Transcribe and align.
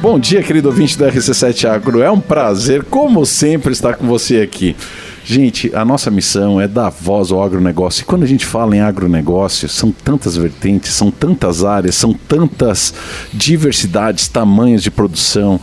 Bom 0.00 0.18
dia, 0.18 0.42
querido 0.42 0.68
ouvinte 0.68 0.98
da 0.98 1.10
RC7 1.10 1.68
Agro. 1.68 2.02
É 2.02 2.10
um 2.10 2.20
prazer, 2.20 2.84
como 2.84 3.24
sempre, 3.24 3.72
estar 3.72 3.94
com 3.94 4.06
você 4.06 4.42
aqui. 4.42 4.76
Gente, 5.24 5.74
a 5.74 5.86
nossa 5.86 6.10
missão 6.10 6.60
é 6.60 6.68
dar 6.68 6.90
voz 6.90 7.32
ao 7.32 7.42
agronegócio. 7.42 8.02
E 8.02 8.04
quando 8.04 8.22
a 8.22 8.26
gente 8.26 8.44
fala 8.44 8.76
em 8.76 8.80
agronegócio, 8.80 9.68
são 9.68 9.90
tantas 9.90 10.36
vertentes, 10.36 10.92
são 10.92 11.10
tantas 11.10 11.64
áreas, 11.64 11.94
são 11.94 12.12
tantas 12.12 12.92
diversidades, 13.32 14.28
tamanhos 14.28 14.82
de 14.82 14.90
produção 14.90 15.58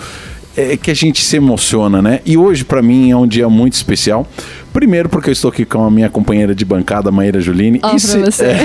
é 0.56 0.78
que 0.78 0.92
a 0.92 0.94
gente 0.94 1.24
se 1.24 1.36
emociona, 1.38 2.02
né? 2.02 2.20
E 2.26 2.38
hoje, 2.38 2.64
para 2.64 2.82
mim, 2.82 3.10
é 3.10 3.18
um 3.18 3.28
dia 3.28 3.50
muito 3.50 3.74
especial. 3.74 4.28
Primeiro, 4.74 5.08
porque 5.08 5.30
eu 5.30 5.32
estou 5.32 5.50
aqui 5.50 5.66
com 5.66 5.84
a 5.84 5.92
minha 5.92 6.10
companheira 6.10 6.56
de 6.56 6.66
bancada, 6.66 7.12
Maíra 7.12 7.40
Juline. 7.40 7.80
Oh, 7.84 7.96
e, 7.96 8.00
se, 8.00 8.18
é, 8.44 8.64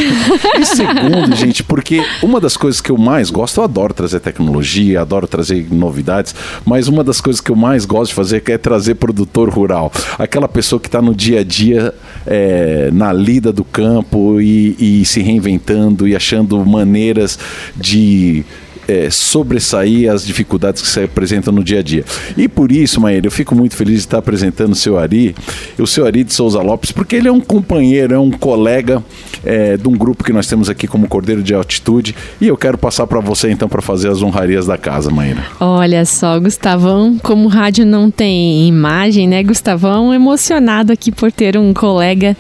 e 0.58 0.64
segundo, 0.64 1.36
gente, 1.36 1.62
porque 1.62 2.02
uma 2.22 2.40
das 2.40 2.56
coisas 2.56 2.80
que 2.80 2.90
eu 2.90 2.96
mais 2.96 3.28
gosto, 3.30 3.60
eu 3.60 3.64
adoro 3.64 3.92
trazer 3.92 4.18
tecnologia, 4.18 5.02
adoro 5.02 5.26
trazer 5.26 5.66
novidades, 5.70 6.34
mas 6.64 6.88
uma 6.88 7.04
das 7.04 7.20
coisas 7.20 7.42
que 7.42 7.50
eu 7.50 7.56
mais 7.56 7.84
gosto 7.84 8.08
de 8.08 8.14
fazer 8.14 8.42
é 8.46 8.56
trazer 8.56 8.94
produtor 8.94 9.50
rural. 9.50 9.92
Aquela 10.18 10.48
pessoa 10.48 10.80
que 10.80 10.88
está 10.88 11.02
no 11.02 11.14
dia 11.14 11.40
a 11.40 11.44
dia, 11.44 11.92
é, 12.26 12.88
na 12.90 13.12
lida 13.12 13.52
do 13.52 13.62
campo 13.62 14.40
e, 14.40 14.76
e 14.78 15.04
se 15.04 15.20
reinventando 15.20 16.08
e 16.08 16.16
achando 16.16 16.64
maneiras 16.64 17.38
de 17.76 18.44
é, 18.88 19.10
sobressair 19.10 20.10
as 20.10 20.26
dificuldades 20.26 20.80
que 20.80 20.88
se 20.88 21.04
apresentam 21.04 21.52
no 21.52 21.62
dia 21.62 21.80
a 21.80 21.82
dia. 21.82 22.04
E 22.36 22.48
por 22.48 22.72
isso, 22.72 22.98
Maíra, 23.00 23.26
eu 23.26 23.30
fico 23.30 23.54
muito 23.54 23.76
feliz 23.76 23.96
de 23.96 24.00
estar 24.00 24.18
apresentando 24.18 24.72
o 24.72 24.74
seu 24.74 24.98
Ari, 24.98 25.36
o 25.78 25.86
seu 25.86 26.06
Ari 26.06 26.24
de 26.24 26.32
Souza 26.32 26.60
Lopes, 26.62 26.90
porque 26.90 27.16
ele 27.16 27.28
é 27.28 27.32
um 27.32 27.40
companheiro, 27.40 28.14
é 28.14 28.18
um 28.18 28.30
colega 28.30 29.04
é, 29.44 29.76
de 29.76 29.86
um 29.86 29.92
grupo 29.92 30.24
que 30.24 30.32
nós 30.32 30.46
temos 30.46 30.70
aqui 30.70 30.86
como 30.86 31.06
Cordeiro 31.06 31.42
de 31.42 31.52
Altitude. 31.52 32.16
E 32.40 32.48
eu 32.48 32.56
quero 32.56 32.78
passar 32.78 33.06
para 33.06 33.20
você 33.20 33.50
então 33.50 33.68
para 33.68 33.82
fazer 33.82 34.08
as 34.08 34.22
honrarias 34.22 34.66
da 34.66 34.78
casa, 34.78 35.10
Maíra. 35.10 35.44
Olha 35.60 36.04
só, 36.06 36.40
Gustavão, 36.40 37.18
como 37.22 37.44
o 37.44 37.48
rádio 37.48 37.84
não 37.84 38.10
tem 38.10 38.66
imagem, 38.66 39.28
né, 39.28 39.42
Gustavão, 39.42 40.14
emocionado 40.14 40.92
aqui 40.92 41.12
por 41.12 41.30
ter 41.30 41.58
um 41.58 41.74
colega, 41.74 42.34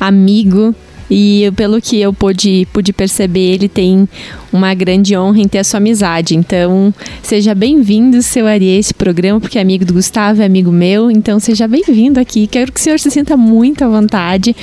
amigo 0.00 0.74
e 1.14 1.52
pelo 1.56 1.78
que 1.78 2.00
eu 2.00 2.10
pude, 2.10 2.66
pude 2.72 2.90
perceber, 2.90 3.52
ele 3.52 3.68
tem 3.68 4.08
uma 4.50 4.72
grande 4.72 5.14
honra 5.14 5.40
em 5.40 5.46
ter 5.46 5.58
a 5.58 5.64
sua 5.64 5.76
amizade. 5.76 6.34
Então, 6.34 6.92
seja 7.22 7.54
bem-vindo, 7.54 8.22
seu 8.22 8.46
Ari, 8.46 8.70
a 8.70 8.78
esse 8.78 8.94
programa, 8.94 9.38
porque 9.38 9.58
é 9.58 9.60
amigo 9.60 9.84
do 9.84 9.92
Gustavo, 9.92 10.40
é 10.40 10.46
amigo 10.46 10.72
meu. 10.72 11.10
Então, 11.10 11.38
seja 11.38 11.68
bem-vindo 11.68 12.18
aqui. 12.18 12.46
Quero 12.46 12.72
que 12.72 12.80
o 12.80 12.82
senhor 12.82 12.98
se 12.98 13.10
sinta 13.10 13.36
muito 13.36 13.84
à 13.84 13.88
vontade, 13.88 14.56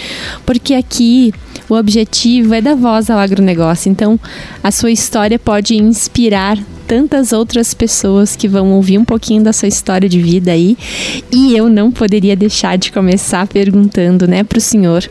porque 0.43 0.73
aqui 0.73 1.31
o 1.69 1.75
objetivo 1.75 2.55
é 2.55 2.61
dar 2.61 2.75
voz 2.75 3.11
ao 3.11 3.19
agronegócio. 3.19 3.91
Então, 3.91 4.19
a 4.63 4.71
sua 4.71 4.89
história 4.89 5.37
pode 5.37 5.75
inspirar 5.75 6.57
tantas 6.87 7.31
outras 7.31 7.75
pessoas 7.75 8.35
que 8.35 8.47
vão 8.47 8.71
ouvir 8.71 8.97
um 8.97 9.05
pouquinho 9.05 9.43
da 9.43 9.53
sua 9.53 9.67
história 9.67 10.09
de 10.09 10.19
vida 10.19 10.51
aí. 10.51 10.75
E 11.31 11.55
eu 11.55 11.69
não 11.69 11.91
poderia 11.91 12.35
deixar 12.35 12.75
de 12.75 12.91
começar 12.91 13.45
perguntando, 13.45 14.27
né, 14.27 14.43
para 14.43 14.57
o 14.57 14.61
senhor 14.61 15.07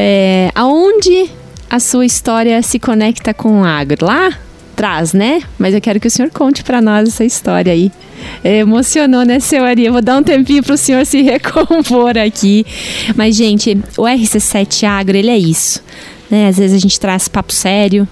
é, 0.00 0.52
aonde 0.54 1.28
a 1.68 1.80
sua 1.80 2.06
história 2.06 2.62
se 2.62 2.78
conecta 2.78 3.34
com 3.34 3.62
o 3.62 3.64
agro? 3.64 4.06
Lá 4.06 4.32
atrás, 4.72 5.12
né? 5.12 5.42
Mas 5.58 5.74
eu 5.74 5.80
quero 5.80 5.98
que 5.98 6.06
o 6.06 6.10
senhor 6.10 6.30
conte 6.30 6.62
para 6.62 6.80
nós 6.80 7.08
essa 7.08 7.24
história 7.24 7.72
aí. 7.72 7.90
É, 8.44 8.58
emocionou, 8.58 9.24
né, 9.24 9.40
seu 9.40 9.64
Ari? 9.64 9.84
Eu 9.84 9.92
vou 9.92 10.00
dar 10.00 10.18
um 10.18 10.22
tempinho 10.22 10.62
para 10.62 10.74
o 10.74 10.78
senhor 10.78 11.04
se 11.04 11.20
recompor 11.22 12.16
aqui. 12.16 12.64
Mas, 13.16 13.34
gente, 13.34 13.76
o 13.96 14.02
RC7 14.02 14.84
Agro, 14.84 15.16
ele 15.16 15.30
é 15.30 15.38
isso. 15.38 15.82
Né? 16.30 16.46
Às 16.46 16.58
vezes 16.58 16.76
a 16.76 16.80
gente 16.80 17.00
traz 17.00 17.26
papo 17.26 17.52
sério, 17.52 18.06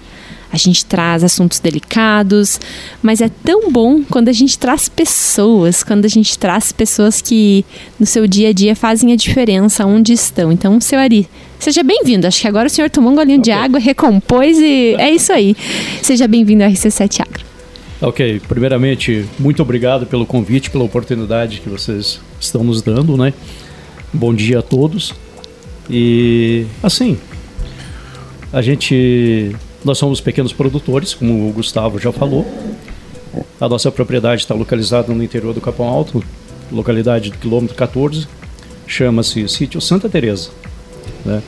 a 0.51 0.57
gente 0.57 0.85
traz 0.85 1.23
assuntos 1.23 1.59
delicados, 1.59 2.59
mas 3.01 3.21
é 3.21 3.29
tão 3.43 3.71
bom 3.71 4.01
quando 4.03 4.29
a 4.29 4.33
gente 4.33 4.57
traz 4.57 4.87
pessoas, 4.87 5.83
quando 5.83 6.05
a 6.05 6.07
gente 6.07 6.37
traz 6.37 6.71
pessoas 6.71 7.21
que 7.21 7.65
no 7.99 8.05
seu 8.05 8.25
dia 8.27 8.49
a 8.49 8.53
dia 8.53 8.75
fazem 8.75 9.11
a 9.11 9.15
diferença 9.15 9.85
onde 9.85 10.13
estão. 10.13 10.51
Então, 10.51 10.79
seu 10.79 10.99
Ari, 10.99 11.27
seja 11.59 11.83
bem-vindo. 11.83 12.27
Acho 12.27 12.41
que 12.41 12.47
agora 12.47 12.67
o 12.67 12.69
senhor 12.69 12.89
tomou 12.89 13.11
um 13.11 13.15
golinho 13.15 13.39
okay. 13.39 13.53
de 13.53 13.59
água, 13.59 13.79
recompôs 13.79 14.57
e 14.57 14.95
é 14.97 15.11
isso 15.11 15.33
aí. 15.33 15.55
Seja 16.01 16.27
bem-vindo 16.27 16.63
ao 16.63 16.69
RC7 16.69 17.21
Agro. 17.21 17.45
Ok, 17.99 18.41
primeiramente, 18.47 19.25
muito 19.39 19.61
obrigado 19.61 20.05
pelo 20.05 20.25
convite, 20.25 20.69
pela 20.69 20.83
oportunidade 20.83 21.61
que 21.61 21.69
vocês 21.69 22.19
estão 22.39 22.63
nos 22.63 22.81
dando, 22.81 23.17
né? 23.17 23.33
Bom 24.13 24.33
dia 24.33 24.59
a 24.59 24.61
todos. 24.61 25.13
E 25.89 26.65
assim, 26.83 27.17
a 28.53 28.61
gente 28.61 29.55
nós 29.87 29.97
somos 29.97 30.19
pequenos 30.19 30.51
produtores, 30.51 31.13
como 31.13 31.49
o 31.49 31.53
Gustavo 31.53 31.97
já 31.97 32.11
falou. 32.11 32.45
A 33.59 33.69
nossa 33.69 33.89
propriedade 33.89 34.41
está 34.41 34.53
localizada 34.53 35.13
no 35.13 35.23
interior 35.23 35.53
do 35.53 35.61
Capão 35.61 35.87
Alto, 35.87 36.21
localidade 36.69 37.31
do 37.31 37.37
quilômetro 37.37 37.73
14, 37.73 38.27
chama-se 38.85 39.47
Sítio 39.47 39.79
Santa 39.79 40.09
Teresa. 40.09 40.49
Né? 41.23 41.41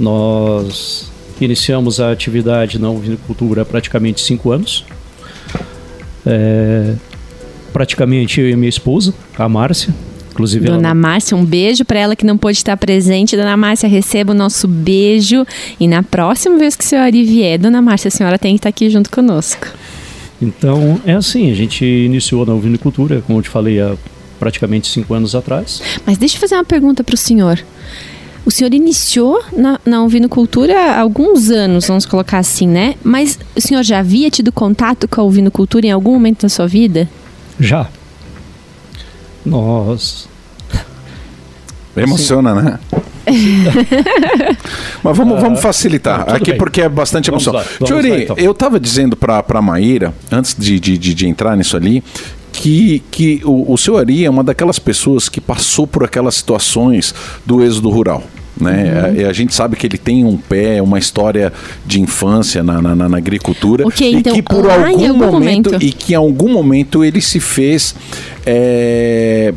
Nós 0.00 1.08
iniciamos 1.40 2.00
a 2.00 2.10
atividade 2.10 2.80
na 2.80 2.90
vinicultura 2.92 3.62
há 3.62 3.64
praticamente 3.64 4.20
cinco 4.20 4.50
anos. 4.50 4.84
É, 6.26 6.94
praticamente 7.72 8.40
eu 8.40 8.50
e 8.50 8.56
minha 8.56 8.68
esposa, 8.68 9.14
a 9.38 9.48
Márcia, 9.48 9.94
Inclusive 10.36 10.66
Dona 10.66 10.88
ela... 10.88 10.94
Márcia, 10.94 11.34
um 11.34 11.44
beijo 11.44 11.82
para 11.82 11.98
ela 11.98 12.14
que 12.14 12.26
não 12.26 12.36
pôde 12.36 12.58
estar 12.58 12.76
presente. 12.76 13.36
Dona 13.36 13.56
Márcia, 13.56 13.88
receba 13.88 14.32
o 14.32 14.36
nosso 14.36 14.68
beijo. 14.68 15.46
E 15.80 15.88
na 15.88 16.02
próxima 16.02 16.58
vez 16.58 16.76
que 16.76 16.84
o 16.84 16.86
senhor 16.86 17.10
vier, 17.10 17.58
Dona 17.58 17.80
Márcia, 17.80 18.08
a 18.08 18.10
senhora 18.10 18.38
tem 18.38 18.52
que 18.52 18.58
estar 18.58 18.68
aqui 18.68 18.90
junto 18.90 19.10
conosco. 19.10 19.66
Então, 20.40 21.00
é 21.06 21.14
assim, 21.14 21.50
a 21.50 21.54
gente 21.54 21.84
iniciou 21.84 22.44
na 22.44 22.52
ovinicultura, 22.52 23.22
como 23.26 23.38
eu 23.38 23.42
te 23.42 23.48
falei, 23.48 23.80
há 23.80 23.96
praticamente 24.38 24.88
cinco 24.88 25.14
anos 25.14 25.34
atrás. 25.34 25.80
Mas 26.04 26.18
deixa 26.18 26.36
eu 26.36 26.40
fazer 26.40 26.54
uma 26.56 26.64
pergunta 26.64 27.02
para 27.02 27.14
o 27.14 27.18
senhor. 27.18 27.58
O 28.44 28.50
senhor 28.50 28.72
iniciou 28.74 29.42
na, 29.56 29.80
na 29.86 30.04
ovinocultura 30.04 30.78
há 30.78 31.00
alguns 31.00 31.50
anos, 31.50 31.86
vamos 31.86 32.04
colocar 32.04 32.38
assim, 32.38 32.68
né? 32.68 32.94
Mas 33.02 33.38
o 33.56 33.60
senhor 33.60 33.82
já 33.82 34.00
havia 34.00 34.30
tido 34.30 34.52
contato 34.52 35.08
com 35.08 35.22
a 35.22 35.24
ovinocultura 35.24 35.86
em 35.86 35.90
algum 35.90 36.12
momento 36.12 36.42
da 36.42 36.48
sua 36.50 36.66
vida? 36.66 37.08
Já. 37.58 37.88
Nós. 39.46 40.28
Emociona, 41.96 42.54
Sim. 42.54 42.62
né? 42.62 42.78
Mas 45.02 45.16
vamos, 45.16 45.40
vamos 45.40 45.60
facilitar 45.60 46.28
aqui 46.32 46.50
bem. 46.50 46.58
porque 46.58 46.82
é 46.82 46.88
bastante 46.88 47.30
emoção. 47.30 47.54
Juri, 47.86 48.24
então. 48.24 48.36
eu 48.36 48.52
estava 48.52 48.78
dizendo 48.78 49.16
para 49.16 49.44
a 49.48 49.62
Maíra, 49.62 50.14
antes 50.30 50.54
de, 50.56 50.78
de, 50.78 50.98
de, 50.98 51.26
entrar 51.26 51.56
nisso 51.56 51.76
ali, 51.76 52.04
que, 52.52 53.02
que 53.10 53.40
o, 53.44 53.72
o 53.72 53.78
seu 53.78 53.96
Ari 53.96 54.24
é 54.24 54.30
uma 54.30 54.44
daquelas 54.44 54.78
pessoas 54.78 55.28
que 55.28 55.40
passou 55.40 55.86
por 55.86 56.04
aquelas 56.04 56.36
situações 56.36 57.14
do 57.44 57.64
êxodo 57.64 57.88
rural. 57.88 58.22
Né? 58.58 59.12
Uhum. 59.18 59.26
A, 59.26 59.30
a, 59.30 59.32
gente 59.34 59.54
sabe 59.54 59.76
que 59.76 59.86
ele 59.86 59.98
tem 59.98 60.24
um 60.24 60.36
pé, 60.36 60.80
uma 60.80 60.98
história 60.98 61.52
de 61.84 62.00
infância 62.00 62.62
na, 62.62 62.80
na, 62.80 63.08
na 63.08 63.16
agricultura 63.16 63.86
okay, 63.86 64.12
e 64.12 64.16
então, 64.16 64.32
que 64.32 64.40
por 64.40 64.70
algum, 64.70 64.86
algum 64.86 65.14
momento, 65.14 65.72
momento, 65.72 65.84
e 65.84 65.92
que 65.92 66.14
em 66.14 66.16
algum 66.16 66.50
momento 66.50 67.04
ele 67.04 67.20
se 67.20 67.38
fez 67.38 67.94
é, 68.46 69.52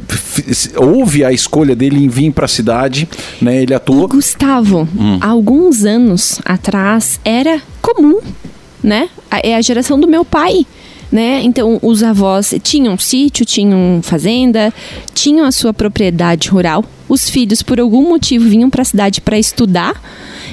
houve 0.76 1.24
a 1.24 1.32
escolha 1.32 1.76
dele 1.76 2.04
em 2.04 2.10
vir 2.10 2.32
para 2.32 2.46
a 2.46 2.48
cidade, 2.48 3.08
né? 3.40 3.62
Ele 3.62 3.74
atuou. 3.74 4.06
E 4.06 4.08
Gustavo, 4.08 4.88
hum. 4.98 5.20
alguns 5.22 5.86
anos 5.86 6.42
atrás 6.44 7.20
era 7.24 7.62
comum, 7.82 8.20
né? 8.84 9.10
É 9.44 9.56
a 9.56 9.62
geração 9.62 10.00
do 10.00 10.08
meu 10.08 10.26
pai 10.26 10.66
né? 11.12 11.42
Então, 11.44 11.80
os 11.82 12.04
avós 12.04 12.54
tinham 12.62 12.98
sítio, 12.98 13.46
tinham 13.46 14.00
fazenda, 14.02 14.74
tinham 15.14 15.46
a 15.46 15.52
sua 15.52 15.74
propriedade 15.74 16.50
rural. 16.50 16.86
Os 17.10 17.30
filhos, 17.30 17.62
por 17.62 17.80
algum 17.80 18.08
motivo, 18.08 18.48
vinham 18.48 18.70
para 18.70 18.84
a 18.84 18.86
cidade 18.86 19.20
para 19.20 19.38
estudar 19.38 20.00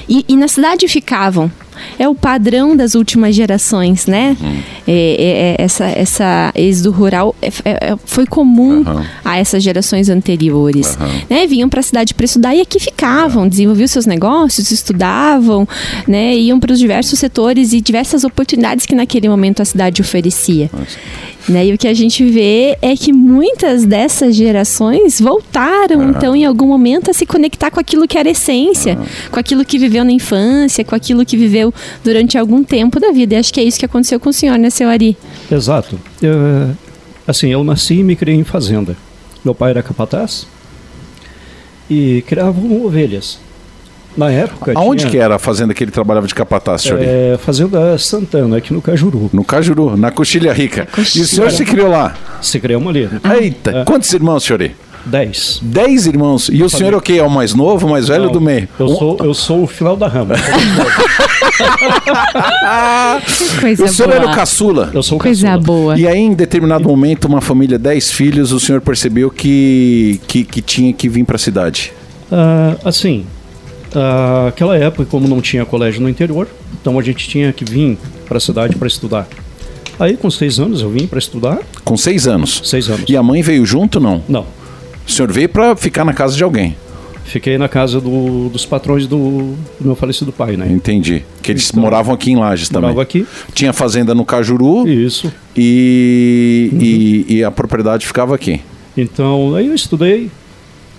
e, 0.09 0.25
e 0.27 0.35
na 0.35 0.47
cidade 0.47 0.87
ficavam 0.87 1.49
é 1.97 2.07
o 2.07 2.15
padrão 2.15 2.75
das 2.75 2.95
últimas 2.95 3.35
gerações, 3.35 4.05
né? 4.05 4.35
Uhum. 4.39 4.59
É, 4.87 4.91
é, 4.91 4.95
é, 4.95 5.55
essa, 5.59 5.85
essa 5.85 6.51
êxodo 6.55 6.91
rural 6.91 7.35
é, 7.41 7.47
é, 7.47 7.51
é, 7.65 7.97
foi 8.05 8.25
comum 8.25 8.83
uhum. 8.85 9.03
a 9.23 9.37
essas 9.37 9.63
gerações 9.63 10.09
anteriores. 10.09 10.97
Uhum. 10.99 11.21
Né? 11.29 11.47
Vinham 11.47 11.69
para 11.69 11.79
a 11.79 11.83
cidade 11.83 12.13
para 12.13 12.25
estudar 12.25 12.55
e 12.55 12.61
aqui 12.61 12.79
ficavam, 12.79 13.47
desenvolviam 13.47 13.87
seus 13.87 14.05
negócios, 14.05 14.71
estudavam, 14.71 15.67
né? 16.07 16.35
iam 16.35 16.59
para 16.59 16.71
os 16.71 16.79
diversos 16.79 17.19
setores 17.19 17.73
e 17.73 17.81
diversas 17.81 18.23
oportunidades 18.23 18.85
que 18.85 18.95
naquele 18.95 19.27
momento 19.27 19.61
a 19.61 19.65
cidade 19.65 20.01
oferecia. 20.01 20.69
Né? 21.47 21.67
E 21.67 21.73
o 21.73 21.77
que 21.77 21.87
a 21.87 21.93
gente 21.93 22.25
vê 22.25 22.77
é 22.81 22.95
que 22.95 23.13
muitas 23.13 23.85
dessas 23.85 24.35
gerações 24.35 25.19
voltaram, 25.19 26.01
uhum. 26.01 26.09
então, 26.09 26.35
em 26.35 26.45
algum 26.45 26.67
momento, 26.67 27.09
a 27.09 27.13
se 27.13 27.25
conectar 27.25 27.71
com 27.71 27.79
aquilo 27.79 28.07
que 28.07 28.17
era 28.17 28.29
essência, 28.29 28.97
uhum. 28.97 29.05
com 29.31 29.39
aquilo 29.39 29.63
que 29.63 29.79
viveu 29.79 30.03
na 30.03 30.11
infância, 30.11 30.83
com 30.83 30.93
aquilo 30.93 31.25
que 31.25 31.37
viveu 31.37 31.73
durante 32.03 32.37
algum 32.37 32.63
tempo 32.63 32.99
da 32.99 33.11
vida. 33.11 33.35
E 33.35 33.37
acho 33.37 33.53
que 33.53 33.61
é 33.61 33.63
isso 33.63 33.79
que 33.79 33.85
aconteceu 33.85 34.19
com 34.19 34.29
o 34.29 34.33
senhor, 34.33 34.57
né, 34.57 34.69
seu 34.69 34.89
Ari? 34.89 35.15
Exato. 35.49 35.97
Eu, 36.21 36.35
assim, 37.25 37.47
eu 37.47 37.63
nasci 37.63 37.95
e 37.95 38.03
me 38.03 38.15
criei 38.15 38.37
em 38.37 38.43
fazenda. 38.43 38.97
Meu 39.43 39.55
pai 39.55 39.71
era 39.71 39.81
capataz 39.81 40.45
e 41.89 42.23
criavam 42.27 42.85
ovelhas. 42.85 43.39
Na 44.17 44.31
época. 44.31 44.71
Aonde 44.75 45.01
tinha, 45.01 45.11
que 45.11 45.17
era 45.17 45.35
a 45.35 45.39
fazenda 45.39 45.73
que 45.73 45.83
ele 45.83 45.91
trabalhava 45.91 46.25
de 46.27 46.33
capataz, 46.33 46.81
senhor? 46.81 46.99
É, 47.01 47.37
Fazenda 47.37 47.95
Santana, 47.99 48.57
aqui 48.57 48.73
no 48.73 48.81
Cajuru. 48.81 49.29
No 49.31 49.43
Cajuru, 49.43 49.95
na 49.95 50.09
Coxilha 50.09 50.51
Rica. 50.51 50.87
E 51.15 51.21
o 51.21 51.27
senhor 51.27 51.51
se 51.51 51.63
criou 51.63 51.87
lá? 51.89 52.15
Se 52.41 52.59
criamos 52.59 52.87
ali. 52.89 53.05
né? 53.05 53.19
Eita, 53.39 53.71
É. 53.71 53.83
quantos 53.85 54.11
irmãos, 54.11 54.43
senhor? 54.43 54.71
Dez. 55.05 55.59
Dez 55.61 56.05
irmãos. 56.07 56.49
E 56.51 56.61
o 56.63 56.69
senhor 56.69 56.91
é 56.93 56.97
o 56.97 57.01
quê? 57.01 57.13
É 57.13 57.23
o 57.23 57.29
mais 57.29 57.53
novo, 57.53 57.87
o 57.87 57.89
mais 57.91 58.07
velho 58.09 58.25
Não, 58.25 58.31
do 58.31 58.41
meio? 58.41 58.67
Eu 58.79 58.87
Um- 58.87 58.95
sou, 58.97 59.17
eu 59.21 59.33
sou 59.33 59.63
o 59.63 59.67
final 59.67 59.95
da 59.95 60.07
rama. 60.07 60.33
Que 63.25 63.59
coisa 63.61 63.85
O 63.85 63.87
senhor 63.87 64.09
boa. 64.09 64.21
era 64.21 64.31
o 64.31 64.35
caçula. 64.35 64.91
Eu 64.93 65.03
sou 65.03 65.17
o 65.17 65.21
Coisa 65.21 65.47
caçula. 65.47 65.63
boa. 65.63 65.97
E 65.99 66.07
aí, 66.07 66.17
em 66.19 66.33
determinado 66.33 66.87
momento, 66.87 67.25
uma 67.25 67.41
família, 67.41 67.77
dez 67.77 68.11
filhos, 68.11 68.51
o 68.51 68.59
senhor 68.59 68.81
percebeu 68.81 69.29
que, 69.29 70.19
que, 70.27 70.43
que 70.43 70.61
tinha 70.61 70.91
que 70.93 71.07
vir 71.07 71.23
para 71.23 71.35
a 71.35 71.39
cidade. 71.39 71.93
Ah, 72.31 72.75
assim, 72.83 73.25
ah, 73.25 73.36
aquela 74.47 74.77
época, 74.77 75.05
como 75.05 75.27
não 75.27 75.41
tinha 75.41 75.65
colégio 75.65 76.01
no 76.01 76.09
interior, 76.09 76.47
então 76.81 76.97
a 76.97 77.01
gente 77.01 77.27
tinha 77.27 77.51
que 77.53 77.63
vir 77.65 77.97
para 78.27 78.37
a 78.37 78.41
cidade 78.41 78.75
para 78.75 78.87
estudar. 78.87 79.27
Aí, 79.99 80.15
com 80.15 80.29
seis 80.29 80.59
anos, 80.59 80.81
eu 80.81 80.89
vim 80.89 81.07
para 81.07 81.17
estudar. 81.19 81.59
Com 81.83 81.97
seis 81.97 82.27
anos. 82.27 82.61
Seis 82.65 82.87
anos. 82.89 83.05
E 83.09 83.17
a 83.17 83.23
mãe 83.23 83.41
veio 83.41 83.65
junto, 83.65 83.99
não? 83.99 84.21
Não, 84.29 84.45
O 85.07 85.11
senhor 85.11 85.31
veio 85.31 85.49
para 85.49 85.75
ficar 85.75 86.03
na 86.05 86.13
casa 86.13 86.35
de 86.35 86.43
alguém. 86.43 86.75
fiquei 87.25 87.57
na 87.57 87.67
casa 87.67 87.99
do- 87.99 88.47
dos 88.49 88.65
patrões 88.65 89.05
do, 89.07 89.17
do 89.79 89.85
meu 89.85 89.95
falecido 89.95 90.31
pai, 90.31 90.55
né? 90.55 90.67
Entendi. 90.71 91.23
Que 91.41 91.51
eles 91.51 91.69
Então, 91.69 91.81
moravam 91.81 92.13
aqui 92.13 92.31
em 92.31 92.35
Lages 92.37 92.69
também. 92.69 92.83
Morava 92.89 93.01
aqui. 93.01 93.25
Tinha 93.53 93.73
fazenda 93.73 94.13
no 94.15 94.23
Cajuru 94.23 94.87
Isso. 94.87 95.29
e, 95.55 97.25
e, 97.27 97.35
e 97.37 97.43
a 97.43 97.51
propriedade 97.51 98.05
ficava 98.07 98.33
aqui. 98.35 98.61
Então, 98.95 99.55
aí 99.55 99.67
eu 99.67 99.73
estudei. 99.75 100.29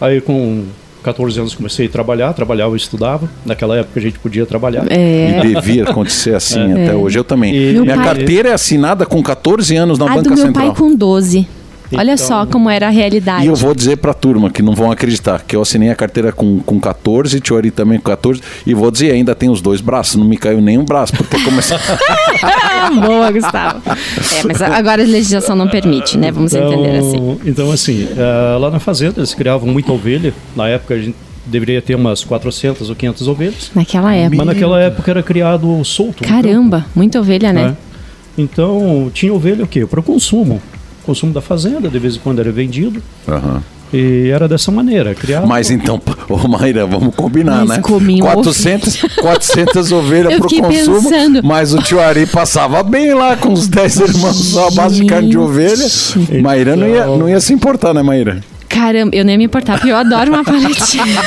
Aí, 0.00 0.20
com 0.20 0.64
14 1.02 1.38
anos, 1.40 1.54
comecei 1.54 1.86
a 1.86 1.88
trabalhar. 1.88 2.32
Trabalhava 2.32 2.74
e 2.74 2.76
estudava. 2.76 3.28
Naquela 3.46 3.76
época, 3.76 3.98
a 3.98 4.02
gente 4.02 4.18
podia 4.18 4.44
trabalhar. 4.46 4.84
É. 4.90 5.40
E 5.44 5.54
devia 5.54 5.84
acontecer 5.84 6.34
assim 6.34 6.72
até 6.72 6.94
hoje. 6.94 7.18
Eu 7.18 7.24
também. 7.24 7.54
E- 7.54 7.72
Meu 7.72 7.82
Minha 7.82 7.96
pai- 7.96 8.04
carteira 8.04 8.48
é 8.50 8.52
assinada 8.52 9.06
com 9.06 9.22
14 9.22 9.74
anos 9.76 9.98
na 9.98 10.06
A 10.06 10.08
do 10.08 10.14
Banca 10.16 10.28
meu 10.30 10.38
Central. 10.38 10.66
pai 10.66 10.74
com 10.76 10.94
12. 10.94 11.46
Olha 11.92 12.12
Então- 12.12 12.26
só 12.26 12.46
como 12.46 12.68
era 12.68 12.86
a 12.88 12.90
realidade. 12.90 13.44
E 13.44 13.46
eu 13.46 13.54
vou 13.54 13.74
dizer 13.74 13.96
pra 13.96 14.12
turma 14.12 14.50
que 14.50 14.62
não 14.62 14.74
vão 14.74 14.90
acreditar 14.90 15.42
que 15.46 15.56
eu 15.56 15.62
assinei 15.62 15.90
a 15.90 15.94
carteira 15.94 16.32
com, 16.32 16.58
com 16.60 16.78
14, 16.78 17.40
Tiori 17.40 17.70
também 17.70 17.98
com 17.98 18.04
14, 18.04 18.40
e 18.66 18.74
vou 18.74 18.90
dizer, 18.90 19.12
ainda 19.12 19.34
tem 19.34 19.48
os 19.48 19.60
dois 19.60 19.80
braços, 19.80 20.16
não 20.16 20.24
me 20.24 20.36
caiu 20.36 20.60
nenhum 20.60 20.84
braço, 20.84 21.12
porque. 21.16 21.36
Ah, 22.42 22.90
boa, 23.06 23.30
Gustavo. 23.30 23.82
É, 23.86 24.42
mas 24.46 24.60
agora 24.62 25.02
a 25.02 25.06
legislação 25.06 25.56
não 25.56 25.68
permite, 25.68 26.16
né? 26.18 26.30
Vamos 26.30 26.54
entender 26.54 26.98
assim. 26.98 27.38
Então, 27.44 27.70
assim, 27.70 28.08
eh, 28.16 28.58
lá 28.58 28.70
na 28.70 28.78
fazenda 28.78 29.20
eles 29.20 29.34
criavam 29.34 29.68
muita 29.68 29.92
ovelha. 29.92 30.34
Na 30.54 30.68
época 30.68 30.94
a 30.94 30.98
gente 30.98 31.16
deveria 31.46 31.80
ter 31.80 31.94
umas 31.94 32.22
400 32.24 32.90
ou 32.90 32.96
500 32.96 33.28
ovelhas. 33.28 33.70
Naquela 33.74 34.14
época. 34.14 34.36
Mas 34.36 34.46
naquela 34.46 34.80
época 34.80 35.10
era 35.10 35.22
criado 35.22 35.82
solto. 35.84 36.22
Caramba, 36.22 36.84
muita 36.94 37.18
ovelha, 37.20 37.52
né? 37.52 37.68
né? 37.68 37.76
Então, 38.36 39.10
tinha 39.12 39.32
ovelha 39.32 39.64
o 39.64 39.66
quê? 39.66 39.84
Para 39.86 40.00
o 40.00 40.02
consumo. 40.02 40.60
Consumo 41.08 41.32
da 41.32 41.40
fazenda, 41.40 41.88
de 41.88 41.98
vez 41.98 42.16
em 42.16 42.18
quando 42.18 42.38
era 42.40 42.52
vendido. 42.52 43.02
Aham. 43.26 43.62
E 43.90 44.28
era 44.28 44.46
dessa 44.46 44.70
maneira, 44.70 45.14
criado. 45.14 45.46
Mas 45.46 45.70
então, 45.70 45.98
ô 46.28 46.36
Mayra, 46.46 46.84
vamos 46.84 47.14
combinar, 47.14 47.64
Mas 47.64 47.78
né? 47.78 47.82
comiam 47.82 48.26
400, 48.26 49.00
400 49.16 49.90
ovelhas 49.90 50.34
pro 50.36 50.50
fiquei 50.50 50.60
consumo, 50.60 51.08
pensando. 51.08 51.40
mas 51.42 51.72
o 51.72 51.78
tio 51.78 51.98
Ari 51.98 52.26
passava 52.26 52.82
bem 52.82 53.14
lá 53.14 53.38
com 53.38 53.54
os 53.54 53.66
10 53.68 54.00
irmãos 54.00 54.36
só 54.36 54.68
a 54.68 54.70
base 54.72 54.96
de 55.00 55.06
carne 55.06 55.30
de 55.30 55.38
ovelha. 55.38 55.86
Maíra 56.42 56.76
não 56.76 56.86
ia, 56.86 57.06
não 57.06 57.26
ia 57.26 57.40
se 57.40 57.54
importar, 57.54 57.94
né, 57.94 58.02
Maíra? 58.02 58.44
Caramba, 58.68 59.16
eu 59.16 59.24
nem 59.24 59.34
ia 59.34 59.38
me 59.38 59.44
importar, 59.44 59.74
porque 59.78 59.90
eu 59.90 59.96
adoro 59.96 60.30
uma 60.30 60.44
paletinha. 60.44 61.04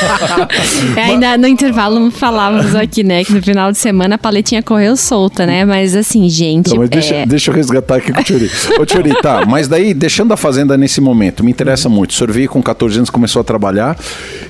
É, 0.95 1.01
ainda 1.03 1.38
no 1.38 1.47
intervalo 1.47 2.11
falávamos 2.11 2.75
aqui, 2.75 3.03
né? 3.03 3.23
Que 3.23 3.33
no 3.33 3.41
final 3.41 3.71
de 3.71 3.77
semana 3.77 4.15
a 4.15 4.17
paletinha 4.17 4.61
correu 4.61 4.95
solta, 4.95 5.45
né? 5.45 5.63
Mas 5.65 5.95
assim, 5.95 6.27
gente. 6.29 6.67
Então, 6.67 6.77
mas 6.77 6.89
deixa, 6.89 7.15
é, 7.15 7.25
deixa 7.25 7.49
eu 7.51 7.55
resgatar 7.55 7.95
aqui 7.95 8.11
com 8.11 8.19
o 8.19 8.23
Tiori. 8.23 8.49
Ô, 8.79 8.85
Tiori, 8.85 9.13
tá, 9.21 9.45
mas 9.45 9.67
daí, 9.67 9.93
deixando 9.93 10.33
a 10.33 10.38
fazenda 10.38 10.77
nesse 10.77 10.99
momento, 11.01 11.43
me 11.43 11.51
interessa 11.51 11.88
muito. 11.89 12.11
O 12.11 12.13
senhor 12.13 12.31
veio 12.31 12.49
com 12.49 12.61
14 12.61 12.97
anos, 12.97 13.09
começou 13.09 13.39
a 13.39 13.43
trabalhar, 13.43 13.97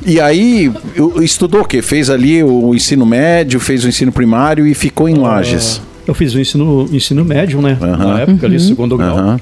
e 0.05 0.19
aí 0.19 0.71
eu- 0.95 1.21
estudou 1.23 1.61
o 1.61 1.65
quê? 1.65 1.81
Fez 1.81 2.09
ali 2.09 2.43
o 2.43 2.73
ensino 2.75 3.05
médio, 3.05 3.59
fez 3.59 3.83
o 3.83 3.88
ensino 3.88 4.11
primário 4.11 4.65
e 4.67 4.73
ficou 4.73 5.07
em 5.07 5.15
Lages. 5.15 5.81
Eu 6.07 6.13
fiz 6.13 6.33
o 6.33 6.39
ensino, 6.39 6.89
ensino 6.91 7.23
médio, 7.23 7.61
né? 7.61 7.77
Aham. 7.79 7.97
Na 8.13 8.19
época, 8.21 8.45
ali, 8.47 8.59
segundo 8.59 8.97
grau. 8.97 9.17
Aham. 9.17 9.39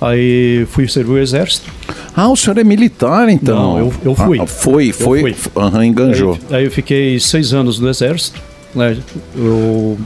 Aí 0.00 0.66
fui 0.70 0.86
servir 0.88 1.12
o 1.12 1.18
exército. 1.18 1.70
Ah, 2.16 2.28
o 2.28 2.36
senhor 2.36 2.56
é 2.58 2.64
militar, 2.64 3.28
então? 3.28 3.54
Não, 3.74 3.78
eu- 3.78 3.92
eu 4.04 4.14
fui. 4.14 4.40
Ah, 4.40 4.46
foi, 4.46 4.90
foi. 4.92 5.36
Aham, 5.54 5.84
enganjou. 5.84 6.38
Aí, 6.48 6.56
aí 6.56 6.64
eu 6.64 6.70
fiquei 6.70 7.20
seis 7.20 7.52
anos 7.52 7.78
no 7.78 7.88
exército. 7.88 8.40
Né? 8.74 8.96
Eu 9.34 9.98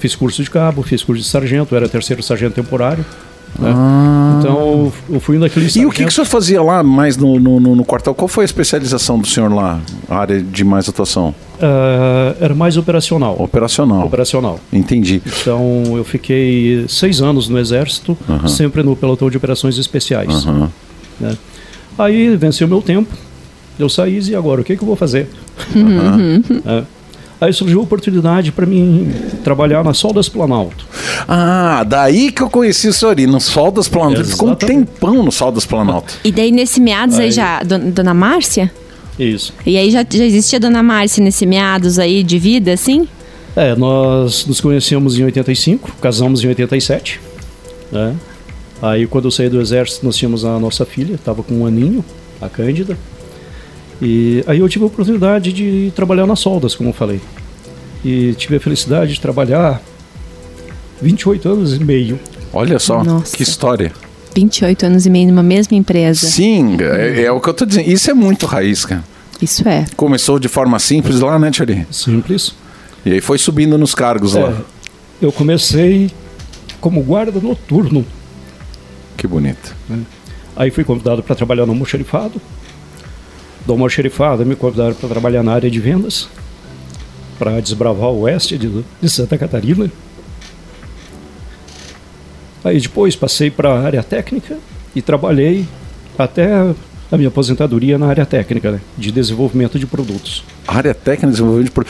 fiz 0.00 0.14
curso 0.14 0.42
de 0.42 0.50
cabo, 0.50 0.82
fiz 0.82 1.02
curso 1.02 1.22
de 1.22 1.28
sargento, 1.28 1.74
era 1.74 1.88
terceiro 1.88 2.22
sargento 2.22 2.54
temporário. 2.54 3.04
né? 3.58 3.72
Então 4.38 4.92
eu 5.08 5.18
fui 5.20 5.38
naquele 5.38 5.66
Ah. 5.66 5.70
E 5.74 5.86
o 5.86 5.90
que, 5.90 6.02
que 6.04 6.08
o 6.08 6.12
senhor 6.12 6.26
fazia 6.26 6.62
lá 6.62 6.82
mais 6.82 7.16
no, 7.16 7.40
no, 7.40 7.58
no- 7.58 7.84
quartel? 7.84 8.14
Qual 8.14 8.28
foi 8.28 8.44
a 8.44 8.46
especialização 8.46 9.18
do 9.18 9.26
senhor 9.26 9.52
lá? 9.52 9.80
A 10.08 10.16
área 10.18 10.40
de 10.40 10.62
mais 10.64 10.88
atuação? 10.88 11.34
Ah, 11.60 12.34
era 12.40 12.54
mais 12.54 12.76
operacional. 12.76 13.34
Operacional. 13.40 14.06
Operacional. 14.06 14.60
Entendi. 14.72 15.20
Então 15.40 15.82
eu 15.96 16.04
fiquei 16.04 16.84
seis 16.88 17.20
anos 17.22 17.48
no 17.48 17.58
exército, 17.58 18.16
sempre 18.46 18.82
no 18.82 18.94
pelotão 18.94 19.28
de 19.30 19.36
operações 19.36 19.78
especiais. 19.78 20.46
Aham. 20.46 20.70
Né? 21.20 21.36
Aí 21.98 22.36
venceu 22.36 22.68
meu 22.68 22.80
tempo, 22.82 23.12
eu 23.78 23.88
saí 23.88 24.20
e 24.20 24.34
agora 24.34 24.60
o 24.60 24.64
que, 24.64 24.76
que 24.76 24.82
eu 24.82 24.86
vou 24.86 24.96
fazer? 24.96 25.28
É. 26.66 26.84
Aí 27.40 27.52
surgiu 27.52 27.78
a 27.78 27.82
oportunidade 27.84 28.50
para 28.50 28.66
mim 28.66 29.12
trabalhar 29.44 29.84
na 29.84 29.94
Soldas 29.94 30.28
Planalto. 30.28 30.84
Ah, 31.28 31.84
daí 31.86 32.32
que 32.32 32.42
eu 32.42 32.50
conheci 32.50 32.88
o 32.88 32.92
senhor 32.92 33.16
aí, 33.16 33.28
no 33.28 33.40
Sol 33.40 33.70
das 33.70 33.86
Planalto. 33.86 34.22
Ele 34.22 34.28
ficou 34.28 34.48
um 34.50 34.54
tempão 34.56 35.22
no 35.22 35.30
Sol 35.30 35.52
das 35.52 35.64
Planalto. 35.64 36.14
E 36.24 36.32
daí 36.32 36.50
nesse 36.50 36.80
meados 36.80 37.16
aí, 37.16 37.26
Aí. 37.26 37.30
já. 37.30 37.62
Don- 37.62 37.90
Dona 37.90 38.12
Márcia? 38.12 38.72
Isso. 39.16 39.52
E 39.64 39.76
aí 39.76 39.88
já, 39.88 40.04
já 40.10 40.24
existia 40.24 40.58
Dona 40.58 40.82
Márcia 40.82 41.22
nesse 41.22 41.46
meados 41.46 41.96
aí 42.00 42.24
de 42.24 42.38
vida, 42.40 42.72
assim? 42.72 43.06
É, 43.54 43.76
nós 43.76 44.44
nos 44.46 44.60
conhecemos 44.60 45.16
em 45.16 45.22
85, 45.24 45.92
casamos 46.00 46.42
em 46.42 46.48
87. 46.48 47.20
Né? 47.92 48.14
Aí 48.80 49.06
quando 49.06 49.24
eu 49.26 49.30
saí 49.30 49.48
do 49.48 49.60
exército, 49.60 50.04
nós 50.06 50.16
tínhamos 50.16 50.44
a 50.44 50.58
nossa 50.58 50.84
filha, 50.86 51.14
estava 51.14 51.42
com 51.42 51.54
um 51.54 51.66
aninho, 51.66 52.04
a 52.40 52.48
Cândida. 52.48 52.96
E 54.00 54.44
aí 54.46 54.60
eu 54.60 54.68
tive 54.68 54.84
a 54.84 54.86
oportunidade 54.86 55.52
de 55.52 55.92
trabalhar 55.96 56.26
nas 56.26 56.38
soldas, 56.38 56.74
como 56.74 56.90
eu 56.90 56.92
falei. 56.92 57.20
E 58.04 58.32
tive 58.34 58.56
a 58.56 58.60
felicidade 58.60 59.14
de 59.14 59.20
trabalhar 59.20 59.82
28 61.02 61.48
anos 61.48 61.74
e 61.74 61.82
meio. 61.82 62.18
Olha 62.52 62.78
só, 62.78 63.02
Nossa. 63.02 63.36
que 63.36 63.42
história. 63.42 63.92
28 64.34 64.86
anos 64.86 65.06
e 65.06 65.10
meio 65.10 65.26
numa 65.28 65.42
mesma 65.42 65.76
empresa. 65.76 66.26
Sim, 66.28 66.76
é, 66.80 67.22
é 67.24 67.32
o 67.32 67.40
que 67.40 67.48
eu 67.48 67.54
tô 67.54 67.66
dizendo. 67.66 67.90
Isso 67.90 68.08
é 68.10 68.14
muito 68.14 68.46
raiz, 68.46 68.84
cara. 68.84 69.02
Isso 69.42 69.68
é. 69.68 69.84
Começou 69.96 70.38
de 70.38 70.48
forma 70.48 70.78
simples 70.78 71.18
lá, 71.20 71.38
né, 71.38 71.50
Tiori? 71.50 71.86
Simples. 71.90 72.54
E 73.04 73.12
aí 73.14 73.20
foi 73.20 73.38
subindo 73.38 73.76
nos 73.76 73.94
cargos 73.94 74.36
É, 74.36 74.40
lá. 74.44 74.56
eu 75.20 75.32
comecei 75.32 76.10
como 76.80 77.02
guarda 77.02 77.40
noturno. 77.40 78.04
Que 79.18 79.26
bonito. 79.26 79.74
Aí 80.56 80.70
fui 80.70 80.84
convidado 80.84 81.24
para 81.24 81.34
trabalhar 81.34 81.66
no 81.66 81.72
almoxerifado. 81.72 82.40
Do 83.66 83.72
almoxerifado 83.72 84.46
me 84.46 84.54
convidaram 84.54 84.94
para 84.94 85.08
trabalhar 85.08 85.42
na 85.42 85.52
área 85.52 85.68
de 85.68 85.80
vendas, 85.80 86.28
para 87.36 87.60
desbravar 87.60 88.10
o 88.10 88.20
oeste 88.20 88.56
de, 88.56 88.84
de 89.02 89.10
Santa 89.10 89.36
Catarina. 89.36 89.90
Aí 92.64 92.80
depois 92.80 93.16
passei 93.16 93.50
para 93.50 93.70
a 93.70 93.80
área 93.82 94.02
técnica 94.04 94.56
e 94.94 95.02
trabalhei 95.02 95.66
até 96.16 96.74
a 97.10 97.16
minha 97.16 97.28
aposentadoria 97.28 97.98
na 97.98 98.06
área 98.06 98.24
técnica, 98.24 98.70
né, 98.70 98.80
de 98.96 99.10
desenvolvimento 99.10 99.78
de 99.78 99.86
produtos. 99.86 100.44
Área 100.68 100.92
técnica 100.94 101.26
de 101.28 101.32
desenvolvimento. 101.32 101.72
Por... 101.72 101.86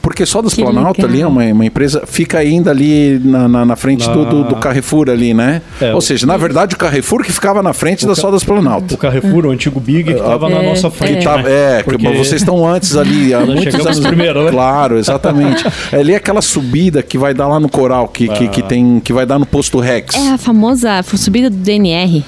Porque 0.00 0.24
só 0.26 0.40
das 0.42 0.54
Que 0.54 0.62
Planalto 0.62 1.00
legal. 1.02 1.10
ali 1.12 1.20
é 1.22 1.26
uma, 1.26 1.44
uma 1.54 1.64
empresa, 1.66 2.02
fica 2.06 2.38
ainda 2.38 2.70
ali 2.70 3.20
na, 3.24 3.46
na, 3.48 3.64
na 3.66 3.76
frente 3.76 4.06
Na- 4.06 4.14
do, 4.14 4.24
do, 4.24 4.44
do 4.44 4.56
Carrefour 4.56 5.10
ali, 5.10 5.32
né? 5.34 5.60
É, 5.80 5.92
Ou 5.92 5.98
o- 5.98 6.00
seja, 6.02 6.26
na 6.26 6.36
verdade 6.36 6.74
o 6.74 6.78
Carrefour 6.78 7.22
que 7.22 7.32
ficava 7.32 7.62
na 7.62 7.72
frente 7.72 8.06
da 8.06 8.14
Ca- 8.14 8.20
só 8.20 8.30
das 8.30 8.42
Planalto. 8.42 8.94
O 8.94 8.98
Carrefour, 8.98 9.46
o 9.46 9.50
antigo 9.50 9.78
Big, 9.78 10.04
que 10.04 10.10
estava 10.12 10.48
na 10.48 10.56
É, 10.62 10.66
nossa 10.68 10.90
Que 10.90 10.96
frente. 10.96 11.24
tá- 11.24 11.36
né? 11.38 11.44
é, 11.46 11.76
que- 11.78 11.84
Porque- 11.84 12.02
mas 12.08 12.18
vocês 12.18 12.40
estão 12.40 12.66
antes 12.66 12.96
ali, 12.96 13.32
há 13.34 13.38
Nós 13.44 13.48
muitos 13.48 13.64
chegamos 13.64 13.86
anos. 13.98 14.06
primeiro, 14.06 14.44
né? 14.44 14.50
Claro, 14.50 14.98
exatamente. 14.98 15.64
É 15.92 15.96
ali 15.98 16.14
aquela 16.14 16.40
subida 16.40 17.02
que 17.02 17.18
vai 17.18 17.34
dar 17.34 17.46
lá 17.48 17.60
no 17.60 17.68
Coral, 17.68 18.08
que, 18.08 18.26
que, 18.28 18.48
que 18.48 18.62
tem, 18.62 18.98
que 19.00 19.12
vai 19.12 19.26
dar 19.26 19.38
no 19.38 19.44
posto 19.46 19.78
Rex. 19.78 20.14
É 20.16 20.30
a 20.32 20.38
famosa 20.38 21.02
subida 21.02 21.50
do 21.50 21.56
DNR. 21.56 22.24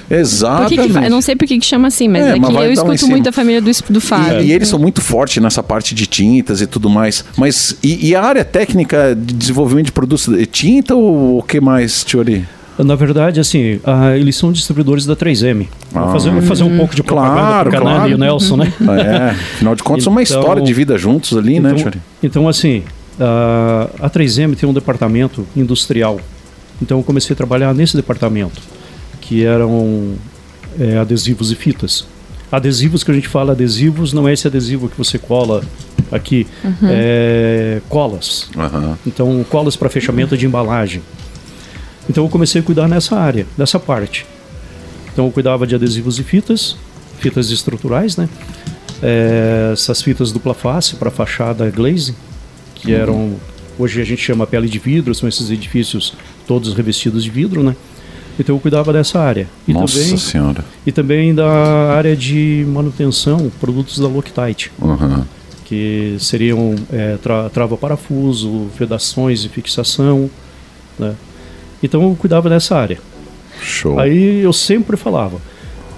Fa- 0.93 1.05
eu 1.05 1.11
não 1.11 1.21
sei 1.21 1.35
por 1.37 1.47
que 1.47 1.59
que 1.59 1.65
chama 1.67 1.89
assim, 1.89 2.09
mas 2.09 2.25
É, 2.27 2.31
é, 2.31 2.37
mas 2.39 2.55
eu 2.55 2.73
escuto 2.73 3.07
muito 3.09 3.29
a 3.29 3.33
família 3.33 3.61
do, 3.61 3.71
do 3.91 4.01
Fábio. 4.01 4.41
E, 4.43 4.47
e 4.49 4.53
eles 4.53 4.69
são 4.69 4.79
muito 4.79 5.01
fortes 5.01 5.43
nessa 5.43 5.63
parte 5.63 5.94
de 5.95 6.07
tintas 6.07 6.61
e 6.61 6.67
tudo 6.67 6.91
mais. 6.91 7.25
Mas 7.37 7.77
e, 7.83 8.09
e 8.09 8.15
a 8.17 8.23
área 8.23 8.45
técnica 8.45 9.15
de 9.19 9.33
desenvolvimento 9.35 9.87
de 9.87 9.93
produtos 9.93 10.29
é 10.29 10.45
tinta 10.45 10.95
ou 10.95 11.39
o 11.39 11.43
que 11.43 11.61
mais, 11.61 12.05
Tiori? 12.05 12.47
Na 12.77 12.97
verdade, 12.97 13.39
assim, 13.39 13.79
ah, 13.85 14.17
eles 14.17 14.35
são 14.35 14.51
distribuidores 14.51 15.07
da 15.07 15.15
3M. 15.15 15.69
Vou 15.93 16.11
fazer, 16.11 16.43
fazer 16.43 16.65
um 16.65 16.77
pouco 16.77 16.93
de 16.97 17.05
propaganda 17.05 17.35
Claro, 17.37 17.71
pro 17.71 17.79
Canal 17.79 17.95
claro. 17.95 18.11
e 18.11 18.15
o 18.15 18.19
Nelson, 18.19 18.57
né? 18.57 18.73
É, 19.01 19.31
afinal 19.31 19.77
de 19.77 19.83
contas, 19.85 20.07
uma 20.09 20.21
Então- 20.21 20.41
história 20.41 20.61
de 20.63 20.75
vida 20.75 20.99
juntos 20.99 21.39
ali, 21.39 21.61
né, 21.61 21.71
Então, 21.71 21.79
Chori? 21.85 21.99
então 22.21 22.49
assim, 22.49 22.83
a, 23.21 23.89
a 24.01 24.11
3M 24.11 24.57
tem 24.57 24.69
um 24.69 24.73
departamento 24.73 25.47
industrial. 25.57 26.21
Então 26.83 26.99
eu 26.99 27.05
comecei 27.05 27.33
a 27.33 27.37
trabalhar 27.37 27.73
nesse 27.73 27.95
departamento, 27.97 28.61
que 29.21 29.45
eram 29.45 30.15
é, 30.81 30.99
adesivos 30.99 31.53
e 31.53 31.55
fitas. 31.55 32.05
Adesivos 32.57 33.03
que 33.03 33.11
a 33.11 33.15
gente 33.15 33.29
fala, 33.29 33.53
adesivos 33.53 34.13
não 34.13 34.29
é 34.29 34.33
esse 34.33 34.47
adesivo 34.47 34.89
que 34.89 34.97
você 34.97 35.19
cola 35.19 35.63
aqui, 36.11 36.47
é 36.85 37.81
colas. 37.89 38.49
Aham. 38.57 38.99
Então, 39.07 39.45
colas 39.49 39.77
para 39.77 39.89
fechamento 39.89 40.37
de 40.37 40.47
embalagem. 40.47 41.03
Então, 42.09 42.25
eu 42.25 42.29
comecei 42.29 42.61
a 42.61 42.65
cuidar 42.65 42.89
nessa 42.89 43.17
área, 43.17 43.47
nessa 43.57 43.81
parte. 43.81 44.27
Então, 45.13 45.27
eu 45.27 45.31
cuidava 45.31 45.67
de 45.67 45.75
adesivos 45.75 46.19
e 46.19 46.23
fitas, 46.23 46.77
fitas 47.19 47.51
estruturais, 47.51 48.17
né? 48.17 48.29
É, 49.03 49.71
essas 49.73 50.01
fitas 50.03 50.33
dupla 50.33 50.55
face 50.55 50.97
para 50.97 51.11
fachada 51.11 51.69
glaze, 51.71 52.15
que 52.75 52.93
eram 52.93 53.37
hoje 53.79 54.01
a 54.01 54.05
gente 54.05 54.23
chama 54.23 54.47
pele 54.47 54.69
de 54.69 54.79
vidro, 54.79 55.15
são 55.15 55.29
esses 55.29 55.51
edifícios 55.51 56.15
todos 56.47 56.75
revestidos 56.75 57.25
de 57.25 57.31
vidro, 57.31 57.63
né? 57.63 57.75
Então, 58.39 58.55
eu 58.57 58.61
cuidava 58.61 58.93
dessa 58.93 59.21
área. 59.21 59.49
E 59.67 59.73
Nossa 59.73 59.99
também 59.99 60.17
senhora. 60.17 60.65
e 60.87 60.91
também 60.93 61.35
da 61.35 61.47
área 61.93 62.17
de 62.17 62.65
manutenção, 62.69 63.51
produtos 63.61 63.99
da 63.99 64.09
Loctite 64.09 64.73
Aham. 64.83 65.25
que 65.65 66.17
seriam 66.19 66.75
é, 66.93 67.17
tra 67.23 67.49
trava-parafuso, 67.51 68.67
vedações 68.79 69.43
de 69.43 69.49
fixação, 69.49 70.29
né? 70.99 71.15
Então 71.83 72.03
eu 72.03 72.17
cuidava 72.17 72.49
dessa 72.49 72.77
área. 72.77 72.99
Show. 73.63 73.99
Aí 73.99 74.41
eu 74.43 74.53
sempre 74.53 74.97
falava, 74.97 75.39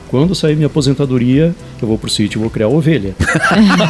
quando 0.08 0.34
sair 0.34 0.54
minha 0.56 0.66
aposentadoria, 0.66 1.54
eu 1.80 1.88
vou 1.88 1.96
pro 1.98 2.10
sítio, 2.10 2.40
vou 2.40 2.50
criar 2.50 2.68
ovelha. 2.68 3.14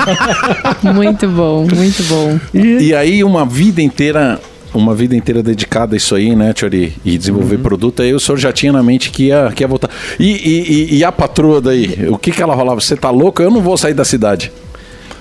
Muito 0.95 1.29
bom, 1.29 1.67
muito 1.67 2.03
bom. 2.05 2.39
E, 2.55 2.89
E 2.89 2.95
aí, 2.95 3.23
uma 3.25 3.45
vida 3.45 3.83
inteira. 3.83 4.41
Uma 4.79 4.95
vida 4.95 5.17
inteira 5.17 5.43
dedicada 5.43 5.95
a 5.95 5.97
isso 5.97 6.15
aí, 6.15 6.35
né, 6.37 6.53
Chori? 6.57 6.93
E 7.05 7.17
desenvolver 7.19 7.59
produto, 7.59 8.03
aí 8.03 8.13
o 8.15 8.21
senhor 8.21 8.39
já 8.39 8.53
tinha 8.53 8.73
na 8.73 8.83
mente 8.83 9.11
que 9.11 9.25
ia, 9.25 9.51
que 9.55 9.63
ia 9.63 9.69
voltar. 9.69 9.91
E, 10.19 10.25
e, 10.27 10.73
e- 10.95 10.99
e 10.99 11.05
a 11.05 11.11
patroa 11.13 11.61
daí? 11.61 12.07
O 12.11 12.19
que 12.19 12.31
que 12.31 12.43
ela 12.43 12.55
rolava? 12.55 12.81
Você 12.81 12.97
tá 12.97 13.11
louco? 13.11 13.43
Eu 13.43 13.51
não 13.51 13.61
vou 13.61 13.77
sair 13.77 13.95
da 13.95 14.05
cidade. 14.05 14.53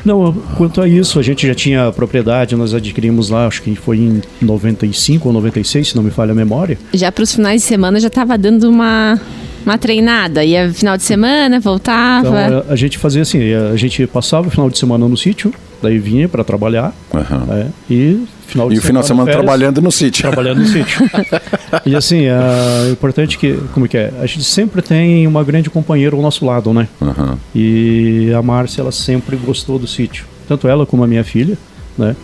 não, 0.03 0.31
quanto 0.55 0.81
a 0.81 0.87
isso, 0.87 1.17
a 1.19 1.23
gente 1.23 1.47
já 1.47 1.55
tinha 1.55 1.91
propriedade, 1.91 2.55
nós 2.55 2.73
adquirimos 2.75 3.29
lá, 3.29 3.47
acho 3.47 3.61
que 3.63 3.75
foi 3.75 3.97
em 3.97 4.21
95 4.39 5.27
ou 5.27 5.33
96, 5.33 5.87
se 5.89 5.95
não 5.95 6.03
me 6.03 6.11
falha 6.11 6.31
a 6.31 6.35
memória. 6.35 6.77
Já 6.93 7.11
para 7.11 7.23
os 7.23 7.33
finais 7.33 7.61
de 7.61 7.67
semana 7.67 7.99
já 7.99 8.09
tava 8.09 8.37
dando 8.37 8.69
uma, 8.69 9.19
uma 9.65 9.77
treinada. 9.79 10.43
Ia 10.45 10.71
final 10.71 10.95
de 10.95 11.01
semana, 11.03 11.59
voltava. 11.59 12.27
Então 12.45 12.63
a, 12.69 12.73
a 12.73 12.75
gente 12.75 12.97
fazia 12.99 13.23
assim, 13.23 13.51
a 13.53 13.75
gente 13.75 14.05
passava 14.05 14.47
o 14.47 14.51
final 14.51 14.69
de 14.69 14.77
semana 14.77 15.07
no 15.07 15.17
sítio, 15.17 15.51
daí 15.85 15.97
vinha 15.99 16.27
para 16.27 16.43
trabalhar, 16.43 16.93
Aham. 17.13 17.45
né? 17.45 17.71
E 17.89 18.25
final 18.47 18.69
de 18.69 18.75
E 18.75 18.79
o 18.79 18.81
final 18.81 19.01
de 19.01 19.07
semana 19.07 19.25
férias, 19.25 19.43
trabalhando 19.43 19.81
no 19.81 19.91
sítio. 19.91 20.21
trabalhando 20.23 20.59
no 20.59 20.67
sítio. 20.67 20.99
E 21.85 21.95
assim, 21.95 22.21
é 22.25 22.89
importante 22.91 23.37
que, 23.37 23.59
como 23.73 23.87
que 23.87 23.97
é? 23.97 24.11
A 24.19 24.25
gente 24.25 24.43
sempre 24.43 24.81
tem 24.81 25.27
uma 25.27 25.43
grande 25.43 25.69
companheira 25.69 26.15
ao 26.15 26.21
nosso 26.21 26.45
lado, 26.45 26.73
né? 26.73 26.87
Aham. 27.01 27.37
E 27.53 28.31
a 28.35 28.41
Márcia, 28.41 28.81
ela 28.81 28.91
sempre 28.91 29.35
gostou 29.35 29.77
do 29.77 29.85
sítio. 29.85 30.25
Tanto 30.47 30.67
ela 30.67 30.85
como 30.85 31.03
a 31.03 31.07
minha 31.07 31.23
filha, 31.23 31.57
né? 31.97 32.15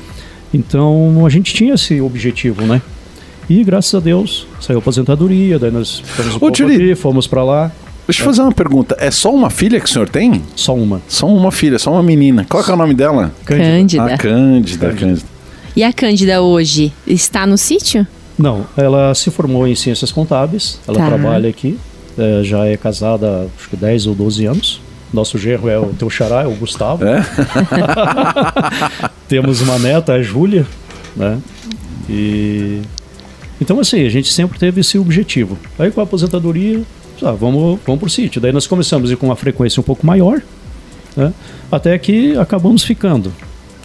Então, 0.54 1.26
a 1.26 1.30
gente 1.30 1.54
tinha 1.54 1.74
esse 1.76 2.02
objetivo, 2.02 2.64
né? 2.64 2.82
E 3.50 3.64
graças 3.64 3.94
a 3.94 4.00
Deus, 4.00 4.48
saiu 4.60 4.80
a 4.80 4.82
aposentadoria, 4.82 5.60
daí 5.60 5.72
nós 5.72 6.00
ficamos 6.00 6.36
um 6.36 6.40
pouco 6.40 6.56
fomos 6.96 7.28
pra 7.28 7.44
lá, 7.44 7.72
Deixa 8.08 8.22
eu 8.22 8.26
fazer 8.26 8.42
uma 8.42 8.52
pergunta. 8.52 8.96
É 9.00 9.10
só 9.12 9.34
uma 9.34 9.50
filha 9.50 9.80
que 9.80 9.86
o 9.86 9.90
senhor 9.90 10.10
tem? 10.10 10.42
só 10.56 10.76
uma. 10.76 11.02
Só 11.08 11.28
uma 11.28 11.52
filha, 11.52 11.80
só 11.80 11.92
uma 11.92 12.04
menina. 12.04 12.46
Qual 12.50 12.64
que 12.64 12.70
é 12.70 12.74
o 12.74 12.78
nome 12.78 12.94
dela? 12.94 13.32
Cândida. 13.46 14.04
A 14.04 14.18
Cândida. 14.18 14.88
Cândida. 14.88 15.00
Cândida. 15.00 15.28
E 15.76 15.84
a 15.84 15.94
Cândida 15.94 16.42
hoje 16.42 16.92
está 17.08 17.48
no 17.48 17.58
sítio? 17.58 18.06
Não, 18.38 18.66
ela 18.76 19.14
se 19.16 19.30
formou 19.32 19.68
em 19.68 19.76
Ciências 19.76 20.12
Contábeis, 20.12 20.80
ela 20.88 20.98
Tá. 20.98 21.08
trabalha 21.08 21.50
aqui, 21.50 21.78
é, 22.18 22.44
já 22.44 22.66
é 22.66 22.76
casada 22.76 23.48
acho 23.58 23.70
que 23.70 23.78
10 23.78 24.08
ou 24.08 24.16
12 24.16 24.46
anos. 24.46 24.82
Nosso 25.14 25.38
genro 25.38 25.70
é 25.70 25.78
o 25.78 25.88
teu 25.88 26.10
xará, 26.10 26.44
é 26.44 26.48
o 26.48 26.52
Gustavo. 26.56 27.04
É? 27.06 27.22
Temos 29.28 29.62
uma 29.62 29.78
neta, 29.78 30.14
a 30.14 30.22
Júlia, 30.22 30.66
né? 31.16 31.38
E 32.10 32.82
então 33.60 33.80
assim, 33.80 34.06
a 34.06 34.10
gente 34.10 34.32
sempre 34.32 34.58
teve 34.58 34.82
esse 34.82 34.98
objetivo. 34.98 35.58
Aí 35.78 35.92
com 35.92 36.02
a 36.02 36.04
aposentadoria, 36.04 36.82
ah, 37.24 37.32
vamos, 37.32 37.80
vamos 37.86 38.00
pro 38.00 38.10
sítio. 38.10 38.40
Daí 38.42 38.52
nós 38.52 38.68
começamos 38.68 39.10
a 39.10 39.14
ir 39.14 39.16
com 39.18 39.28
uma 39.28 39.36
frequência 39.36 39.80
um 39.80 39.84
pouco 39.84 40.06
maior, 40.06 40.42
né? 41.16 41.34
Até 41.72 41.98
que 41.98 42.36
acabamos 42.38 42.84
ficando. 42.84 43.34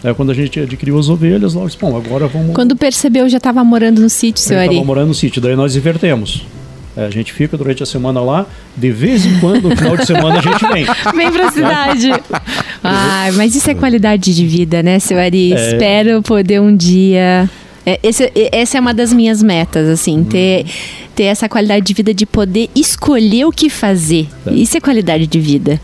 É 0.03 0.13
quando 0.13 0.31
a 0.31 0.33
gente 0.33 0.59
adquiriu 0.59 0.97
as 0.99 1.09
ovelhas, 1.09 1.55
nós, 1.55 1.73
bom, 1.75 1.97
agora 1.97 2.27
vamos 2.27 2.53
Quando 2.53 2.75
percebeu, 2.75 3.27
já 3.27 3.37
estava 3.37 3.63
morando 3.63 3.99
no 3.99 4.09
sítio, 4.09 4.43
seu 4.43 4.57
Ari. 4.57 4.67
estava 4.69 4.85
morando 4.85 5.07
no 5.07 5.13
sítio, 5.13 5.41
daí 5.41 5.55
nós 5.55 5.75
invertemos. 5.75 6.45
É, 6.95 7.05
a 7.05 7.09
gente 7.09 7.31
fica 7.33 7.55
durante 7.57 7.81
a 7.83 7.85
semana 7.85 8.19
lá, 8.21 8.45
de 8.75 8.91
vez 8.91 9.25
em 9.25 9.39
quando, 9.39 9.69
no 9.69 9.75
final 9.75 9.95
de 9.97 10.05
semana, 10.05 10.39
a 10.39 10.41
gente 10.41 10.65
vem. 10.71 10.85
Vem 11.15 11.31
pra 11.31 11.51
cidade. 11.51 12.09
Ai, 12.83 13.31
mas 13.31 13.55
isso 13.55 13.69
é 13.69 13.75
qualidade 13.75 14.33
de 14.35 14.45
vida, 14.47 14.81
né, 14.83 14.97
seu 14.99 15.17
Ari? 15.19 15.53
É. 15.53 15.71
Espero 15.73 16.21
poder 16.21 16.59
um 16.61 16.75
dia. 16.75 17.49
É, 17.85 17.99
esse- 18.03 18.31
e- 18.35 18.49
essa 18.51 18.77
é 18.77 18.81
uma 18.81 18.93
das 18.93 19.13
minhas 19.13 19.41
metas, 19.43 19.87
assim, 19.89 20.23
ter, 20.23 20.65
ter 21.17 21.23
essa 21.23 21.49
qualidade 21.49 21.83
de 21.83 21.93
vida 21.95 22.13
de 22.13 22.27
poder 22.27 22.69
escolher 22.75 23.45
o 23.45 23.51
que 23.51 23.71
fazer. 23.71 24.27
É. 24.45 24.53
Isso 24.53 24.77
é 24.77 24.79
qualidade 24.79 25.25
de 25.25 25.39
vida. 25.39 25.81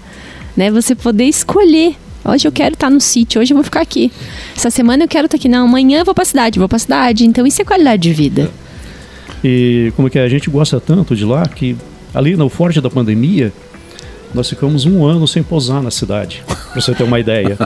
Né? 0.56 0.70
Você 0.70 0.94
poder 0.94 1.24
escolher. 1.24 1.96
Hoje 2.24 2.48
eu 2.48 2.52
quero 2.52 2.76
estar 2.76 2.90
no 2.92 3.02
sítio, 3.02 3.42
hoje 3.42 3.52
eu 3.52 3.56
vou 3.58 3.64
ficar 3.64 3.82
aqui. 3.82 4.12
Essa 4.56 4.70
semana 4.70 5.04
eu 5.06 5.08
quero 5.08 5.26
estar 5.26 5.36
aqui. 5.36 5.50
Não, 5.50 5.66
amanhã 5.66 6.00
eu 6.02 6.06
vou 6.06 6.14
pra 6.14 6.24
cidade, 6.24 6.60
vou 6.60 6.70
pra 6.70 6.78
cidade. 6.78 7.26
Então 7.26 7.48
isso 7.48 7.60
é 7.62 7.66
qualidade 7.66 8.04
de 8.04 8.14
vida. 8.14 8.52
E 9.44 9.92
como 9.96 10.08
que 10.08 10.20
é? 10.20 10.24
A 10.24 10.30
gente 10.30 10.50
gosta 10.52 10.80
tanto 10.80 11.16
de 11.16 11.26
lá 11.26 11.46
que 11.48 11.76
ali 12.14 12.36
no 12.36 12.48
forte 12.48 12.80
da 12.80 12.90
pandemia, 12.90 13.52
nós 14.36 14.48
ficamos 14.48 14.86
um 14.86 15.04
ano 15.04 15.28
sem 15.28 15.42
pousar 15.42 15.82
na 15.82 15.90
cidade, 15.90 16.44
pra 16.72 16.80
você 16.80 16.94
ter 16.94 17.04
uma 17.04 17.20
ideia. 17.20 17.58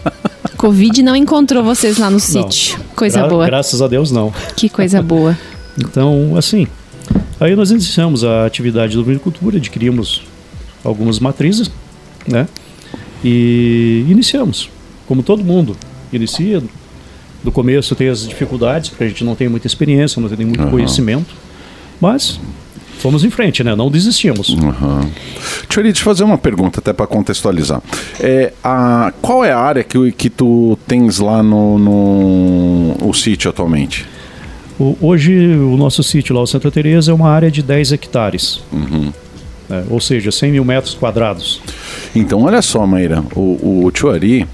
Covid 0.56 1.02
não 1.02 1.14
encontrou 1.14 1.62
vocês 1.62 1.98
lá 1.98 2.08
no 2.08 2.18
sítio. 2.18 2.78
Coisa 2.96 3.20
Gra- 3.20 3.28
boa. 3.28 3.46
Graças 3.46 3.82
a 3.82 3.86
Deus, 3.86 4.10
não. 4.10 4.32
Que 4.56 4.68
coisa 4.68 5.02
boa. 5.02 5.36
Então, 5.78 6.34
assim, 6.36 6.66
aí 7.42 7.56
nós 7.56 7.70
iniciamos 7.70 8.22
a 8.22 8.46
atividade 8.46 8.96
da 8.96 9.02
agricultura, 9.02 9.56
adquirimos 9.56 10.22
algumas 10.84 11.18
matrizes, 11.18 11.70
né? 12.26 12.46
E 13.24 14.04
iniciamos, 14.08 14.70
como 15.06 15.22
todo 15.22 15.44
mundo 15.44 15.76
inicia. 16.12 16.62
No 17.42 17.50
começo 17.50 17.96
tem 17.96 18.08
as 18.08 18.26
dificuldades, 18.28 18.90
porque 18.90 19.02
a 19.02 19.08
gente 19.08 19.24
não 19.24 19.34
tem 19.34 19.48
muita 19.48 19.66
experiência, 19.66 20.22
não 20.22 20.28
tem 20.28 20.46
muito 20.46 20.62
Aham. 20.62 20.70
conhecimento, 20.70 21.34
mas 22.00 22.38
fomos 22.98 23.24
em 23.24 23.30
frente, 23.30 23.64
né? 23.64 23.74
Não 23.74 23.90
desistimos. 23.90 24.56
Aham. 24.62 25.10
Tchori, 25.68 25.88
deixa 25.88 26.00
eu 26.00 26.04
fazer 26.04 26.22
uma 26.22 26.38
pergunta 26.38 26.78
até 26.78 26.92
para 26.92 27.08
contextualizar. 27.08 27.82
É, 28.20 28.52
a, 28.62 29.12
qual 29.20 29.44
é 29.44 29.50
a 29.50 29.58
área 29.58 29.82
que, 29.82 30.12
que 30.12 30.30
tu 30.30 30.78
tens 30.86 31.18
lá 31.18 31.42
no, 31.42 31.78
no 31.80 33.08
o 33.08 33.12
sítio 33.12 33.50
atualmente? 33.50 34.06
O- 34.78 34.96
hoje, 35.00 35.32
o 35.56 35.76
nosso 35.76 36.02
sítio 36.02 36.34
lá, 36.34 36.42
o 36.42 36.46
Santa 36.46 36.70
Teresa, 36.70 37.10
é 37.10 37.14
uma 37.14 37.28
área 37.30 37.50
de 37.50 37.62
10 37.62 37.92
hectares, 37.92 38.60
Uhum. 38.72 39.12
né? 39.68 39.84
ou 39.90 40.00
seja, 40.00 40.30
100 40.32 40.52
mil 40.52 40.64
metros 40.64 40.94
quadrados. 40.94 41.60
Então, 42.14 42.42
olha 42.42 42.62
só, 42.62 42.86
Maíra, 42.86 43.22
o, 43.34 43.84
o 43.86 43.90
Tchuari 43.92 44.46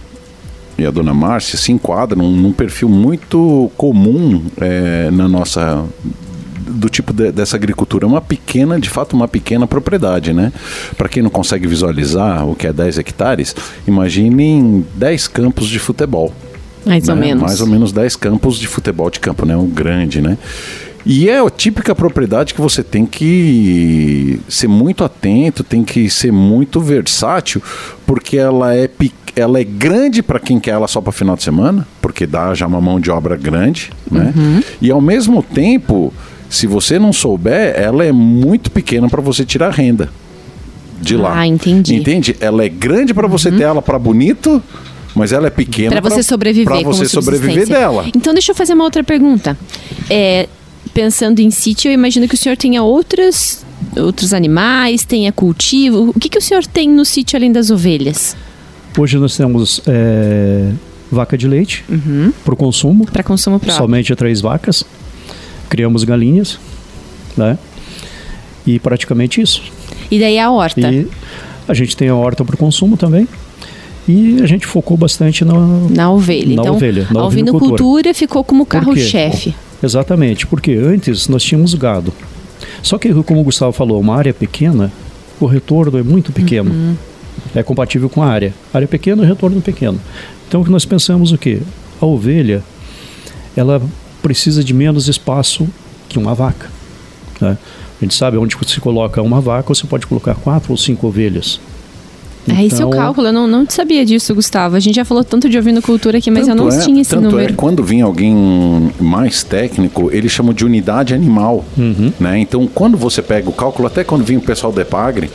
e 0.76 0.84
a 0.86 0.90
dona 0.90 1.14
Márcia 1.14 1.58
se 1.58 1.72
enquadram 1.72 2.30
num 2.30 2.52
perfil 2.52 2.88
muito 2.88 3.70
comum 3.76 4.42
é, 4.60 5.10
na 5.10 5.26
nossa 5.28 5.84
do 6.70 6.88
tipo 6.90 7.12
de- 7.14 7.32
dessa 7.32 7.56
agricultura, 7.56 8.06
uma 8.06 8.20
pequena, 8.20 8.78
de 8.78 8.90
fato, 8.90 9.14
uma 9.16 9.26
pequena 9.26 9.66
propriedade, 9.66 10.32
né? 10.34 10.52
Para 10.98 11.08
quem 11.08 11.22
não 11.22 11.30
consegue 11.30 11.66
visualizar 11.66 12.46
o 12.46 12.54
que 12.54 12.66
é 12.66 12.72
10 12.72 12.98
hectares, 12.98 13.56
imaginem 13.86 14.84
10 14.94 15.26
campos 15.26 15.66
de 15.66 15.78
futebol. 15.78 16.32
Mais 16.88 17.08
ou 17.08 17.14
né? 17.14 17.26
menos. 17.26 17.42
Mais 17.42 17.60
ou 17.60 17.66
menos 17.66 17.92
10 17.92 18.16
campos 18.16 18.58
de 18.58 18.66
futebol 18.66 19.10
de 19.10 19.20
campo, 19.20 19.44
né? 19.44 19.56
Um 19.56 19.68
grande, 19.68 20.20
né? 20.20 20.38
E 21.06 21.28
é 21.28 21.38
a 21.38 21.48
típica 21.48 21.94
propriedade 21.94 22.52
que 22.52 22.60
você 22.60 22.82
tem 22.82 23.06
que 23.06 24.40
ser 24.48 24.68
muito 24.68 25.04
atento, 25.04 25.64
tem 25.64 25.82
que 25.82 26.10
ser 26.10 26.32
muito 26.32 26.80
versátil, 26.80 27.62
porque 28.06 28.36
ela 28.36 28.74
é, 28.74 28.90
ela 29.34 29.60
é 29.60 29.64
grande 29.64 30.22
para 30.22 30.38
quem 30.38 30.60
quer 30.60 30.72
ela 30.72 30.86
só 30.88 31.00
para 31.00 31.12
final 31.12 31.36
de 31.36 31.42
semana, 31.42 31.86
porque 32.02 32.26
dá 32.26 32.52
já 32.52 32.66
uma 32.66 32.80
mão 32.80 33.00
de 33.00 33.10
obra 33.10 33.36
grande, 33.36 33.90
né? 34.10 34.34
Uhum. 34.36 34.62
E 34.82 34.90
ao 34.90 35.00
mesmo 35.00 35.42
tempo, 35.42 36.12
se 36.50 36.66
você 36.66 36.98
não 36.98 37.12
souber, 37.12 37.74
ela 37.74 38.04
é 38.04 38.12
muito 38.12 38.70
pequena 38.70 39.08
para 39.08 39.22
você 39.22 39.44
tirar 39.44 39.70
renda 39.70 40.10
de 41.00 41.16
lá. 41.16 41.38
Ah, 41.38 41.46
entendi. 41.46 41.94
Uhum. 41.94 42.00
Entende? 42.00 42.36
Ela 42.40 42.64
é 42.64 42.68
grande 42.68 43.14
para 43.14 43.26
você 43.26 43.50
ter 43.50 43.62
ela 43.62 43.80
para 43.80 43.98
bonito, 43.98 44.62
mas 45.18 45.32
ela 45.32 45.46
é 45.48 45.50
pequena 45.50 45.90
Pra 45.90 46.00
você 46.10 46.22
sobreviver 46.22 46.66
para 46.80 46.82
você 46.88 47.08
sobreviver 47.08 47.66
dela. 47.66 48.06
Então 48.14 48.32
deixa 48.32 48.52
eu 48.52 48.56
fazer 48.56 48.72
uma 48.74 48.84
outra 48.84 49.02
pergunta. 49.04 49.56
É, 50.08 50.48
pensando 50.94 51.40
em 51.40 51.50
sítio, 51.50 51.88
eu 51.90 51.92
imagino 51.94 52.26
que 52.28 52.34
o 52.34 52.38
senhor 52.38 52.56
tenha 52.56 52.82
outras, 52.82 53.64
outros 53.96 54.32
animais, 54.32 55.04
tenha 55.04 55.30
cultivo. 55.32 56.12
O 56.14 56.20
que, 56.20 56.28
que 56.28 56.38
o 56.38 56.42
senhor 56.42 56.64
tem 56.66 56.88
no 56.88 57.04
sítio 57.04 57.36
além 57.36 57.52
das 57.52 57.70
ovelhas? 57.70 58.36
Hoje 58.96 59.16
nós 59.18 59.36
temos 59.36 59.80
é, 59.86 60.70
vaca 61.10 61.36
de 61.38 61.46
leite 61.46 61.84
Uhum. 61.88 62.32
para 62.44 62.54
o 62.54 62.56
consumo, 62.56 63.06
Para 63.06 63.22
consumo 63.22 63.58
próprio. 63.58 63.76
somente 63.76 64.14
três 64.16 64.40
vacas. 64.40 64.84
Criamos 65.68 66.02
galinhas, 66.04 66.58
né? 67.36 67.58
E 68.66 68.78
praticamente 68.78 69.40
isso. 69.40 69.62
E 70.10 70.18
daí 70.18 70.38
a 70.38 70.50
horta. 70.50 70.90
E 70.90 71.06
a 71.68 71.74
gente 71.74 71.96
tem 71.96 72.08
a 72.08 72.14
horta 72.14 72.44
para 72.44 72.54
o 72.54 72.58
consumo 72.58 72.96
também. 72.96 73.28
E 74.08 74.40
a 74.42 74.46
gente 74.46 74.66
focou 74.66 74.96
bastante 74.96 75.44
na, 75.44 75.54
Na 75.90 76.10
ovelha. 76.10 76.56
Na 76.56 76.62
então, 76.62 76.74
ovelha, 76.76 77.06
na 77.10 77.20
a 77.20 77.26
ovinocultura. 77.26 78.14
ficou 78.14 78.42
como 78.42 78.64
carro-chefe. 78.64 79.54
Exatamente, 79.82 80.46
porque 80.46 80.72
antes 80.72 81.28
nós 81.28 81.42
tínhamos 81.42 81.74
gado. 81.74 82.12
Só 82.82 82.96
que, 82.96 83.12
como 83.22 83.40
o 83.40 83.44
Gustavo 83.44 83.72
falou, 83.72 84.00
uma 84.00 84.16
área 84.16 84.32
pequena, 84.32 84.90
o 85.38 85.46
retorno 85.46 85.98
é 85.98 86.02
muito 86.02 86.32
pequeno. 86.32 86.70
Uhum. 86.70 86.96
É 87.54 87.62
compatível 87.62 88.08
com 88.08 88.22
a 88.22 88.26
área. 88.26 88.54
Área 88.72 88.88
pequena, 88.88 89.24
retorno 89.24 89.60
pequeno. 89.60 90.00
Então, 90.48 90.62
o 90.62 90.64
que 90.64 90.70
nós 90.70 90.84
pensamos 90.84 91.30
o 91.30 91.38
quê? 91.38 91.60
A 92.00 92.06
ovelha, 92.06 92.62
ela 93.56 93.80
precisa 94.22 94.64
de 94.64 94.72
menos 94.72 95.06
espaço 95.06 95.68
que 96.08 96.18
uma 96.18 96.34
vaca. 96.34 96.70
né? 97.40 97.58
A 98.00 98.04
gente 98.04 98.14
sabe 98.14 98.36
onde 98.36 98.56
se 98.66 98.80
coloca 98.80 99.20
uma 99.20 99.40
vaca, 99.40 99.68
você 99.74 99.86
pode 99.86 100.06
colocar 100.06 100.34
quatro 100.34 100.70
ou 100.72 100.76
cinco 100.76 101.06
ovelhas. 101.08 101.60
É 102.56 102.64
esse 102.64 102.80
é 102.80 102.84
o 102.84 102.88
Então, 102.88 102.90
cálculo. 103.00 103.26
Eu 103.28 103.32
não, 103.32 103.46
não 103.46 103.66
sabia 103.68 104.04
disso, 104.04 104.34
Gustavo. 104.34 104.76
A 104.76 104.80
gente 104.80 104.94
já 104.96 105.04
falou 105.04 105.22
tanto 105.24 105.48
de 105.48 105.58
ovinocultura 105.58 106.18
aqui, 106.18 106.30
mas 106.30 106.48
eu 106.48 106.54
não 106.54 106.68
é- 106.68 106.78
tinha 106.80 107.00
esse 107.00 107.10
tanto 107.10 107.30
número. 107.30 107.52
É, 107.52 107.54
quando 107.54 107.82
vinha 107.84 108.04
alguém 108.04 108.92
mais 109.00 109.42
técnico, 109.42 110.10
eles 110.12 110.30
chamam 110.32 110.52
de 110.52 110.64
unidade 110.64 111.14
animal. 111.14 111.64
Uhum. 111.76 112.12
Né? 112.18 112.38
Então, 112.38 112.66
quando 112.66 112.96
você 112.96 113.20
pega 113.22 113.48
o 113.48 113.52
cálculo, 113.52 113.86
até 113.88 114.04
quando 114.04 114.24
vinha 114.24 114.38
o 114.38 114.42
pessoal 114.42 114.72
do 114.72 114.80
EPAGRE, 114.80 115.30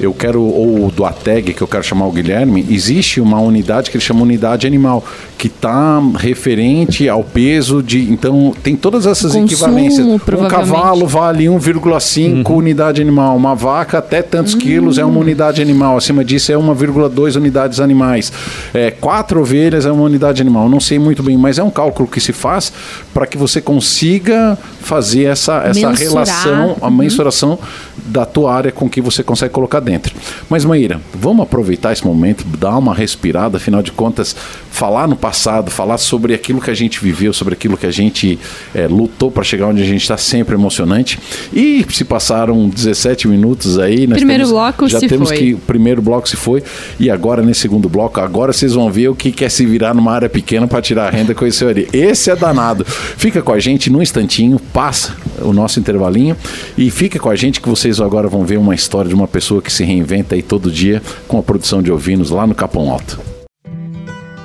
eu 0.00 0.12
quero, 0.12 0.42
ou 0.42 0.90
do 0.90 1.04
ATEG, 1.04 1.54
que 1.54 1.62
eu 1.62 1.68
quero 1.68 1.82
chamar 1.82 2.06
o 2.06 2.12
Guilherme, 2.12 2.66
existe 2.70 3.20
uma 3.20 3.40
unidade 3.40 3.90
que 3.90 3.96
ele 3.96 4.04
chama 4.04 4.22
unidade 4.22 4.66
animal, 4.66 5.04
que 5.36 5.46
está 5.46 6.00
referente 6.16 7.08
ao 7.08 7.22
peso 7.24 7.82
de. 7.82 8.10
Então, 8.10 8.54
tem 8.62 8.76
todas 8.76 9.06
essas 9.06 9.32
Consumo, 9.32 9.46
equivalências. 9.46 10.06
Um 10.06 10.48
cavalo 10.48 11.06
vale 11.06 11.44
1,5 11.44 12.58
unidade 12.58 13.00
animal, 13.00 13.36
uma 13.36 13.54
vaca 13.54 13.98
até 13.98 14.22
tantos 14.22 14.54
quilos 14.54 14.98
é 14.98 15.04
uma 15.04 15.18
unidade 15.18 15.62
animal, 15.62 15.96
acima 15.96 16.24
disso 16.24 16.52
é 16.52 16.54
1,2 16.56 17.36
unidades 17.36 17.80
animais. 17.80 18.32
É, 18.74 18.90
quatro 18.90 19.40
ovelhas 19.40 19.86
é 19.86 19.92
uma 19.92 20.04
unidade 20.04 20.42
animal, 20.42 20.68
não 20.68 20.80
sei 20.80 20.98
muito 20.98 21.22
bem, 21.22 21.36
mas 21.36 21.58
é 21.58 21.62
um 21.62 21.70
cálculo 21.70 22.08
que 22.08 22.20
se 22.20 22.32
faz 22.32 22.72
para 23.14 23.26
que 23.26 23.36
você 23.36 23.60
consiga 23.60 24.58
fazer 24.80 25.24
essa, 25.24 25.62
essa 25.64 25.88
Mensurar. 25.88 25.96
relação, 25.96 26.76
a 26.80 26.90
mensuração 26.90 27.58
da 27.96 28.24
tua 28.24 28.54
área 28.54 28.72
com 28.72 28.88
que 28.88 29.00
você 29.00 29.22
consegue 29.22 29.52
colocar 29.52 29.80
dentro. 29.88 30.14
Mas 30.50 30.64
Maíra, 30.66 31.00
vamos 31.14 31.42
aproveitar 31.42 31.92
esse 31.92 32.04
momento, 32.06 32.44
dar 32.44 32.76
uma 32.76 32.94
respirada, 32.94 33.56
afinal 33.56 33.82
de 33.82 33.90
contas, 33.90 34.36
falar 34.78 35.08
no 35.08 35.16
passado, 35.16 35.72
falar 35.72 35.98
sobre 35.98 36.32
aquilo 36.34 36.60
que 36.60 36.70
a 36.70 36.74
gente 36.74 37.00
viveu, 37.00 37.32
sobre 37.32 37.54
aquilo 37.54 37.76
que 37.76 37.84
a 37.84 37.90
gente 37.90 38.38
eh, 38.72 38.86
lutou 38.86 39.28
para 39.28 39.42
chegar 39.42 39.66
onde 39.66 39.82
a 39.82 39.84
gente 39.84 40.02
está, 40.02 40.16
sempre 40.16 40.54
emocionante. 40.54 41.18
E 41.52 41.84
se 41.90 42.04
passaram 42.04 42.68
17 42.68 43.26
minutos 43.26 43.76
aí, 43.76 44.06
Primeiro 44.06 44.44
temos- 44.44 44.50
bloco 44.52 44.88
já 44.88 45.00
se 45.00 45.08
temos 45.08 45.30
foi. 45.30 45.36
que 45.36 45.54
o 45.54 45.58
primeiro 45.58 46.00
bloco 46.00 46.28
se 46.28 46.36
foi 46.36 46.62
e 47.00 47.10
agora 47.10 47.42
nesse 47.42 47.58
segundo 47.62 47.88
bloco, 47.88 48.20
agora 48.20 48.52
vocês 48.52 48.72
vão 48.74 48.88
ver 48.88 49.08
o 49.08 49.16
que 49.16 49.32
quer 49.32 49.50
se 49.50 49.66
virar 49.66 49.92
numa 49.94 50.12
área 50.12 50.28
pequena 50.28 50.68
para 50.68 50.80
tirar 50.80 51.08
a 51.08 51.10
renda 51.10 51.34
com 51.34 51.44
esse 51.44 51.64
ali. 51.64 51.88
Esse 51.92 52.30
é 52.30 52.36
danado. 52.36 52.84
Fica 52.84 53.42
com 53.42 53.50
a 53.52 53.58
gente 53.58 53.90
num 53.90 54.00
instantinho, 54.00 54.60
passa 54.72 55.16
o 55.42 55.52
nosso 55.52 55.80
intervalinho 55.80 56.36
e 56.76 56.88
fica 56.88 57.18
com 57.18 57.28
a 57.28 57.34
gente 57.34 57.60
que 57.60 57.68
vocês 57.68 58.00
agora 58.00 58.28
vão 58.28 58.44
ver 58.44 58.58
uma 58.58 58.76
história 58.76 59.08
de 59.08 59.14
uma 59.16 59.26
pessoa 59.26 59.60
que 59.60 59.72
se 59.72 59.82
reinventa 59.82 60.36
aí 60.36 60.42
todo 60.42 60.70
dia 60.70 61.02
com 61.26 61.36
a 61.36 61.42
produção 61.42 61.82
de 61.82 61.90
ovinos 61.90 62.30
lá 62.30 62.46
no 62.46 62.54
Capão 62.54 62.90
Alto. 62.92 63.37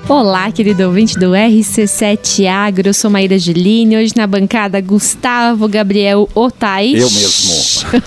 Olá, 0.09 0.51
querido 0.51 0.83
ouvinte 0.83 1.17
do 1.17 1.27
RC7 1.27 2.45
Agro, 2.45 2.89
eu 2.89 2.93
sou 2.93 3.09
Maíra 3.09 3.39
Giline, 3.39 3.95
hoje 3.95 4.11
na 4.17 4.27
bancada 4.27 4.81
Gustavo 4.81 5.65
Gabriel 5.65 6.27
Otais. 6.35 6.99
Eu 6.99 7.09
mesmo. 7.09 8.03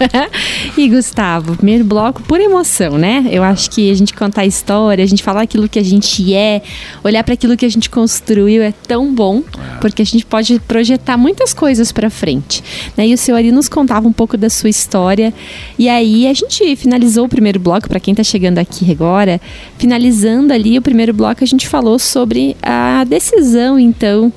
e 0.76 0.88
Gustavo, 0.90 1.56
primeiro 1.56 1.84
bloco 1.84 2.22
por 2.22 2.38
emoção, 2.38 2.98
né? 2.98 3.26
Eu 3.30 3.42
acho 3.42 3.70
que 3.70 3.90
a 3.90 3.94
gente 3.94 4.12
contar 4.12 4.42
a 4.42 4.46
história, 4.46 5.02
a 5.02 5.06
gente 5.06 5.22
falar 5.22 5.40
aquilo 5.40 5.70
que 5.70 5.78
a 5.78 5.82
gente 5.82 6.34
é, 6.34 6.60
olhar 7.02 7.24
para 7.24 7.32
aquilo 7.32 7.56
que 7.56 7.64
a 7.64 7.68
gente 7.68 7.88
construiu 7.88 8.62
é 8.62 8.72
tão 8.86 9.12
bom, 9.14 9.42
porque 9.80 10.02
a 10.02 10.06
gente 10.06 10.26
pode 10.26 10.60
projetar 10.60 11.16
muitas 11.16 11.54
coisas 11.54 11.92
para 11.92 12.10
frente. 12.10 12.62
Né? 12.94 13.08
E 13.08 13.14
o 13.14 13.18
senhor 13.18 13.38
Ari 13.38 13.50
nos 13.50 13.70
contava 13.70 14.06
um 14.06 14.12
pouco 14.12 14.36
da 14.36 14.50
sua 14.50 14.68
história. 14.68 15.32
E 15.78 15.88
aí 15.88 16.28
a 16.28 16.34
gente 16.34 16.76
finalizou 16.76 17.24
o 17.24 17.28
primeiro 17.28 17.58
bloco, 17.58 17.88
para 17.88 17.98
quem 17.98 18.12
está 18.12 18.22
chegando 18.22 18.58
aqui 18.58 18.92
agora, 18.92 19.40
finalizando 19.78 20.52
ali 20.52 20.76
o 20.76 20.82
primeiro 20.82 21.14
bloco, 21.14 21.42
a 21.42 21.46
gente 21.46 21.66
falou 21.66 21.85
sobre 21.98 22.56
a 22.62 23.04
decisão, 23.04 23.78
então, 23.78 24.32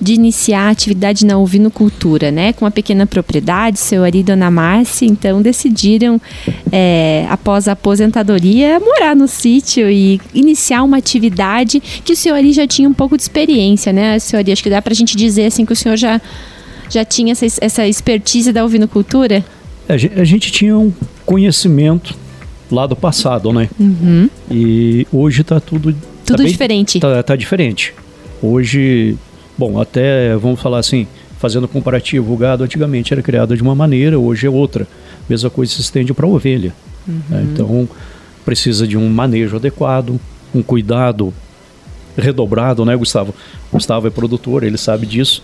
de 0.00 0.12
iniciar 0.14 0.62
a 0.66 0.70
atividade 0.70 1.24
na 1.24 1.38
ovinocultura, 1.38 2.30
né? 2.30 2.52
Com 2.52 2.64
uma 2.64 2.70
pequena 2.70 3.06
propriedade, 3.06 3.78
seu 3.78 4.02
Ari 4.04 4.18
e 4.18 4.22
Dona 4.22 4.50
Márcia, 4.50 5.06
então 5.06 5.40
decidiram, 5.40 6.20
é, 6.72 7.26
após 7.30 7.68
a 7.68 7.72
aposentadoria, 7.72 8.78
morar 8.80 9.14
no 9.16 9.26
sítio 9.28 9.88
e 9.90 10.20
iniciar 10.34 10.82
uma 10.82 10.96
atividade 10.98 11.80
que 12.04 12.12
o 12.12 12.16
senhor 12.16 12.34
Ari 12.36 12.52
já 12.52 12.66
tinha 12.66 12.88
um 12.88 12.92
pouco 12.92 13.16
de 13.16 13.22
experiência, 13.22 13.92
né, 13.92 14.18
senhor 14.18 14.40
Ari? 14.40 14.52
Acho 14.52 14.62
que 14.62 14.70
dá 14.70 14.82
pra 14.82 14.92
gente 14.94 15.16
dizer, 15.16 15.46
assim, 15.46 15.64
que 15.64 15.72
o 15.72 15.76
senhor 15.76 15.96
já, 15.96 16.20
já 16.90 17.04
tinha 17.04 17.32
essa, 17.32 17.46
essa 17.60 17.86
expertise 17.86 18.52
da 18.52 18.64
ovinocultura? 18.64 19.44
A 19.88 19.96
gen- 19.96 20.12
a 20.16 20.24
gente 20.24 20.50
tinha 20.50 20.76
um 20.76 20.92
conhecimento 21.24 22.14
lá 22.70 22.86
do 22.86 22.96
passado, 22.96 23.52
né? 23.52 23.68
E 24.50 25.06
hoje 25.12 25.40
está 25.42 25.60
tudo 25.60 25.90
Uhum. 25.90 26.13
Tudo 26.24 26.36
tá 26.38 26.42
bem- 26.42 26.52
diferente. 26.52 27.00
Tá, 27.00 27.22
tá 27.22 27.36
diferente. 27.36 27.94
Hoje, 28.42 29.16
bom, 29.56 29.80
até 29.80 30.36
vamos 30.36 30.60
falar 30.60 30.78
assim, 30.78 31.06
fazendo 31.38 31.66
comparativo, 31.68 32.32
o 32.32 32.36
gado 32.36 32.64
antigamente 32.64 33.12
era 33.12 33.22
criado 33.22 33.56
de 33.56 33.62
uma 33.62 33.74
maneira, 33.74 34.18
hoje 34.18 34.46
é 34.46 34.50
outra. 34.50 34.86
Mesma 35.28 35.48
coisa 35.50 35.72
se 35.72 35.80
estende 35.80 36.12
para 36.12 36.26
a 36.26 36.28
ovelha. 36.28 36.72
né? 37.06 37.46
Então 37.52 37.88
precisa 38.44 38.86
de 38.86 38.96
um 38.96 39.08
manejo 39.08 39.56
adequado, 39.56 40.18
um 40.54 40.62
cuidado 40.62 41.32
redobrado, 42.16 42.84
né, 42.84 42.94
Gustavo? 42.96 43.34
Gustavo 43.72 44.06
é 44.06 44.10
produtor, 44.10 44.62
ele 44.62 44.76
sabe 44.76 45.06
disso. 45.06 45.42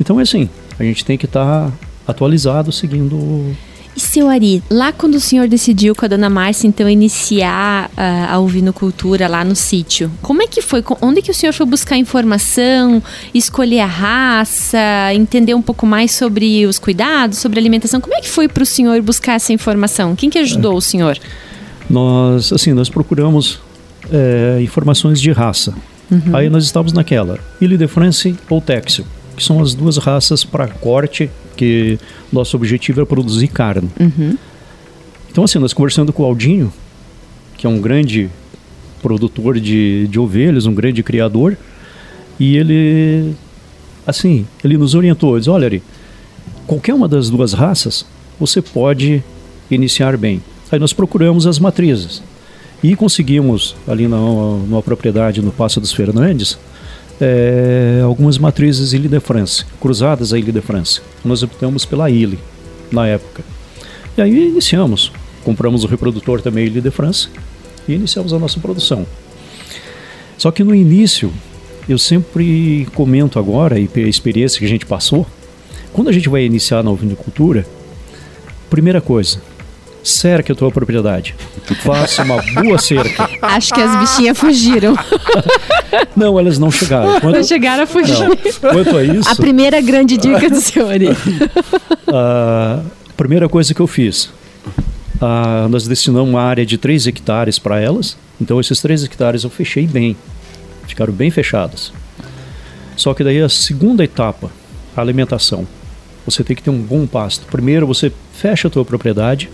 Então 0.00 0.18
é 0.20 0.22
assim, 0.22 0.48
a 0.78 0.84
gente 0.84 1.04
tem 1.04 1.16
que 1.18 1.24
estar 1.26 1.72
atualizado, 2.06 2.70
seguindo 2.70 3.54
E 3.98 4.00
seu 4.00 4.28
Ari, 4.28 4.62
lá 4.70 4.92
quando 4.92 5.16
o 5.16 5.20
senhor 5.20 5.48
decidiu 5.48 5.92
com 5.92 6.04
a 6.04 6.08
dona 6.08 6.30
Márcia, 6.30 6.68
então, 6.68 6.88
iniciar 6.88 7.90
ah, 7.96 8.32
a 8.32 8.38
ovinocultura 8.38 9.26
lá 9.26 9.44
no 9.44 9.56
sítio, 9.56 10.08
como 10.22 10.40
é 10.40 10.46
que 10.46 10.62
foi? 10.62 10.84
Onde 11.02 11.20
que 11.20 11.32
o 11.32 11.34
senhor 11.34 11.52
foi 11.52 11.66
buscar 11.66 11.96
informação, 11.96 13.02
escolher 13.34 13.80
a 13.80 13.86
raça, 13.86 14.78
entender 15.12 15.54
um 15.54 15.62
pouco 15.62 15.84
mais 15.84 16.12
sobre 16.12 16.64
os 16.64 16.78
cuidados, 16.78 17.38
sobre 17.38 17.58
a 17.58 17.60
alimentação? 17.60 18.00
Como 18.00 18.14
é 18.14 18.20
que 18.20 18.28
foi 18.28 18.46
para 18.46 18.62
o 18.62 18.66
senhor 18.66 19.02
buscar 19.02 19.32
essa 19.32 19.52
informação? 19.52 20.14
Quem 20.14 20.30
que 20.30 20.38
ajudou 20.38 20.76
o 20.76 20.80
senhor? 20.80 21.18
nós 21.88 22.52
assim 22.52 22.72
nós 22.72 22.88
procuramos 22.88 23.60
é, 24.12 24.60
informações 24.60 25.20
de 25.20 25.32
raça 25.32 25.74
aí 26.32 26.48
nós 26.48 26.64
estávamos 26.64 26.92
naquela 26.92 27.38
Ile 27.60 27.76
de 27.76 27.88
France 27.88 28.36
ou 28.48 28.60
Texel 28.60 29.04
que 29.36 29.42
são 29.42 29.60
as 29.60 29.74
duas 29.74 29.96
raças 29.96 30.44
para 30.44 30.68
corte 30.68 31.30
que 31.58 31.98
nosso 32.32 32.56
objetivo 32.56 33.00
é 33.02 33.04
produzir 33.04 33.48
carne 33.48 33.90
então 35.30 35.44
assim 35.44 35.58
nós 35.58 35.74
conversando 35.74 36.12
com 36.12 36.22
o 36.22 36.26
Aldinho 36.26 36.72
que 37.56 37.66
é 37.66 37.70
um 37.70 37.80
grande 37.80 38.30
produtor 39.02 39.58
de, 39.60 40.06
de 40.08 40.18
ovelhas 40.18 40.64
um 40.64 40.74
grande 40.74 41.02
criador 41.02 41.56
e 42.38 42.56
ele 42.56 43.34
assim 44.06 44.46
ele 44.64 44.78
nos 44.78 44.94
orientou 44.94 45.32
ele 45.32 45.40
disse, 45.40 45.50
olha 45.50 45.66
Ari, 45.66 45.82
qualquer 46.66 46.94
uma 46.94 47.08
das 47.08 47.28
duas 47.28 47.52
raças 47.52 48.06
você 48.38 48.62
pode 48.62 49.22
iniciar 49.70 50.16
bem. 50.16 50.42
Aí 50.70 50.78
nós 50.78 50.92
procuramos 50.92 51.46
as 51.46 51.58
matrizes 51.58 52.22
e 52.82 52.94
conseguimos 52.94 53.74
ali 53.86 54.06
na, 54.06 54.18
numa 54.18 54.82
propriedade 54.82 55.42
no 55.42 55.50
Passo 55.50 55.80
dos 55.80 55.92
Fernandes 55.92 56.58
eh, 57.20 58.00
algumas 58.04 58.38
matrizes 58.38 58.92
Ile 58.92 59.08
de 59.08 59.20
France, 59.20 59.64
cruzadas 59.80 60.32
a 60.32 60.38
Ile 60.38 60.52
de 60.52 60.60
France. 60.60 61.00
Nós 61.24 61.42
optamos 61.42 61.84
pela 61.84 62.10
Ile 62.10 62.38
na 62.90 63.06
época. 63.06 63.42
E 64.16 64.22
aí 64.22 64.48
iniciamos, 64.48 65.12
compramos 65.44 65.84
o 65.84 65.86
reprodutor 65.86 66.40
também 66.40 66.66
Ile 66.66 66.80
de 66.80 66.90
France 66.90 67.28
e 67.86 67.94
iniciamos 67.94 68.32
a 68.32 68.38
nossa 68.38 68.60
produção. 68.60 69.06
Só 70.36 70.50
que 70.50 70.62
no 70.62 70.74
início, 70.74 71.32
eu 71.88 71.98
sempre 71.98 72.86
comento 72.94 73.38
agora, 73.38 73.78
e 73.78 73.88
pela 73.88 74.08
experiência 74.08 74.58
que 74.58 74.64
a 74.64 74.68
gente 74.68 74.86
passou, 74.86 75.26
quando 75.92 76.08
a 76.08 76.12
gente 76.12 76.28
vai 76.28 76.44
iniciar 76.44 76.84
na 76.84 76.90
ovinicultura, 76.90 77.66
primeira 78.70 79.00
coisa, 79.00 79.40
cerque 80.08 80.52
a 80.52 80.54
tua 80.54 80.70
propriedade. 80.70 81.34
Faça 81.82 82.22
uma 82.22 82.42
boa 82.42 82.78
cerca. 82.78 83.28
Acho 83.42 83.74
que 83.74 83.80
as 83.80 84.00
bichinhas 84.00 84.38
fugiram. 84.38 84.96
Não, 86.16 86.38
elas 86.38 86.58
não 86.58 86.70
chegaram. 86.70 87.20
Quanto, 87.20 87.36
não 87.36 87.44
chegaram 87.44 87.84
a 87.84 87.86
fugir. 87.86 88.28
Não. 88.28 88.36
Quanto 88.72 88.96
a 88.96 89.04
isso. 89.04 89.28
A 89.28 89.34
primeira 89.34 89.80
grande 89.80 90.16
dica 90.16 90.50
do 90.50 90.60
senhor. 90.60 90.92
a 92.12 92.82
primeira 93.16 93.48
coisa 93.48 93.72
que 93.72 93.80
eu 93.80 93.86
fiz, 93.86 94.30
nós 95.70 95.86
destinamos 95.86 96.28
uma 96.28 96.42
área 96.42 96.66
de 96.66 96.76
3 96.76 97.06
hectares 97.06 97.58
para 97.58 97.80
elas. 97.80 98.16
Então, 98.40 98.60
esses 98.60 98.80
3 98.80 99.04
hectares 99.04 99.44
eu 99.44 99.50
fechei 99.50 99.86
bem. 99.86 100.16
Ficaram 100.86 101.12
bem 101.12 101.30
fechadas. 101.30 101.92
Só 102.96 103.14
que 103.14 103.22
daí 103.22 103.40
a 103.40 103.48
segunda 103.48 104.02
etapa, 104.04 104.50
a 104.96 105.00
alimentação. 105.00 105.66
Você 106.24 106.44
tem 106.44 106.54
que 106.54 106.62
ter 106.62 106.70
um 106.70 106.82
bom 106.82 107.06
pasto. 107.06 107.46
Primeiro 107.46 107.86
você 107.86 108.12
fecha 108.34 108.68
a 108.68 108.70
tua 108.70 108.84
propriedade, 108.84 109.48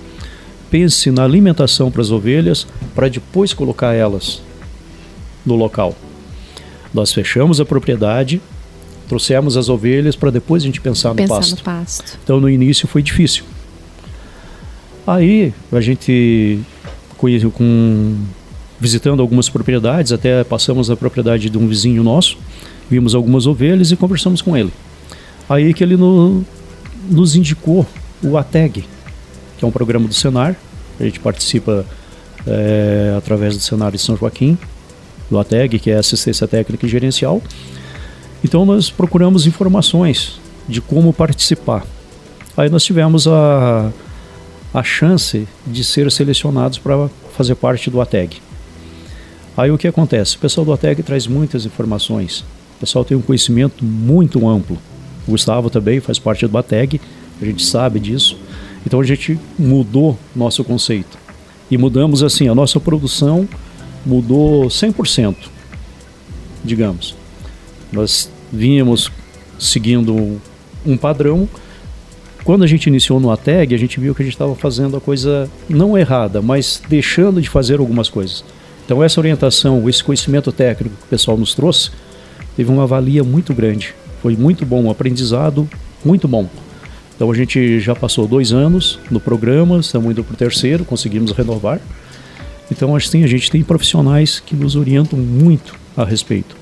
pense 0.74 1.08
na 1.12 1.22
alimentação 1.22 1.88
para 1.88 2.02
as 2.02 2.10
ovelhas, 2.10 2.66
para 2.96 3.08
depois 3.08 3.54
colocar 3.54 3.94
elas 3.94 4.42
no 5.46 5.54
local. 5.54 5.94
Nós 6.92 7.12
fechamos 7.12 7.60
a 7.60 7.64
propriedade, 7.64 8.40
trouxemos 9.08 9.56
as 9.56 9.68
ovelhas 9.68 10.16
para 10.16 10.30
depois 10.32 10.64
a 10.64 10.66
gente 10.66 10.80
pensar, 10.80 11.10
no, 11.10 11.14
pensar 11.14 11.36
pasto. 11.36 11.56
no 11.58 11.62
pasto. 11.62 12.18
Então 12.24 12.40
no 12.40 12.50
início 12.50 12.88
foi 12.88 13.04
difícil. 13.04 13.44
Aí 15.06 15.54
a 15.70 15.80
gente 15.80 16.58
com 17.54 18.16
visitando 18.80 19.22
algumas 19.22 19.48
propriedades, 19.48 20.10
até 20.10 20.42
passamos 20.42 20.90
a 20.90 20.96
propriedade 20.96 21.48
de 21.48 21.56
um 21.56 21.68
vizinho 21.68 22.02
nosso, 22.02 22.36
vimos 22.90 23.14
algumas 23.14 23.46
ovelhas 23.46 23.92
e 23.92 23.96
conversamos 23.96 24.42
com 24.42 24.56
ele. 24.56 24.72
Aí 25.48 25.72
que 25.72 25.84
ele 25.84 25.96
no, 25.96 26.44
nos 27.08 27.36
indicou 27.36 27.86
o 28.20 28.36
ATEG, 28.36 28.84
é 29.64 29.68
um 29.68 29.72
programa 29.72 30.06
do 30.06 30.14
Senar. 30.14 30.56
A 30.98 31.04
gente 31.04 31.18
participa 31.18 31.84
é, 32.46 33.14
através 33.16 33.56
do 33.56 33.62
Senar 33.62 33.92
de 33.92 33.98
São 33.98 34.16
Joaquim, 34.16 34.56
do 35.30 35.38
ATEG, 35.38 35.78
que 35.78 35.90
é 35.90 35.96
Assistência 35.96 36.46
Técnica 36.46 36.86
e 36.86 36.88
Gerencial. 36.88 37.42
Então 38.44 38.64
nós 38.64 38.90
procuramos 38.90 39.46
informações 39.46 40.38
de 40.68 40.80
como 40.80 41.12
participar. 41.12 41.84
Aí 42.56 42.68
nós 42.68 42.84
tivemos 42.84 43.26
a, 43.26 43.90
a 44.72 44.82
chance 44.82 45.48
de 45.66 45.82
ser 45.82 46.10
selecionados 46.12 46.78
para 46.78 47.08
fazer 47.36 47.54
parte 47.54 47.90
do 47.90 48.00
ATEG. 48.00 48.40
Aí 49.56 49.70
o 49.70 49.78
que 49.78 49.88
acontece? 49.88 50.36
O 50.36 50.38
pessoal 50.40 50.64
do 50.64 50.72
ATEG 50.72 51.02
traz 51.02 51.26
muitas 51.26 51.64
informações. 51.64 52.44
O 52.76 52.80
pessoal 52.80 53.04
tem 53.04 53.16
um 53.16 53.22
conhecimento 53.22 53.84
muito 53.84 54.48
amplo. 54.48 54.78
O 55.26 55.30
Gustavo 55.30 55.70
também 55.70 56.00
faz 56.00 56.18
parte 56.18 56.46
do 56.46 56.58
ATEG, 56.58 57.00
a 57.40 57.44
gente 57.44 57.64
sabe 57.64 57.98
disso. 57.98 58.36
Então 58.86 59.00
a 59.00 59.04
gente 59.04 59.38
mudou 59.58 60.18
nosso 60.34 60.62
conceito. 60.64 61.18
E 61.70 61.78
mudamos 61.78 62.22
assim, 62.22 62.48
a 62.48 62.54
nossa 62.54 62.78
produção 62.78 63.48
mudou 64.04 64.66
100%, 64.66 65.34
digamos. 66.62 67.14
Nós 67.90 68.30
vínhamos 68.52 69.10
seguindo 69.58 70.40
um 70.84 70.96
padrão. 70.96 71.48
Quando 72.44 72.62
a 72.62 72.66
gente 72.66 72.86
iniciou 72.86 73.18
no 73.18 73.30
ATEG, 73.30 73.74
a 73.74 73.78
gente 73.78 73.98
viu 73.98 74.14
que 74.14 74.22
a 74.22 74.24
gente 74.24 74.34
estava 74.34 74.54
fazendo 74.54 74.96
a 74.96 75.00
coisa 75.00 75.50
não 75.68 75.96
errada, 75.96 76.42
mas 76.42 76.82
deixando 76.88 77.40
de 77.40 77.48
fazer 77.48 77.80
algumas 77.80 78.10
coisas. 78.10 78.44
Então 78.84 79.02
essa 79.02 79.18
orientação, 79.18 79.88
esse 79.88 80.04
conhecimento 80.04 80.52
técnico 80.52 80.94
que 80.96 81.04
o 81.04 81.08
pessoal 81.08 81.38
nos 81.38 81.54
trouxe, 81.54 81.90
teve 82.54 82.70
uma 82.70 82.86
valia 82.86 83.24
muito 83.24 83.54
grande. 83.54 83.94
Foi 84.20 84.36
muito 84.36 84.66
bom, 84.66 84.82
um 84.82 84.90
aprendizado 84.90 85.68
muito 86.04 86.28
bom. 86.28 86.48
Então 87.14 87.30
a 87.30 87.34
gente 87.34 87.78
já 87.80 87.94
passou 87.94 88.26
dois 88.26 88.52
anos 88.52 88.98
no 89.10 89.20
programa, 89.20 89.78
estamos 89.78 90.10
indo 90.10 90.24
para 90.24 90.34
o 90.34 90.36
terceiro, 90.36 90.84
conseguimos 90.84 91.32
renovar. 91.32 91.80
Então 92.70 92.94
assim, 92.96 93.22
a 93.22 93.26
gente 93.26 93.50
tem 93.50 93.62
profissionais 93.62 94.40
que 94.40 94.56
nos 94.56 94.74
orientam 94.74 95.18
muito 95.18 95.74
a 95.96 96.04
respeito. 96.04 96.56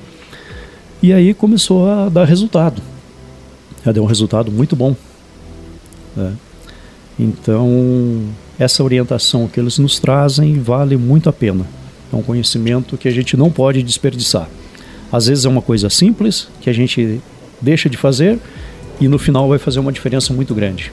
E 1.02 1.12
aí 1.12 1.34
começou 1.34 1.88
a 1.88 2.08
dar 2.08 2.24
resultado. 2.24 2.82
Já 3.84 3.90
deu 3.92 4.04
um 4.04 4.06
resultado 4.06 4.52
muito 4.52 4.76
bom. 4.76 4.94
Né? 6.14 6.32
Então, 7.18 8.22
essa 8.58 8.84
orientação 8.84 9.48
que 9.48 9.58
eles 9.58 9.78
nos 9.78 9.98
trazem 9.98 10.60
vale 10.60 10.96
muito 10.96 11.28
a 11.28 11.32
pena. 11.32 11.66
É 12.12 12.16
um 12.16 12.22
conhecimento 12.22 12.96
que 12.96 13.08
a 13.08 13.10
gente 13.10 13.36
não 13.36 13.50
pode 13.50 13.82
desperdiçar. 13.82 14.48
Às 15.10 15.26
vezes 15.26 15.44
é 15.44 15.48
uma 15.48 15.62
coisa 15.62 15.90
simples 15.90 16.48
que 16.60 16.70
a 16.70 16.72
gente 16.72 17.20
deixa 17.60 17.88
de 17.88 17.96
fazer 17.96 18.38
e 19.00 19.08
no 19.08 19.18
final 19.18 19.48
vai 19.48 19.58
fazer 19.58 19.80
uma 19.80 19.92
diferença 19.92 20.32
muito 20.32 20.54
grande. 20.54 20.92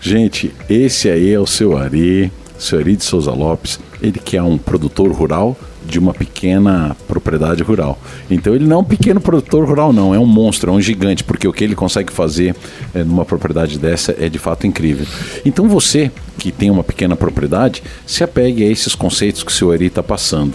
Gente, 0.00 0.54
esse 0.68 1.10
aí 1.10 1.32
é 1.32 1.40
o 1.40 1.46
seu 1.46 1.76
Ari, 1.76 2.32
seu 2.58 2.78
Ari 2.78 2.96
de 2.96 3.04
Souza 3.04 3.32
Lopes, 3.32 3.80
ele 4.00 4.18
que 4.18 4.36
é 4.36 4.42
um 4.42 4.56
produtor 4.56 5.10
rural 5.10 5.56
de 5.84 5.98
uma 5.98 6.12
pequena 6.12 6.96
propriedade 7.08 7.62
rural. 7.62 7.98
Então 8.30 8.54
ele 8.54 8.66
não 8.66 8.76
é 8.76 8.80
um 8.80 8.84
pequeno 8.84 9.20
produtor 9.20 9.66
rural, 9.66 9.92
não, 9.92 10.14
é 10.14 10.18
um 10.18 10.26
monstro, 10.26 10.70
é 10.70 10.74
um 10.74 10.80
gigante, 10.80 11.24
porque 11.24 11.48
o 11.48 11.52
que 11.52 11.64
ele 11.64 11.74
consegue 11.74 12.12
fazer 12.12 12.54
é, 12.94 13.02
numa 13.02 13.24
propriedade 13.24 13.78
dessa 13.78 14.14
é 14.18 14.28
de 14.28 14.38
fato 14.38 14.66
incrível. 14.66 15.06
Então 15.44 15.68
você 15.68 16.12
que 16.38 16.52
tem 16.52 16.70
uma 16.70 16.84
pequena 16.84 17.16
propriedade, 17.16 17.82
se 18.06 18.22
apegue 18.22 18.62
a 18.62 18.70
esses 18.70 18.94
conceitos 18.94 19.42
que 19.42 19.50
o 19.50 19.54
seu 19.54 19.74
Eri 19.74 19.86
está 19.86 20.02
passando. 20.02 20.54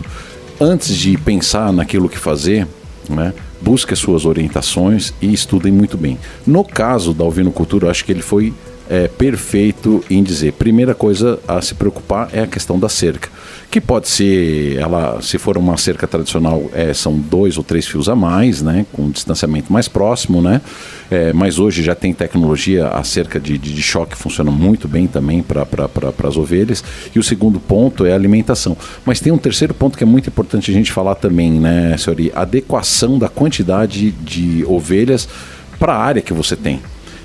Antes 0.59 0.95
de 0.95 1.17
pensar 1.17 1.73
naquilo 1.73 2.07
que 2.07 2.17
fazer, 2.17 2.67
né, 3.09 3.33
busque 3.63 3.93
as 3.93 3.99
suas 3.99 4.25
orientações 4.25 5.13
e 5.21 5.33
estudem 5.33 5.71
muito 5.71 5.97
bem. 5.97 6.19
No 6.45 6.63
caso 6.65 7.13
da 7.13 7.23
Alvinocultura, 7.23 7.87
eu 7.87 7.91
acho 7.91 8.03
que 8.03 8.11
ele 8.11 8.21
foi 8.21 8.53
é, 8.89 9.07
perfeito 9.07 10.03
em 10.09 10.23
dizer: 10.23 10.53
primeira 10.53 10.93
coisa 10.93 11.39
a 11.47 11.61
se 11.61 11.75
preocupar 11.75 12.29
é 12.33 12.41
a 12.41 12.47
questão 12.47 12.79
da 12.79 12.89
cerca 12.89 13.29
que 13.73 13.81
pode 13.81 14.07
ser, 14.07 14.77
ela, 14.77 15.19
se 15.19 15.39
for 15.39 15.57
uma 15.57 15.77
cerca 15.77 16.05
tradicional, 16.05 16.69
é, 16.75 16.93
são 16.93 17.17
dois 17.17 17.57
ou 17.57 17.63
três 17.63 17.87
fios 17.87 18.07
a 18.07 18.15
mais, 18.15 18.61
né, 18.61 18.85
com 18.93 19.05
um 19.05 19.09
distanciamento 19.09 19.73
mais 19.73 19.87
próximo, 19.87 20.43
né, 20.43 20.61
é, 21.09 21.33
mas 21.33 21.57
hoje 21.57 21.81
já 21.81 21.95
tem 21.95 22.13
tecnologia, 22.13 22.89
a 22.89 23.03
cerca 23.03 23.39
de, 23.39 23.57
de, 23.57 23.73
de 23.73 23.81
choque 23.81 24.15
funciona 24.15 24.51
muito 24.51 24.87
bem 24.87 25.07
também 25.07 25.41
para 25.41 25.65
pra, 25.65 25.89
as 26.27 26.37
ovelhas, 26.37 26.83
e 27.15 27.17
o 27.17 27.23
segundo 27.23 27.59
ponto 27.59 28.05
é 28.05 28.11
a 28.11 28.15
alimentação. 28.15 28.77
Mas 29.03 29.19
tem 29.19 29.33
um 29.33 29.39
terceiro 29.39 29.73
ponto 29.73 29.97
que 29.97 30.03
é 30.03 30.07
muito 30.07 30.29
importante 30.29 30.69
a 30.69 30.73
gente 30.73 30.91
falar 30.91 31.15
também, 31.15 31.53
né, 31.53 31.97
senhori, 31.97 32.31
adequação 32.35 33.17
da 33.17 33.27
quantidade 33.27 34.11
de 34.11 34.63
ovelhas 34.67 35.27
para 35.79 35.95
a 35.95 35.97
área 35.97 36.21
que 36.21 36.31
você 36.31 36.55
tem. 36.55 36.79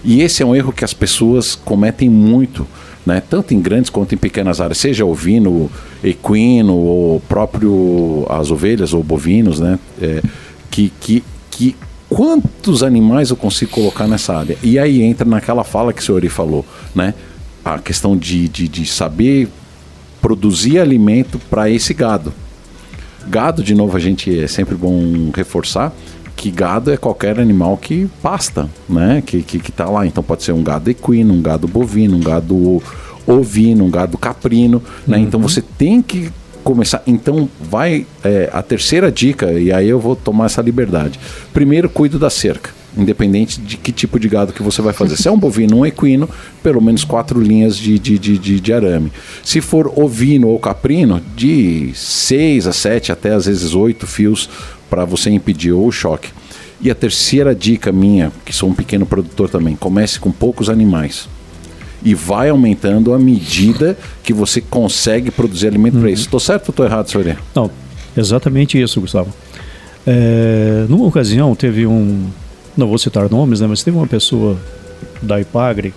E 0.05 0.23
esse 0.23 0.43
é 0.43 0.47
um 0.47 0.55
erro 0.55 0.73
que 0.73 0.85
as 0.85 0.95
pessoas 0.95 1.55
cometem 1.55 2.09
muito 2.09 2.67
né? 3.09 3.23
tanto 3.29 3.55
em 3.55 3.61
grandes 3.61 3.89
quanto 3.89 4.15
em 4.15 4.19
pequenas 4.19 4.61
áreas, 4.61 4.77
seja 4.77 5.05
ovino, 5.05 5.71
equino, 6.05 6.75
ou 6.75 7.21
próprio 7.21 8.27
as 8.29 8.51
ovelhas 8.51 8.93
ou 8.93 9.03
bovinos, 9.03 9.59
né? 9.59 9.79
É, 10.01 10.23
que, 10.71 10.93
que, 11.01 11.25
que 11.51 11.75
quantos 12.09 12.83
animais 12.83 13.31
eu 13.31 13.37
consigo 13.37 13.71
colocar 13.71 14.07
nessa 14.07 14.37
área? 14.37 14.59
E 14.63 14.79
aí 14.79 15.03
entra 15.03 15.27
naquela 15.27 15.65
fala 15.65 15.93
que 15.93 16.03
o 16.03 16.05
senhor 16.05 16.23
falou, 16.29 16.67
né? 16.95 17.15
A 17.65 17.79
questão 17.79 18.15
de, 18.15 18.47
de, 18.47 18.69
de 18.69 18.85
saber 18.85 19.49
produzir 20.21 20.79
alimento 20.79 21.39
para 21.49 21.71
esse 21.71 21.95
gado. 21.95 22.35
Gado, 23.27 23.63
de 23.63 23.75
novo, 23.75 23.97
a 23.97 24.01
gente 24.01 24.39
é 24.39 24.47
sempre 24.47 24.75
bom 24.75 25.31
reforçar, 25.35 25.95
que 26.39 26.53
gado 26.53 26.93
é 26.93 26.97
qualquer 26.97 27.41
animal 27.41 27.77
que 27.77 28.09
pasta, 28.23 28.71
né? 28.89 29.21
Que, 29.27 29.43
que, 29.43 29.59
que 29.59 29.73
tá 29.73 29.87
lá. 29.87 30.07
Então 30.07 30.23
pode 30.23 30.45
ser 30.45 30.53
um 30.53 30.63
gado 30.63 30.89
equino, 30.89 31.35
um 31.35 31.43
gado 31.43 31.67
bovino, 31.67 32.17
um 32.17 32.21
gado 32.21 32.81
ovino, 33.27 33.85
um 33.85 33.91
gado 33.91 34.17
caprino, 34.17 34.81
né? 35.05 35.17
Uhum. 35.17 35.25
Então 35.25 35.41
você 35.41 35.61
tem 35.61 36.01
que 36.01 36.31
começar. 36.63 37.03
Então 37.09 37.49
vai 37.61 38.07
é, 38.23 38.49
a 38.53 38.63
terceira 38.63 39.11
dica, 39.11 39.51
e 39.51 39.73
aí 39.73 39.89
eu 39.89 39.99
vou 39.99 40.15
tomar 40.15 40.47
essa 40.47 40.63
liberdade. 40.63 41.19
Primeiro, 41.53 41.91
cuido 41.91 42.21
da 42.21 42.31
cerca. 42.31 42.71
Independente 42.97 43.61
de 43.61 43.77
que 43.77 43.93
tipo 43.93 44.19
de 44.19 44.29
gado 44.29 44.53
que 44.53 44.63
você 44.63 44.81
vai 44.81 44.93
fazer. 44.93 45.17
Se 45.17 45.27
é 45.27 45.33
um 45.33 45.39
bovino 45.39 45.79
um 45.79 45.87
equino, 45.87 46.31
pelo 46.63 46.81
menos 46.81 47.03
quatro 47.03 47.41
linhas 47.41 47.77
de, 47.77 47.99
de, 47.99 48.17
de, 48.17 48.39
de, 48.39 48.61
de 48.61 48.73
arame. 48.73 49.13
Se 49.43 49.61
for 49.61 49.93
ovino 49.97 50.47
ou 50.47 50.59
caprino, 50.61 51.21
de 51.35 51.91
seis 51.97 52.65
a 52.65 52.73
sete, 52.73 53.11
até 53.11 53.35
às 53.35 53.47
vezes 53.47 53.75
oito 53.75 54.07
fios 54.07 54.49
para 54.89 55.05
você 55.05 55.31
impedir 55.31 55.73
o 55.73 55.91
choque. 55.91 56.31
E 56.81 56.91
a 56.91 56.95
terceira 56.95 57.55
dica 57.55 57.91
minha, 57.91 58.31
que 58.45 58.53
sou 58.53 58.69
um 58.69 58.75
pequeno 58.75 59.05
produtor 59.05 59.49
também, 59.51 59.75
comece 59.75 60.21
com 60.21 60.31
poucos 60.31 60.71
animais. 60.71 61.29
E 62.05 62.15
vai 62.15 62.49
aumentando 62.49 63.13
à 63.13 63.19
medida 63.19 63.99
que 64.23 64.33
você 64.33 64.61
consegue 64.61 65.31
produzir 65.31 65.67
alimento 65.67 65.95
uhum. 65.95 66.03
para 66.03 66.11
isso. 66.11 66.23
Estou 66.23 66.39
certo 66.39 66.69
ou 66.69 66.73
estou 66.73 66.87
errado, 66.87 67.11
senhor? 67.11 67.37
Não, 67.55 67.69
exatamente 68.17 68.81
isso, 68.81 69.01
Gustavo. 69.01 69.33
É, 70.07 70.87
numa 70.89 71.07
ocasião 71.07 71.55
teve 71.55 71.87
um, 71.87 72.29
não 72.77 72.87
vou 72.87 72.97
citar 72.97 73.29
nomes, 73.29 73.61
né, 73.61 73.67
mas 73.67 73.83
teve 73.83 73.97
uma 73.97 74.07
pessoa 74.07 74.57
da 75.21 75.41
Ipagre 75.41 75.93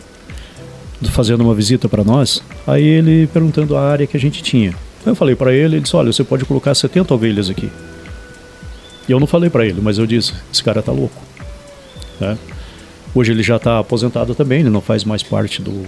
fazendo 1.10 1.42
uma 1.42 1.56
visita 1.56 1.88
para 1.88 2.04
nós, 2.04 2.44
aí 2.66 2.84
ele 2.84 3.28
perguntando 3.28 3.76
a 3.76 3.82
área 3.82 4.06
que 4.06 4.18
a 4.18 4.20
gente 4.20 4.44
tinha. 4.44 4.74
Eu 5.06 5.16
falei 5.16 5.36
para 5.36 5.54
ele, 5.54 5.76
ele 5.76 5.82
disse, 5.82 5.96
olha, 5.96 6.12
você 6.12 6.24
pode 6.24 6.46
colocar 6.46 6.76
70 6.76 7.14
ovelhas 7.14 7.50
aqui. 7.50 7.70
E 9.08 9.12
eu 9.12 9.20
não 9.20 9.28
falei 9.28 9.50
para 9.50 9.66
ele, 9.66 9.82
mas 9.82 9.98
eu 9.98 10.06
disse: 10.06 10.34
esse 10.52 10.64
cara 10.64 10.82
tá 10.82 10.92
louco. 10.92 11.22
Né? 12.20 12.38
Hoje 13.14 13.32
ele 13.32 13.44
já 13.44 13.58
está 13.58 13.80
aposentado 13.80 14.34
também, 14.34 14.62
ele 14.62 14.70
não 14.70 14.82
faz 14.82 15.04
mais 15.04 15.22
parte 15.22 15.62
do, 15.62 15.86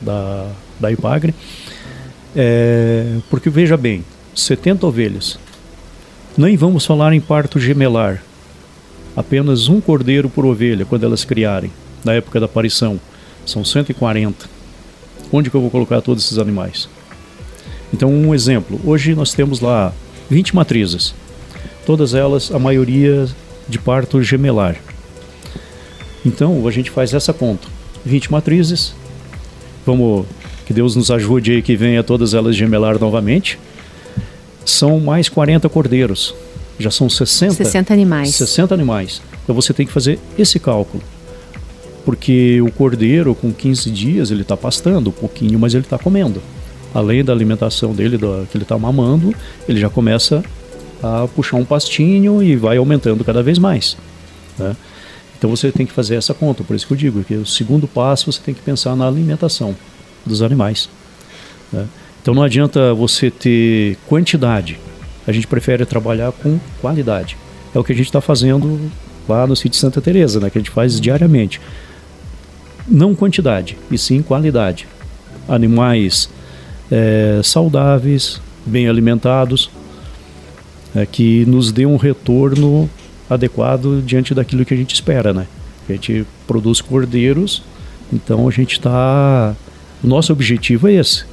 da, 0.00 0.46
da 0.78 0.92
Ipagre. 0.92 1.34
É, 2.36 3.16
porque 3.28 3.48
veja 3.48 3.76
bem, 3.76 4.04
70 4.34 4.86
ovelhas. 4.86 5.38
Nem 6.36 6.56
vamos 6.56 6.86
falar 6.86 7.12
em 7.12 7.20
parto 7.20 7.58
gemelar. 7.58 8.22
Apenas 9.16 9.68
um 9.68 9.80
cordeiro 9.80 10.28
por 10.28 10.46
ovelha 10.46 10.84
quando 10.84 11.04
elas 11.04 11.24
criarem, 11.24 11.72
na 12.04 12.12
época 12.12 12.38
da 12.38 12.46
aparição. 12.46 13.00
São 13.44 13.64
140. 13.64 14.48
Onde 15.32 15.50
que 15.50 15.56
eu 15.56 15.60
vou 15.60 15.70
colocar 15.70 16.00
todos 16.00 16.24
esses 16.24 16.38
animais? 16.38 16.88
Então, 17.92 18.12
um 18.12 18.34
exemplo. 18.34 18.80
Hoje 18.84 19.14
nós 19.14 19.32
temos 19.32 19.60
lá 19.60 19.92
20 20.28 20.54
matrizes. 20.54 21.14
Todas 21.86 22.14
elas, 22.14 22.52
a 22.52 22.58
maioria 22.58 23.26
de 23.68 23.78
parto 23.78 24.22
gemelar. 24.22 24.76
Então, 26.24 26.66
a 26.66 26.70
gente 26.70 26.90
faz 26.90 27.14
essa 27.14 27.32
conta. 27.32 27.66
20 28.04 28.30
matrizes. 28.30 28.94
Vamos 29.86 30.26
que 30.66 30.74
Deus 30.74 30.94
nos 30.94 31.10
ajude 31.10 31.52
aí 31.52 31.62
que 31.62 31.74
venha 31.74 32.02
todas 32.02 32.34
elas 32.34 32.54
gemelar 32.54 32.98
novamente. 32.98 33.58
São 34.64 35.00
mais 35.00 35.28
40 35.28 35.68
cordeiros. 35.68 36.34
Já 36.78 36.90
são 36.90 37.08
60. 37.08 37.54
60 37.54 37.92
animais. 37.92 38.34
60 38.34 38.74
animais. 38.74 39.20
Então 39.42 39.54
você 39.54 39.72
tem 39.72 39.86
que 39.86 39.92
fazer 39.92 40.18
esse 40.38 40.58
cálculo. 40.58 41.02
Porque 42.04 42.60
o 42.60 42.70
cordeiro, 42.70 43.34
com 43.34 43.52
15 43.52 43.90
dias, 43.90 44.30
ele 44.30 44.42
está 44.42 44.56
pastando 44.56 45.10
um 45.10 45.12
pouquinho, 45.12 45.58
mas 45.58 45.74
ele 45.74 45.84
está 45.84 45.98
comendo. 45.98 46.40
Além 46.94 47.24
da 47.24 47.32
alimentação 47.32 47.92
dele, 47.92 48.16
do, 48.16 48.46
que 48.50 48.56
ele 48.56 48.64
está 48.64 48.78
mamando, 48.78 49.34
ele 49.68 49.80
já 49.80 49.90
começa 49.90 50.42
a 51.02 51.26
puxar 51.28 51.56
um 51.56 51.64
pastinho 51.64 52.42
e 52.42 52.56
vai 52.56 52.76
aumentando 52.76 53.24
cada 53.24 53.42
vez 53.42 53.58
mais. 53.58 53.96
Né? 54.58 54.76
Então 55.38 55.48
você 55.48 55.72
tem 55.72 55.86
que 55.86 55.92
fazer 55.92 56.16
essa 56.16 56.34
conta. 56.34 56.62
Por 56.62 56.76
isso 56.76 56.86
que 56.86 56.92
eu 56.92 56.96
digo 56.96 57.24
que 57.24 57.34
o 57.34 57.46
segundo 57.46 57.88
passo 57.88 58.30
você 58.30 58.40
tem 58.44 58.54
que 58.54 58.60
pensar 58.60 58.94
na 58.94 59.06
alimentação 59.06 59.74
dos 60.24 60.42
animais. 60.42 60.88
Né? 61.72 61.86
Então 62.20 62.34
não 62.34 62.42
adianta 62.42 62.92
você 62.92 63.30
ter 63.30 63.96
quantidade, 64.06 64.78
a 65.26 65.32
gente 65.32 65.46
prefere 65.46 65.86
trabalhar 65.86 66.32
com 66.32 66.58
qualidade. 66.80 67.36
É 67.74 67.78
o 67.78 67.84
que 67.84 67.92
a 67.92 67.96
gente 67.96 68.06
está 68.06 68.20
fazendo 68.20 68.90
lá 69.28 69.46
no 69.46 69.56
sítio 69.56 69.78
Santa 69.78 70.00
Teresa, 70.00 70.40
né? 70.40 70.50
que 70.50 70.58
a 70.58 70.60
gente 70.60 70.70
faz 70.70 71.00
diariamente. 71.00 71.60
Não 72.86 73.14
quantidade, 73.14 73.78
e 73.90 73.96
sim 73.96 74.20
qualidade. 74.20 74.86
Animais 75.48 76.28
é, 76.90 77.40
saudáveis, 77.42 78.40
bem 78.66 78.88
alimentados, 78.88 79.70
é, 80.94 81.06
que 81.06 81.44
nos 81.46 81.72
dê 81.72 81.86
um 81.86 81.96
retorno 81.96 82.88
adequado 83.28 84.02
diante 84.04 84.34
daquilo 84.34 84.64
que 84.64 84.74
a 84.74 84.76
gente 84.76 84.94
espera, 84.94 85.32
né? 85.32 85.46
A 85.88 85.92
gente 85.92 86.26
produz 86.46 86.80
cordeiros, 86.80 87.62
então 88.12 88.46
a 88.46 88.50
gente 88.50 88.72
está 88.72 89.54
o 90.02 90.06
nosso 90.06 90.32
objetivo 90.32 90.88
é 90.88 90.94
esse. 90.94 91.24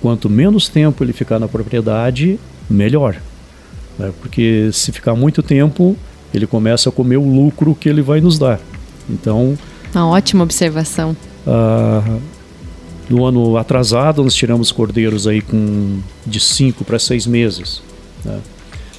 Quanto 0.00 0.28
menos 0.28 0.68
tempo 0.68 1.04
ele 1.04 1.12
ficar 1.12 1.38
na 1.38 1.48
propriedade, 1.48 2.38
melhor. 2.68 3.16
Né? 3.98 4.12
Porque 4.20 4.70
se 4.72 4.90
ficar 4.90 5.14
muito 5.14 5.42
tempo, 5.42 5.96
ele 6.32 6.46
começa 6.46 6.88
a 6.88 6.92
comer 6.92 7.16
o 7.16 7.28
lucro 7.28 7.74
que 7.74 7.88
ele 7.88 8.02
vai 8.02 8.20
nos 8.20 8.38
dar. 8.38 8.60
Então. 9.08 9.56
Uma 9.94 10.08
ótima 10.08 10.42
observação. 10.42 11.16
Ah, 11.46 12.18
no 13.08 13.24
ano 13.24 13.56
atrasado, 13.56 14.22
nós 14.22 14.34
tiramos 14.34 14.72
cordeiros 14.72 15.26
aí 15.26 15.40
com 15.40 15.98
de 16.26 16.40
5 16.40 16.84
para 16.84 16.98
6 16.98 17.26
meses. 17.26 17.82
Né? 18.24 18.38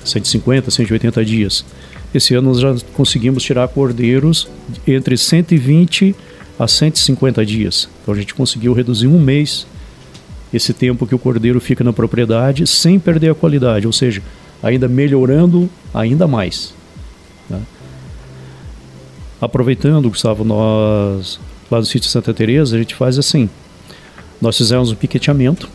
150, 0.08 0.72
180 0.72 1.26
dias. 1.26 1.66
Esse 2.14 2.34
ano 2.34 2.50
nós 2.50 2.60
já 2.60 2.76
conseguimos 2.94 3.44
tirar 3.44 3.68
cordeiros 3.68 4.48
entre 4.88 5.18
120 5.18 6.16
a 6.58 6.68
150 6.68 7.46
dias. 7.46 7.90
Então 8.02 8.14
a 8.14 8.18
gente 8.18 8.34
conseguiu 8.34 8.74
reduzir 8.74 9.08
um 9.08 9.20
mês 9.20 9.68
esse 10.54 10.74
tempo 10.74 11.06
que 11.06 11.14
o 11.14 11.20
cordeiro 11.20 11.60
fica 11.60 11.84
na 11.84 11.92
propriedade 11.92 12.66
sem 12.66 12.98
perder 12.98 13.32
a 13.32 13.36
qualidade, 13.36 13.86
ou 13.86 13.94
seja, 13.94 14.22
ainda 14.64 14.88
melhorando 14.88 15.70
ainda 15.94 16.28
mais. 16.28 16.74
Né? 17.50 17.62
Aproveitando, 19.42 20.10
Gustavo, 20.10 20.44
nós 20.44 21.40
lá 21.70 21.80
no 21.80 21.86
sítio 21.86 22.10
Santa 22.10 22.34
Teresa 22.34 22.76
a 22.76 22.80
gente 22.80 22.96
faz 22.96 23.18
assim. 23.20 23.50
Nós 24.42 24.58
fizemos 24.58 24.92
um 24.92 24.96
piqueteamento. 24.96 25.70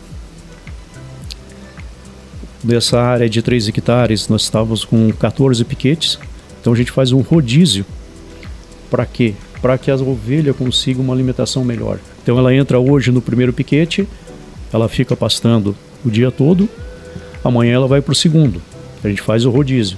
Nessa 2.63 3.01
área 3.01 3.29
de 3.29 3.41
3 3.41 3.67
hectares, 3.67 4.27
nós 4.29 4.43
estávamos 4.43 4.85
com 4.85 5.11
14 5.11 5.63
piquetes. 5.65 6.17
Então 6.61 6.73
a 6.73 6.75
gente 6.75 6.91
faz 6.91 7.11
um 7.11 7.21
rodízio. 7.21 7.85
Para 8.89 9.05
quê? 9.05 9.33
para 9.63 9.77
que 9.77 9.89
a 9.89 9.95
ovelha 9.95 10.53
consiga 10.53 11.01
uma 11.01 11.13
alimentação 11.13 11.63
melhor. 11.63 11.97
Então 12.21 12.37
ela 12.37 12.53
entra 12.53 12.77
hoje 12.77 13.13
no 13.13 13.21
primeiro 13.21 13.53
piquete, 13.53 14.05
ela 14.73 14.89
fica 14.89 15.15
pastando 15.15 15.73
o 16.03 16.11
dia 16.11 16.29
todo, 16.29 16.67
amanhã 17.41 17.75
ela 17.75 17.87
vai 17.87 18.01
para 18.01 18.11
o 18.11 18.15
segundo. 18.15 18.61
A 19.01 19.07
gente 19.07 19.21
faz 19.21 19.45
o 19.45 19.49
rodízio. 19.49 19.97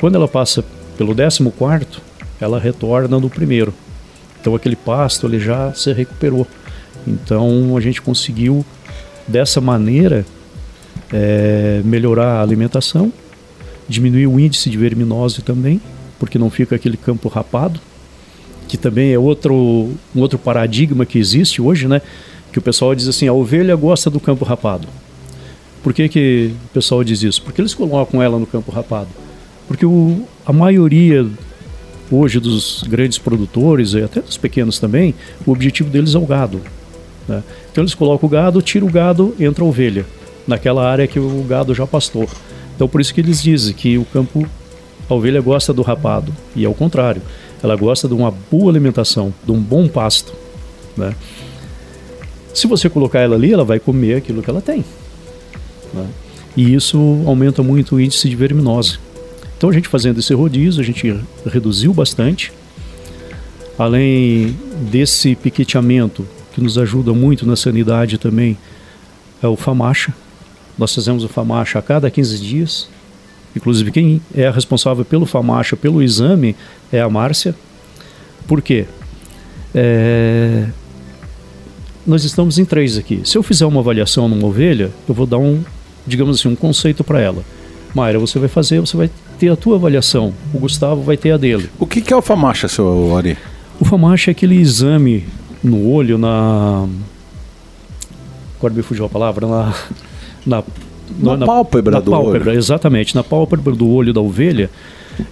Quando 0.00 0.14
ela 0.14 0.26
passa 0.26 0.64
pelo 0.96 1.14
décimo 1.14 1.52
quarto, 1.52 2.00
ela 2.40 2.58
retorna 2.58 3.20
no 3.20 3.28
primeiro. 3.28 3.74
Então 4.40 4.54
aquele 4.54 4.76
pasto 4.76 5.26
ele 5.26 5.38
já 5.38 5.74
se 5.74 5.92
recuperou. 5.92 6.46
Então 7.06 7.76
a 7.76 7.80
gente 7.82 8.00
conseguiu 8.00 8.64
dessa 9.28 9.60
maneira 9.60 10.24
é, 11.12 11.80
melhorar 11.84 12.38
a 12.38 12.42
alimentação, 12.42 13.12
diminuir 13.88 14.26
o 14.26 14.38
índice 14.40 14.70
de 14.70 14.76
verminose 14.76 15.42
também, 15.42 15.80
porque 16.18 16.38
não 16.38 16.50
fica 16.50 16.76
aquele 16.76 16.96
campo 16.96 17.28
rapado 17.28 17.80
que 18.66 18.76
também 18.76 19.12
é 19.12 19.18
outro, 19.18 19.54
um 19.54 20.20
outro 20.20 20.38
paradigma 20.38 21.06
que 21.06 21.18
existe 21.18 21.62
hoje, 21.62 21.86
né? 21.86 22.02
Que 22.52 22.58
o 22.58 22.62
pessoal 22.62 22.94
diz 22.94 23.06
assim, 23.06 23.28
a 23.28 23.32
ovelha 23.32 23.74
gosta 23.76 24.10
do 24.10 24.18
campo 24.18 24.44
rapado. 24.44 24.88
Por 25.82 25.92
que, 25.92 26.08
que 26.08 26.52
o 26.64 26.68
pessoal 26.74 27.04
diz 27.04 27.22
isso? 27.22 27.42
Porque 27.42 27.60
eles 27.60 27.74
colocam 27.74 28.20
ela 28.20 28.38
no 28.38 28.46
campo 28.46 28.72
rapado. 28.72 29.08
Porque 29.68 29.86
o, 29.86 30.26
a 30.44 30.52
maioria 30.52 31.26
hoje 32.10 32.40
dos 32.40 32.84
grandes 32.88 33.18
produtores, 33.18 33.92
e 33.92 34.02
até 34.02 34.20
dos 34.20 34.36
pequenos 34.36 34.78
também, 34.78 35.14
o 35.44 35.52
objetivo 35.52 35.90
deles 35.90 36.14
é 36.14 36.18
o 36.18 36.26
gado. 36.26 36.60
Né? 37.28 37.42
Então 37.70 37.82
eles 37.82 37.94
colocam 37.94 38.28
o 38.28 38.30
gado, 38.30 38.62
tira 38.62 38.84
o 38.84 38.90
gado, 38.90 39.34
entra 39.38 39.64
a 39.64 39.66
ovelha, 39.66 40.06
naquela 40.46 40.88
área 40.88 41.06
que 41.06 41.18
o 41.18 41.44
gado 41.48 41.74
já 41.74 41.86
pastou. 41.86 42.28
Então 42.74 42.88
por 42.88 43.00
isso 43.00 43.12
que 43.12 43.20
eles 43.20 43.42
dizem 43.42 43.74
que 43.74 43.98
o 43.98 44.04
campo, 44.04 44.46
a 45.08 45.14
ovelha 45.14 45.40
gosta 45.40 45.72
do 45.72 45.82
rapado, 45.82 46.32
e 46.54 46.64
é 46.64 46.68
o 46.68 46.74
contrário 46.74 47.22
ela 47.62 47.76
gosta 47.76 48.06
de 48.06 48.14
uma 48.14 48.30
boa 48.30 48.70
alimentação, 48.70 49.32
de 49.44 49.52
um 49.52 49.60
bom 49.60 49.88
pasto. 49.88 50.32
Né? 50.96 51.14
Se 52.54 52.66
você 52.66 52.88
colocar 52.88 53.20
ela 53.20 53.34
ali, 53.34 53.52
ela 53.52 53.64
vai 53.64 53.78
comer 53.78 54.16
aquilo 54.16 54.42
que 54.42 54.50
ela 54.50 54.60
tem. 54.60 54.84
Né? 55.92 56.06
E 56.56 56.74
isso 56.74 56.98
aumenta 57.26 57.62
muito 57.62 57.96
o 57.96 58.00
índice 58.00 58.28
de 58.28 58.36
verminose. 58.36 58.98
Então 59.56 59.70
a 59.70 59.72
gente 59.72 59.88
fazendo 59.88 60.20
esse 60.20 60.32
rodízio, 60.34 60.80
a 60.80 60.84
gente 60.84 61.18
reduziu 61.46 61.92
bastante. 61.92 62.52
Além 63.78 64.56
desse 64.90 65.34
piqueteamento, 65.34 66.26
que 66.54 66.60
nos 66.62 66.78
ajuda 66.78 67.12
muito 67.12 67.46
na 67.46 67.56
sanidade 67.56 68.16
também, 68.16 68.56
é 69.42 69.46
o 69.46 69.56
FAMACHA. 69.56 70.14
Nós 70.78 70.94
fazemos 70.94 71.24
o 71.24 71.28
FAMACHA 71.28 71.78
a 71.78 71.82
cada 71.82 72.10
15 72.10 72.38
dias. 72.38 72.88
Inclusive, 73.54 73.90
quem 73.90 74.20
é 74.34 74.50
responsável 74.50 75.04
pelo 75.04 75.24
FAMACHA, 75.24 75.76
pelo 75.76 76.02
exame, 76.02 76.54
é 76.92 77.00
a 77.00 77.08
Márcia. 77.08 77.54
Por 78.46 78.60
quê? 78.60 78.86
É... 79.74 80.66
Nós 82.06 82.22
estamos 82.24 82.58
em 82.58 82.64
três 82.64 82.96
aqui. 82.96 83.22
Se 83.24 83.36
eu 83.36 83.42
fizer 83.42 83.66
uma 83.66 83.80
avaliação 83.80 84.28
numa 84.28 84.46
ovelha, 84.46 84.92
eu 85.08 85.14
vou 85.14 85.26
dar 85.26 85.38
um, 85.38 85.64
digamos 86.06 86.38
assim, 86.38 86.48
um 86.48 86.54
conceito 86.54 87.02
para 87.02 87.20
ela. 87.20 87.42
Mayra, 87.94 88.18
você 88.18 88.38
vai 88.38 88.48
fazer, 88.48 88.78
você 88.78 88.96
vai 88.96 89.10
ter 89.38 89.48
a 89.48 89.56
tua 89.56 89.76
avaliação. 89.76 90.32
O 90.52 90.58
Gustavo 90.58 91.02
vai 91.02 91.16
ter 91.16 91.32
a 91.32 91.36
dele. 91.36 91.70
O 91.78 91.86
que, 91.86 92.00
que 92.00 92.12
é 92.12 92.16
o 92.16 92.22
FAMACHA, 92.22 92.68
seu 92.68 93.16
Ari? 93.16 93.36
O 93.80 93.84
FAMACHA 93.84 94.30
é 94.30 94.32
aquele 94.32 94.56
exame 94.56 95.26
no 95.64 95.90
olho, 95.90 96.18
na... 96.18 96.86
Agora 98.58 98.72
me 98.72 98.82
fugiu 98.82 99.06
a 99.06 99.08
palavra, 99.08 99.46
na... 99.46 99.74
na 100.46 100.62
na, 101.18 101.36
na 101.36 101.46
pálpebra 101.46 101.92
na 101.92 102.00
do 102.00 102.10
pálpebra, 102.10 102.50
olho. 102.50 102.58
Exatamente, 102.58 103.14
na 103.14 103.22
pálpebra 103.22 103.74
do 103.74 103.88
olho 103.88 104.12
da 104.12 104.20
ovelha, 104.20 104.70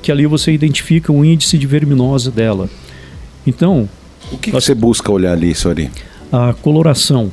que 0.03 0.11
ali 0.11 0.27
você 0.27 0.53
identifica 0.53 1.12
o 1.12 1.24
índice 1.24 1.59
de 1.59 1.66
verminose 1.66 2.31
dela. 2.31 2.68
Então. 3.46 3.88
O 4.33 4.38
que, 4.38 4.50
que 4.50 4.53
você 4.53 4.74
busca 4.74 5.12
olhar 5.12 5.33
ali, 5.33 5.55
Sori? 5.55 5.90
A 6.33 6.55
coloração. 6.55 7.31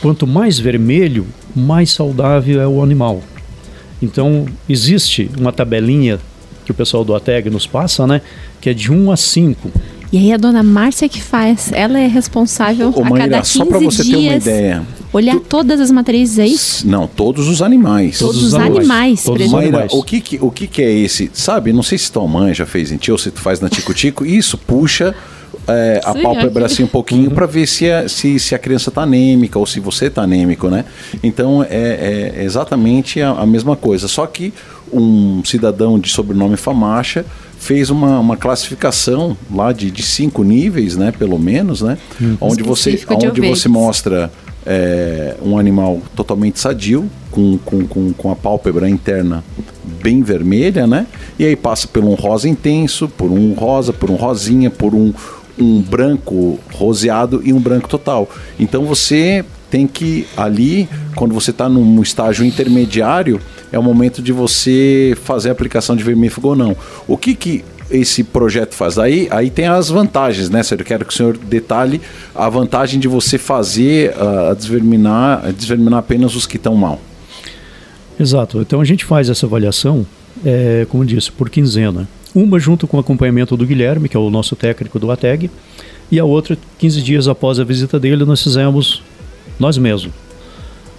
Quanto 0.00 0.26
mais 0.26 0.58
vermelho, 0.58 1.26
mais 1.54 1.90
saudável 1.90 2.60
é 2.60 2.66
o 2.66 2.82
animal. 2.82 3.22
Então, 4.02 4.46
existe 4.68 5.30
uma 5.38 5.52
tabelinha 5.52 6.20
que 6.64 6.70
o 6.70 6.74
pessoal 6.74 7.04
do 7.04 7.14
ATEG 7.14 7.50
nos 7.50 7.66
passa, 7.66 8.06
né? 8.06 8.20
Que 8.60 8.70
é 8.70 8.74
de 8.74 8.92
1 8.92 9.10
a 9.10 9.16
5. 9.16 9.70
E 10.12 10.18
aí 10.18 10.32
a 10.32 10.36
dona 10.36 10.62
Márcia 10.62 11.08
que 11.08 11.20
faz, 11.20 11.72
ela 11.72 11.98
é 11.98 12.06
responsável 12.06 12.92
Ô, 12.94 13.02
a 13.02 13.10
cada 13.10 13.38
15 13.38 13.50
só 13.50 13.64
para 13.64 13.78
você 13.78 14.02
dias 14.04 14.12
ter 14.12 14.28
uma 14.28 14.36
ideia. 14.36 14.82
Olhar 15.14 15.36
tu... 15.36 15.40
todas 15.48 15.80
as 15.80 15.90
matrizes 15.92 16.38
aí? 16.38 16.56
Não, 16.90 17.06
todos 17.06 17.48
os 17.48 17.62
animais. 17.62 18.18
Todos, 18.18 18.34
todos 18.34 18.48
os 18.48 18.54
animais. 18.54 19.22
Todos 19.22 19.46
os 19.46 19.54
animais. 19.54 19.92
o 19.92 20.02
que, 20.02 20.20
que, 20.20 20.38
o 20.40 20.50
que, 20.50 20.66
que 20.66 20.82
é 20.82 20.92
esse? 20.92 21.30
Sabe, 21.32 21.72
não 21.72 21.84
sei 21.84 21.96
se 21.96 22.10
tua 22.10 22.26
mãe 22.26 22.52
já 22.52 22.66
fez 22.66 22.90
em 22.90 22.96
ti 22.96 23.12
ou 23.12 23.16
se 23.16 23.30
tu 23.30 23.40
faz 23.40 23.60
na 23.60 23.68
Tico 23.68 23.94
Tico, 23.94 24.26
isso 24.26 24.58
puxa 24.58 25.14
é, 25.68 26.00
a 26.04 26.12
Sim, 26.12 26.22
pálpebra 26.22 26.66
assim 26.66 26.82
um 26.82 26.88
pouquinho 26.88 27.30
para 27.30 27.46
ver 27.46 27.66
se 27.66 27.90
a, 27.90 28.08
se, 28.08 28.38
se 28.38 28.54
a 28.54 28.58
criança 28.58 28.90
está 28.90 29.02
anêmica 29.02 29.58
ou 29.58 29.64
se 29.64 29.80
você 29.80 30.06
está 30.06 30.22
anêmico, 30.22 30.68
né? 30.68 30.84
Então 31.22 31.62
é, 31.62 32.34
é 32.36 32.44
exatamente 32.44 33.20
a, 33.20 33.30
a 33.30 33.46
mesma 33.46 33.76
coisa. 33.76 34.08
Só 34.08 34.26
que 34.26 34.52
um 34.92 35.42
cidadão 35.44 35.98
de 35.98 36.08
sobrenome 36.08 36.56
Famacha 36.56 37.24
fez 37.58 37.88
uma, 37.88 38.18
uma 38.20 38.36
classificação 38.36 39.36
lá 39.50 39.72
de, 39.72 39.90
de 39.90 40.02
cinco 40.02 40.42
níveis, 40.44 40.96
né? 40.96 41.12
Pelo 41.12 41.38
menos, 41.38 41.80
né? 41.82 41.96
Onde 42.40 42.62
você, 42.62 43.00
onde 43.08 43.40
você 43.40 43.68
mostra 43.68 44.30
é, 44.66 45.36
um 45.42 45.58
animal 45.58 46.00
totalmente 46.14 46.58
sadio, 46.58 47.08
com, 47.30 47.58
com, 47.58 47.86
com, 47.86 48.12
com 48.12 48.30
a 48.30 48.36
pálpebra 48.36 48.88
interna 48.88 49.44
bem 50.02 50.22
vermelha, 50.22 50.86
né? 50.86 51.06
E 51.38 51.44
aí 51.44 51.56
passa 51.56 51.88
por 51.88 52.04
um 52.04 52.14
rosa 52.14 52.48
intenso, 52.48 53.08
por 53.08 53.30
um 53.30 53.52
rosa, 53.54 53.92
por 53.92 54.10
um 54.10 54.14
rosinha, 54.14 54.70
por 54.70 54.94
um, 54.94 55.12
um 55.58 55.80
branco 55.80 56.58
roseado 56.72 57.42
e 57.44 57.52
um 57.52 57.60
branco 57.60 57.88
total. 57.88 58.28
Então 58.58 58.84
você 58.84 59.44
tem 59.70 59.86
que 59.86 60.26
ali, 60.36 60.88
quando 61.16 61.34
você 61.34 61.50
está 61.50 61.68
num 61.68 62.00
estágio 62.00 62.44
intermediário, 62.44 63.40
é 63.72 63.78
o 63.78 63.82
momento 63.82 64.22
de 64.22 64.30
você 64.30 65.16
fazer 65.24 65.48
a 65.48 65.52
aplicação 65.52 65.96
de 65.96 66.04
vermífugo 66.04 66.50
ou 66.50 66.56
não. 66.56 66.76
O 67.08 67.16
que 67.16 67.34
que 67.34 67.64
esse 67.96 68.24
projeto 68.24 68.74
faz? 68.74 68.98
Aí, 68.98 69.28
aí 69.30 69.50
tem 69.50 69.66
as 69.66 69.88
vantagens, 69.88 70.50
né? 70.50 70.62
Eu 70.70 70.84
quero 70.84 71.04
que 71.04 71.12
o 71.12 71.16
senhor 71.16 71.36
detalhe 71.36 72.00
a 72.34 72.48
vantagem 72.48 72.98
de 72.98 73.08
você 73.08 73.38
fazer 73.38 74.14
ah, 74.16 74.50
a 74.50 74.54
desverminar, 74.54 75.52
desverminar 75.52 75.98
apenas 76.00 76.34
os 76.34 76.46
que 76.46 76.56
estão 76.56 76.74
mal. 76.74 77.00
Exato. 78.18 78.60
Então 78.60 78.80
a 78.80 78.84
gente 78.84 79.04
faz 79.04 79.28
essa 79.28 79.46
avaliação, 79.46 80.06
é, 80.44 80.86
como 80.88 81.04
disse, 81.04 81.30
por 81.30 81.50
quinzena. 81.50 82.08
Uma 82.34 82.58
junto 82.58 82.86
com 82.86 82.96
o 82.96 83.00
acompanhamento 83.00 83.56
do 83.56 83.66
Guilherme, 83.66 84.08
que 84.08 84.16
é 84.16 84.20
o 84.20 84.30
nosso 84.30 84.56
técnico 84.56 84.98
do 84.98 85.10
ATEG, 85.10 85.50
e 86.10 86.18
a 86.18 86.24
outra, 86.24 86.56
15 86.78 87.02
dias 87.02 87.28
após 87.28 87.58
a 87.58 87.64
visita 87.64 87.98
dele, 87.98 88.24
nós 88.24 88.42
fizemos 88.42 89.02
nós 89.58 89.78
mesmos. 89.78 90.12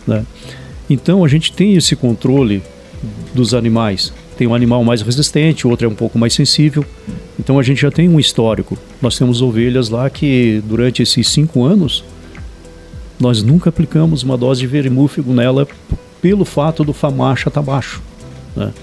Né? 0.08 0.26
Então 0.90 1.24
a 1.24 1.28
gente 1.28 1.52
tem 1.52 1.76
esse 1.76 1.96
controle 1.96 2.62
dos 3.34 3.54
animais. 3.54 4.14
Tem 4.38 4.48
um 4.48 4.54
animal 4.54 4.84
mais 4.84 5.02
resistente, 5.02 5.66
o 5.66 5.70
outro 5.70 5.88
é 5.88 5.90
um 5.90 5.96
pouco 5.96 6.18
mais 6.20 6.34
sensível. 6.34 6.86
Então 7.40 7.58
a 7.58 7.64
gente 7.64 7.82
já 7.82 7.92
tem 7.92 8.10
um 8.10 8.20
histórico. 8.20 8.78
Nós 9.02 9.18
temos 9.18 9.42
ovelhas 9.42 9.90
lá 9.90 10.10
que 10.10 10.62
durante 10.66 11.02
esses 11.02 11.28
cinco 11.30 11.64
anos 11.64 12.04
nós 13.20 13.42
nunca 13.42 13.70
aplicamos 13.70 14.24
uma 14.24 14.38
dose 14.38 14.62
de 14.62 14.68
vermífugo 14.68 15.34
nela 15.34 15.68
pelo 16.22 16.44
fato 16.44 16.84
do 16.84 16.92
famacha 16.92 17.48
estar 17.50 17.62
baixo. 17.62 18.02
Né? 18.56 18.74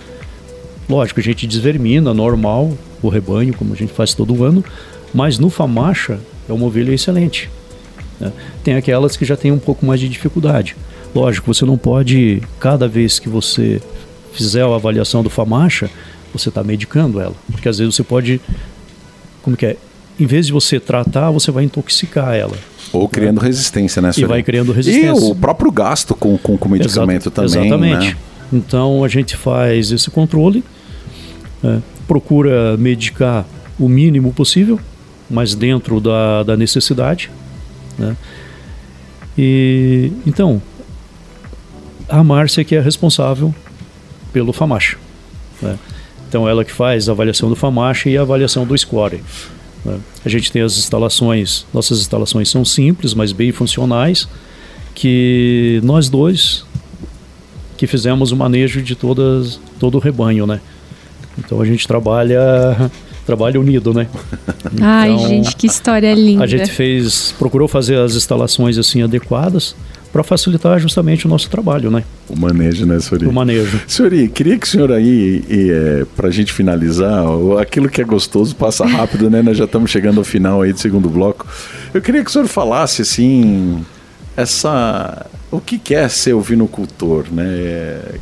Lógico, 0.88 1.20
a 1.20 1.22
gente 1.22 1.46
desvermina 1.46 2.14
normal 2.14 2.72
o 3.02 3.08
rebanho, 3.08 3.52
como 3.54 3.72
a 3.72 3.76
gente 3.76 3.92
faz 3.92 4.14
todo 4.14 4.44
ano, 4.44 4.64
mas 5.12 5.38
no 5.38 5.50
famacha 5.50 6.18
é 6.48 6.52
uma 6.52 6.66
ovelha 6.66 6.92
excelente. 6.92 7.50
né? 8.18 8.32
Tem 8.64 8.74
aquelas 8.74 9.16
que 9.16 9.24
já 9.24 9.36
têm 9.36 9.52
um 9.52 9.58
pouco 9.58 9.84
mais 9.84 10.00
de 10.00 10.08
dificuldade. 10.08 10.76
Lógico, 11.14 11.52
você 11.52 11.64
não 11.64 11.76
pode, 11.76 12.42
cada 12.58 12.88
vez 12.88 13.18
que 13.18 13.28
você 13.28 13.82
fizer 14.32 14.62
a 14.62 14.74
avaliação 14.74 15.22
do 15.22 15.30
famacha, 15.30 15.90
você 16.32 16.48
está 16.48 16.62
medicando 16.64 17.20
ela. 17.20 17.34
Porque 17.50 17.68
às 17.68 17.78
vezes 17.78 17.94
você 17.94 18.02
pode, 18.02 18.40
como 19.42 19.56
que 19.56 19.66
é? 19.66 19.76
Em 20.18 20.26
vez 20.26 20.46
de 20.46 20.52
você 20.52 20.78
tratar, 20.78 21.30
você 21.30 21.50
vai 21.50 21.64
intoxicar 21.64 22.34
ela. 22.34 22.56
Ou 22.92 23.08
criando 23.08 23.40
resistência, 23.40 24.00
né, 24.02 24.10
E 24.10 24.14
senhor? 24.14 24.28
vai 24.28 24.42
criando 24.42 24.72
resistência. 24.72 25.08
E 25.26 25.30
o 25.30 25.34
próprio 25.34 25.70
gasto 25.70 26.14
com, 26.14 26.36
com, 26.36 26.56
com 26.58 26.68
medicamento 26.68 27.28
Exata- 27.28 27.42
também, 27.48 27.66
Exatamente. 27.66 28.08
né? 28.14 28.16
Então 28.52 29.02
a 29.02 29.08
gente 29.08 29.34
faz 29.36 29.90
esse 29.90 30.10
controle, 30.10 30.62
é, 31.64 31.78
procura 32.06 32.76
medicar 32.76 33.46
o 33.78 33.88
mínimo 33.88 34.32
possível, 34.32 34.78
mas 35.30 35.54
dentro 35.54 36.00
da, 36.00 36.42
da 36.42 36.56
necessidade. 36.56 37.30
né? 37.98 38.14
E 39.36 40.12
então 40.26 40.60
a 42.08 42.22
Márcia 42.22 42.62
que 42.64 42.74
é 42.74 42.80
responsável 42.80 43.54
pelo 44.32 44.52
FAMACHA. 44.52 44.98
né? 45.60 45.78
Então 46.28 46.48
ela 46.48 46.64
que 46.64 46.72
faz 46.72 47.08
a 47.08 47.12
avaliação 47.12 47.48
do 47.48 47.56
FAMACHA 47.56 48.08
e 48.10 48.16
a 48.16 48.22
avaliação 48.22 48.64
do 48.66 48.76
score. 48.76 49.22
né? 49.84 49.98
A 50.24 50.28
gente 50.28 50.50
tem 50.50 50.62
as 50.62 50.78
instalações, 50.78 51.66
nossas 51.72 52.00
instalações 52.00 52.48
são 52.48 52.64
simples, 52.64 53.14
mas 53.14 53.32
bem 53.32 53.52
funcionais, 53.52 54.26
que 54.94 55.80
nós 55.82 56.08
dois 56.08 56.64
que 57.76 57.86
fizemos 57.86 58.30
o 58.30 58.36
manejo 58.36 58.80
de 58.80 58.94
todas, 58.94 59.58
todo 59.80 59.96
o 59.96 59.98
rebanho, 59.98 60.46
né? 60.46 60.60
Então 61.36 61.60
a 61.60 61.64
gente 61.66 61.86
trabalha 61.86 62.30
trabalha 63.26 63.58
unido, 63.60 63.92
né? 63.92 64.06
Ai, 64.80 65.12
Então, 65.12 65.28
gente, 65.28 65.56
que 65.56 65.66
história 65.66 66.14
linda. 66.14 66.44
A 66.44 66.46
gente 66.46 66.70
fez, 66.70 67.34
procurou 67.38 67.66
fazer 67.68 67.98
as 67.98 68.14
instalações 68.14 68.78
assim 68.78 69.02
adequadas 69.02 69.74
para 70.12 70.22
facilitar 70.22 70.78
justamente 70.78 71.26
o 71.26 71.28
nosso 71.28 71.48
trabalho, 71.48 71.90
né? 71.90 72.04
O 72.28 72.38
manejo, 72.38 72.84
né, 72.84 73.00
Sori? 73.00 73.26
O 73.26 73.32
manejo. 73.32 73.80
Senhori, 73.88 74.28
queria 74.28 74.58
que 74.58 74.66
o 74.66 74.68
senhor 74.68 74.92
aí, 74.92 75.42
é, 75.48 76.04
pra 76.14 76.30
gente 76.30 76.52
finalizar, 76.52 77.24
aquilo 77.60 77.88
que 77.88 78.02
é 78.02 78.04
gostoso 78.04 78.54
passa 78.54 78.84
rápido, 78.84 79.30
né? 79.30 79.40
Nós 79.40 79.56
já 79.56 79.64
estamos 79.64 79.90
chegando 79.90 80.18
ao 80.18 80.24
final 80.24 80.60
aí 80.60 80.72
do 80.72 80.78
segundo 80.78 81.08
bloco. 81.08 81.46
Eu 81.94 82.02
queria 82.02 82.22
que 82.22 82.28
o 82.28 82.32
senhor 82.32 82.46
falasse, 82.46 83.00
assim, 83.02 83.82
essa... 84.36 85.26
O 85.50 85.60
que 85.60 85.94
é 85.94 86.08
ser 86.08 86.32
ovinocultor, 86.32 87.26
né? 87.30 87.44
É, 87.44 88.14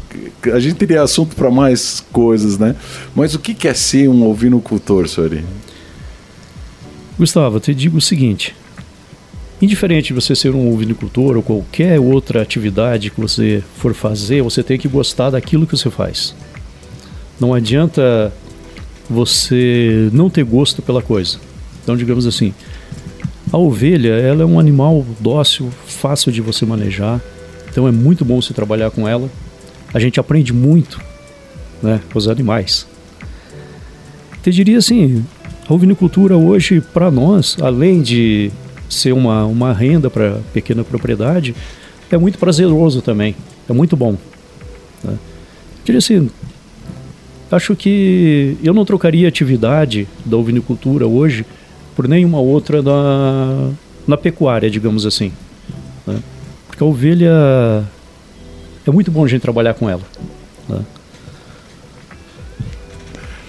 A 0.52 0.58
gente 0.58 0.74
teria 0.74 1.02
assunto 1.02 1.36
para 1.36 1.50
mais 1.50 2.04
coisas, 2.12 2.58
né? 2.58 2.74
Mas 3.14 3.34
o 3.34 3.38
que 3.38 3.68
é 3.68 3.74
ser 3.74 4.08
um 4.08 4.26
ovinocultor, 4.26 5.08
senhori? 5.08 5.44
Gustavo, 7.16 7.56
eu 7.56 7.60
te 7.60 7.74
digo 7.74 7.98
o 7.98 8.00
seguinte: 8.00 8.56
indiferente 9.60 10.08
de 10.08 10.14
você 10.14 10.34
ser 10.34 10.54
um 10.54 10.72
ovinicultor 10.72 11.36
ou 11.36 11.42
qualquer 11.42 12.00
outra 12.00 12.42
atividade 12.42 13.10
que 13.10 13.20
você 13.20 13.62
for 13.76 13.94
fazer, 13.94 14.42
você 14.42 14.62
tem 14.62 14.78
que 14.78 14.88
gostar 14.88 15.30
daquilo 15.30 15.66
que 15.66 15.76
você 15.76 15.90
faz. 15.90 16.34
Não 17.38 17.52
adianta 17.52 18.32
você 19.08 20.08
não 20.12 20.30
ter 20.30 20.44
gosto 20.44 20.80
pela 20.80 21.02
coisa. 21.02 21.38
Então, 21.82 21.96
digamos 21.96 22.26
assim, 22.26 22.54
a 23.52 23.58
ovelha 23.58 24.12
ela 24.12 24.42
é 24.42 24.46
um 24.46 24.58
animal 24.60 25.04
dócil, 25.18 25.70
fácil 25.86 26.30
de 26.30 26.40
você 26.40 26.64
manejar. 26.64 27.20
Então 27.70 27.86
é 27.86 27.90
muito 27.90 28.24
bom 28.24 28.40
você 28.40 28.54
trabalhar 28.54 28.90
com 28.90 29.08
ela. 29.08 29.28
A 29.92 29.98
gente 29.98 30.20
aprende 30.20 30.52
muito, 30.52 31.00
né, 31.82 32.00
com 32.12 32.18
os 32.18 32.28
animais. 32.28 32.86
Te 34.42 34.50
diria 34.50 34.78
assim, 34.78 35.24
a 35.68 35.74
ovinicultura 35.74 36.36
hoje, 36.36 36.80
para 36.80 37.10
nós, 37.10 37.56
além 37.60 38.00
de 38.00 38.50
ser 38.90 39.12
uma, 39.12 39.46
uma 39.46 39.72
renda 39.72 40.10
para 40.10 40.40
pequena 40.52 40.84
propriedade, 40.84 41.54
é 42.10 42.18
muito 42.18 42.38
prazeroso 42.38 43.00
também. 43.00 43.34
É 43.68 43.72
muito 43.72 43.96
bom. 43.96 44.16
Né? 45.02 45.16
Diria 45.84 45.98
assim, 45.98 46.28
acho 47.50 47.74
que 47.76 48.56
eu 48.62 48.74
não 48.74 48.84
trocaria 48.84 49.26
a 49.26 49.28
atividade 49.28 50.06
da 50.24 50.36
ovinicultura 50.36 51.06
hoje 51.06 51.46
por 51.94 52.08
nenhuma 52.08 52.40
outra 52.40 52.82
na, 52.82 53.70
na 54.06 54.16
pecuária, 54.16 54.68
digamos 54.68 55.06
assim. 55.06 55.32
né? 56.06 56.20
Porque 56.66 56.82
a 56.82 56.86
ovelha 56.86 57.84
é 58.86 58.90
muito 58.90 59.10
bom 59.10 59.24
a 59.24 59.28
gente 59.28 59.40
trabalhar 59.40 59.74
com 59.74 59.88
ela. 59.88 60.02
né? 60.68 60.80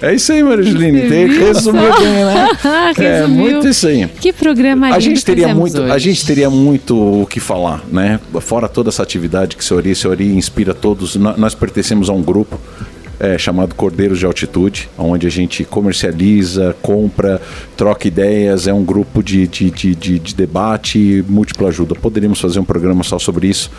É 0.01 0.15
isso 0.15 0.31
aí, 0.31 0.43
Marijuline. 0.43 1.01
Viu 1.01 1.27
resumir 1.47 1.93
só? 1.93 1.99
bem, 1.99 2.25
né? 2.25 2.47
É 2.97 3.19
Resumiu. 3.19 3.41
muito 3.41 3.67
isso 3.67 3.87
aí. 3.87 4.07
Que 4.19 4.33
programa 4.33 4.87
A 4.87 4.99
gente 4.99 5.23
teria 5.23 5.53
muito, 5.53 5.81
a 5.81 5.95
hoje. 5.95 5.99
gente 5.99 6.25
teria 6.25 6.49
muito 6.49 7.21
o 7.21 7.25
que 7.25 7.39
falar, 7.39 7.83
né? 7.91 8.19
Fora 8.39 8.67
toda 8.67 8.89
essa 8.89 9.03
atividade 9.03 9.55
que 9.55 9.63
Senhori, 9.63 9.95
Senhori 9.95 10.35
inspira 10.35 10.73
todos. 10.73 11.15
Nós 11.15 11.53
pertencemos 11.53 12.09
a 12.09 12.13
um 12.13 12.21
grupo 12.21 12.59
é, 13.19 13.37
chamado 13.37 13.75
Cordeiros 13.75 14.17
de 14.17 14.25
Altitude, 14.25 14.89
onde 14.97 15.27
a 15.27 15.29
gente 15.29 15.63
comercializa, 15.63 16.75
compra, 16.81 17.39
troca 17.77 18.07
ideias. 18.07 18.67
É 18.67 18.73
um 18.73 18.83
grupo 18.83 19.21
de, 19.21 19.47
de, 19.47 19.69
de, 19.69 19.95
de, 19.95 20.19
de 20.19 20.35
debate, 20.35 21.23
múltipla 21.29 21.69
ajuda. 21.69 21.93
Poderíamos 21.93 22.41
fazer 22.41 22.59
um 22.59 22.65
programa 22.65 23.03
só 23.03 23.19
sobre 23.19 23.47
isso, 23.47 23.69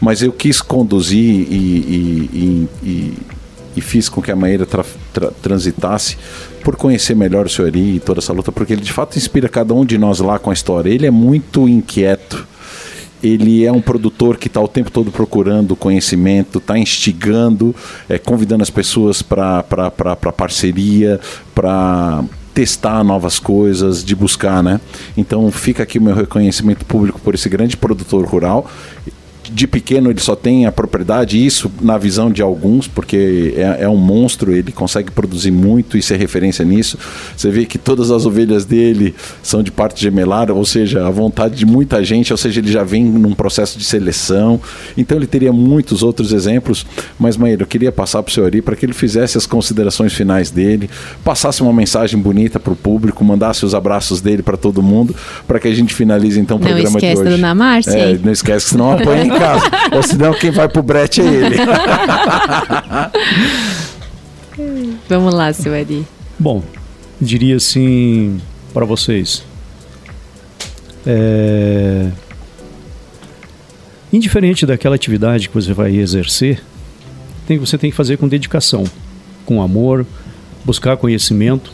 mas 0.00 0.20
eu 0.20 0.30
quis 0.30 0.60
conduzir 0.60 1.18
e, 1.18 1.54
e, 1.54 2.30
e, 2.34 2.68
e 2.88 3.12
e 3.80 3.82
fiz 3.82 4.08
com 4.08 4.20
que 4.20 4.30
a 4.30 4.36
Maíra 4.36 4.66
tra- 4.66 4.84
tra- 5.12 5.32
transitasse 5.42 6.18
por 6.62 6.76
conhecer 6.76 7.16
melhor 7.16 7.46
o 7.46 7.48
Senhori 7.48 7.96
e 7.96 8.00
toda 8.00 8.20
essa 8.20 8.32
luta, 8.32 8.52
porque 8.52 8.74
ele 8.74 8.82
de 8.82 8.92
fato 8.92 9.16
inspira 9.16 9.48
cada 9.48 9.72
um 9.72 9.84
de 9.84 9.96
nós 9.96 10.20
lá 10.20 10.38
com 10.38 10.50
a 10.50 10.52
história. 10.52 10.90
Ele 10.90 11.06
é 11.06 11.10
muito 11.10 11.66
inquieto. 11.66 12.46
Ele 13.22 13.64
é 13.64 13.72
um 13.72 13.80
produtor 13.80 14.36
que 14.36 14.46
está 14.46 14.60
o 14.60 14.68
tempo 14.68 14.90
todo 14.90 15.10
procurando 15.10 15.76
conhecimento, 15.76 16.58
está 16.58 16.78
instigando, 16.78 17.74
é, 18.08 18.18
convidando 18.18 18.62
as 18.62 18.70
pessoas 18.70 19.20
para 19.20 19.62
parceria, 20.36 21.20
para 21.54 22.24
testar 22.54 23.04
novas 23.04 23.38
coisas, 23.38 24.04
de 24.04 24.14
buscar, 24.14 24.62
né? 24.62 24.80
Então 25.16 25.50
fica 25.50 25.82
aqui 25.82 25.98
o 25.98 26.02
meu 26.02 26.14
reconhecimento 26.14 26.84
público 26.84 27.20
por 27.20 27.34
esse 27.34 27.48
grande 27.48 27.76
produtor 27.76 28.24
rural 28.26 28.70
de 29.52 29.66
pequeno 29.66 30.10
ele 30.10 30.20
só 30.20 30.36
tem 30.36 30.66
a 30.66 30.72
propriedade, 30.72 31.44
isso 31.44 31.70
na 31.80 31.98
visão 31.98 32.30
de 32.30 32.42
alguns, 32.42 32.86
porque 32.86 33.54
é, 33.56 33.84
é, 33.84 33.88
um 33.88 33.96
monstro, 33.96 34.52
ele 34.52 34.72
consegue 34.72 35.10
produzir 35.10 35.50
muito 35.50 35.96
e 35.98 36.02
ser 36.02 36.16
referência 36.16 36.64
nisso. 36.64 36.98
Você 37.36 37.50
vê 37.50 37.66
que 37.66 37.78
todas 37.78 38.10
as 38.10 38.26
ovelhas 38.26 38.64
dele 38.64 39.14
são 39.42 39.62
de 39.62 39.70
parte 39.70 40.00
gemelar, 40.00 40.50
ou 40.50 40.64
seja, 40.64 41.06
a 41.06 41.10
vontade 41.10 41.56
de 41.56 41.66
muita 41.66 42.02
gente, 42.04 42.32
ou 42.32 42.36
seja, 42.36 42.60
ele 42.60 42.70
já 42.70 42.84
vem 42.84 43.04
num 43.04 43.34
processo 43.34 43.78
de 43.78 43.84
seleção. 43.84 44.60
Então 44.96 45.16
ele 45.16 45.26
teria 45.26 45.52
muitos 45.52 46.02
outros 46.02 46.32
exemplos, 46.32 46.86
mas 47.18 47.36
Maíra, 47.36 47.62
eu 47.62 47.66
queria 47.66 47.90
passar 47.90 48.22
para 48.22 48.30
o 48.30 48.32
senhor 48.32 48.46
Ari 48.46 48.62
para 48.62 48.76
que 48.76 48.86
ele 48.86 48.92
fizesse 48.92 49.36
as 49.36 49.46
considerações 49.46 50.12
finais 50.12 50.50
dele, 50.50 50.88
passasse 51.24 51.62
uma 51.62 51.72
mensagem 51.72 52.18
bonita 52.18 52.60
para 52.60 52.72
o 52.72 52.76
público, 52.76 53.24
mandasse 53.24 53.64
os 53.64 53.74
abraços 53.74 54.20
dele 54.20 54.42
para 54.42 54.56
todo 54.56 54.82
mundo, 54.82 55.14
para 55.46 55.58
que 55.58 55.68
a 55.68 55.74
gente 55.74 55.94
finalize 55.94 56.38
então 56.38 56.56
o 56.56 56.60
não 56.60 56.66
programa 56.66 57.00
de 57.00 57.06
hoje. 57.06 57.14
Não 57.14 57.22
esquece 57.22 57.40
da 57.40 57.54
Márcia. 57.54 57.90
É, 57.98 58.18
não 58.22 58.32
esquece 58.32 58.64
que 58.66 58.70
senão 58.70 58.92
apanha 58.92 59.24
em 59.24 59.30
casa. 59.40 59.64
Ou 59.96 60.02
senão 60.02 60.34
quem 60.34 60.50
vai 60.50 60.68
pro 60.68 60.82
brete 60.82 61.20
é 61.20 61.24
ele. 61.24 61.56
Vamos 65.08 65.34
lá, 65.34 65.52
seu 65.52 65.72
Ari. 65.72 66.06
Bom, 66.38 66.62
diria 67.20 67.56
assim 67.56 68.40
para 68.72 68.84
vocês. 68.84 69.44
É... 71.06 72.08
Indiferente 74.12 74.66
daquela 74.66 74.96
atividade 74.96 75.48
que 75.48 75.54
você 75.54 75.72
vai 75.72 75.96
exercer, 75.96 76.62
tem, 77.46 77.58
você 77.58 77.78
tem 77.78 77.90
que 77.90 77.96
fazer 77.96 78.16
com 78.16 78.28
dedicação, 78.28 78.84
com 79.46 79.62
amor, 79.62 80.04
buscar 80.64 80.96
conhecimento. 80.96 81.72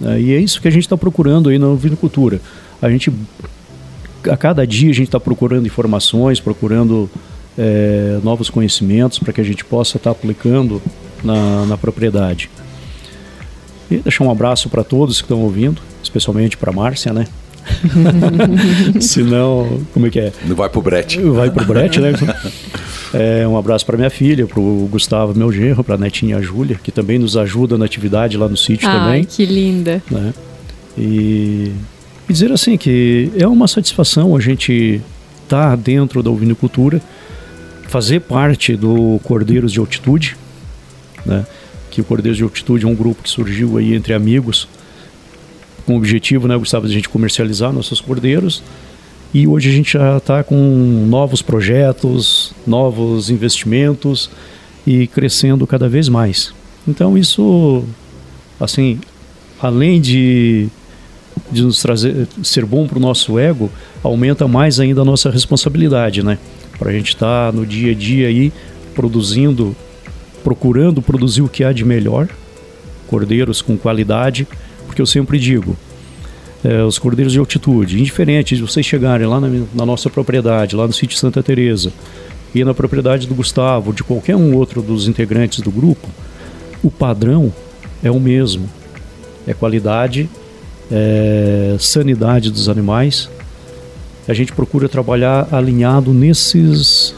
Né? 0.00 0.20
E 0.20 0.34
é 0.34 0.38
isso 0.38 0.60
que 0.60 0.68
a 0.68 0.70
gente 0.70 0.82
está 0.82 0.96
procurando 0.96 1.48
aí 1.48 1.58
na 1.58 1.74
vinicultura. 1.74 2.40
A 2.82 2.90
gente, 2.90 3.10
a 4.30 4.36
cada 4.36 4.66
dia, 4.66 4.90
a 4.90 4.94
gente 4.94 5.08
está 5.08 5.20
procurando 5.20 5.66
informações, 5.66 6.40
procurando 6.40 7.10
é, 7.56 8.18
novos 8.22 8.50
conhecimentos 8.50 9.18
para 9.18 9.32
que 9.32 9.40
a 9.40 9.44
gente 9.44 9.64
possa 9.64 9.96
estar 9.96 10.12
tá 10.12 10.18
aplicando 10.18 10.80
na, 11.22 11.66
na 11.66 11.76
propriedade. 11.76 12.50
E 13.90 13.98
deixar 13.98 14.24
um 14.24 14.30
abraço 14.30 14.68
para 14.68 14.82
todos 14.82 15.20
que 15.20 15.24
estão 15.24 15.40
ouvindo, 15.42 15.80
especialmente 16.02 16.56
para 16.56 16.70
a 16.70 16.74
Márcia, 16.74 17.12
né? 17.12 17.26
Senão, 19.00 19.80
como 19.92 20.06
é 20.06 20.10
que 20.10 20.20
é? 20.20 20.32
Não 20.44 20.54
vai 20.54 20.68
pro 20.68 20.80
brete. 20.80 21.20
Vai 21.20 21.50
pro 21.50 21.64
brete, 21.64 22.00
né? 22.00 22.12
É, 23.14 23.46
um 23.46 23.56
abraço 23.56 23.86
para 23.86 23.96
minha 23.96 24.10
filha, 24.10 24.46
para 24.46 24.60
o 24.60 24.88
Gustavo, 24.90 25.32
meu 25.34 25.50
genro, 25.50 25.82
para 25.82 25.94
a 25.94 25.98
netinha 25.98 26.42
Júlia, 26.42 26.78
que 26.82 26.90
também 26.90 27.18
nos 27.18 27.36
ajuda 27.36 27.78
na 27.78 27.84
atividade 27.84 28.36
lá 28.36 28.48
no 28.48 28.56
sítio 28.56 28.86
Ai, 28.88 28.98
também. 28.98 29.24
que 29.24 29.46
linda. 29.46 30.02
Né? 30.10 30.34
E, 30.98 31.72
e, 32.28 32.32
dizer 32.32 32.52
assim 32.52 32.76
que 32.76 33.30
é 33.38 33.46
uma 33.46 33.68
satisfação 33.68 34.36
a 34.36 34.40
gente 34.40 35.00
estar 35.42 35.70
tá 35.70 35.76
dentro 35.76 36.22
da 36.22 36.30
ovinicultura, 36.30 37.00
fazer 37.88 38.20
parte 38.20 38.76
do 38.76 39.20
Cordeiros 39.22 39.72
de 39.72 39.78
Altitude, 39.78 40.36
né? 41.24 41.46
que 41.90 42.00
o 42.00 42.04
Cordeiros 42.04 42.36
de 42.36 42.42
Altitude 42.42 42.84
é 42.84 42.88
um 42.88 42.94
grupo 42.94 43.22
que 43.22 43.30
surgiu 43.30 43.78
aí 43.78 43.94
entre 43.94 44.12
amigos, 44.12 44.68
com 45.86 45.94
o 45.94 45.96
objetivo, 45.96 46.48
né, 46.48 46.56
Gustavo, 46.56 46.86
de 46.86 46.92
a 46.92 46.94
gente 46.94 47.08
comercializar 47.08 47.72
nossos 47.72 48.00
cordeiros. 48.00 48.62
E 49.32 49.46
hoje 49.46 49.70
a 49.70 49.72
gente 49.72 49.92
já 49.92 50.16
está 50.16 50.42
com 50.42 50.56
novos 51.08 51.42
projetos, 51.42 52.52
novos 52.66 53.30
investimentos 53.30 54.28
e 54.86 55.06
crescendo 55.06 55.66
cada 55.66 55.88
vez 55.88 56.08
mais. 56.08 56.52
Então 56.86 57.16
isso, 57.16 57.84
assim, 58.60 58.98
além 59.60 60.00
de, 60.00 60.68
de 61.50 61.62
nos 61.62 61.80
trazer, 61.80 62.26
ser 62.42 62.64
bom 62.64 62.86
para 62.86 62.98
o 62.98 63.00
nosso 63.00 63.38
ego, 63.38 63.70
aumenta 64.02 64.48
mais 64.48 64.80
ainda 64.80 65.02
a 65.02 65.04
nossa 65.04 65.30
responsabilidade, 65.30 66.22
né? 66.22 66.38
Para 66.78 66.90
a 66.90 66.92
gente 66.92 67.08
estar 67.08 67.52
tá 67.52 67.56
no 67.56 67.64
dia 67.64 67.92
a 67.92 67.94
dia 67.94 68.28
aí 68.28 68.52
produzindo, 68.94 69.74
procurando 70.42 71.02
produzir 71.02 71.42
o 71.42 71.48
que 71.48 71.64
há 71.64 71.72
de 71.72 71.84
melhor, 71.84 72.28
cordeiros 73.06 73.62
com 73.62 73.76
qualidade, 73.76 74.46
porque 74.86 75.00
eu 75.00 75.06
sempre 75.06 75.38
digo, 75.38 75.76
é, 76.64 76.82
os 76.82 76.98
cordeiros 76.98 77.32
de 77.32 77.38
altitude, 77.38 78.00
indiferente 78.00 78.56
de 78.56 78.62
vocês 78.62 78.84
chegarem 78.84 79.26
lá 79.26 79.40
na, 79.40 79.48
na, 79.74 79.86
nossa 79.86 80.10
propriedade, 80.10 80.74
lá 80.74 80.86
no 80.86 80.92
sítio 80.92 81.16
Santa 81.16 81.42
Teresa, 81.42 81.92
e 82.54 82.64
na 82.64 82.74
propriedade 82.74 83.26
do 83.26 83.34
Gustavo, 83.34 83.92
de 83.92 84.02
qualquer 84.02 84.34
um 84.34 84.54
outro 84.56 84.80
dos 84.80 85.06
integrantes 85.06 85.60
do 85.60 85.70
grupo, 85.70 86.08
o 86.82 86.90
padrão 86.90 87.52
é 88.02 88.10
o 88.10 88.18
mesmo. 88.18 88.68
É 89.46 89.54
qualidade, 89.54 90.28
é 90.90 91.76
sanidade 91.78 92.50
dos 92.50 92.68
animais. 92.68 93.28
A 94.28 94.34
gente 94.34 94.52
procura 94.52 94.88
trabalhar 94.88 95.48
alinhado 95.52 96.12
nesses, 96.12 97.14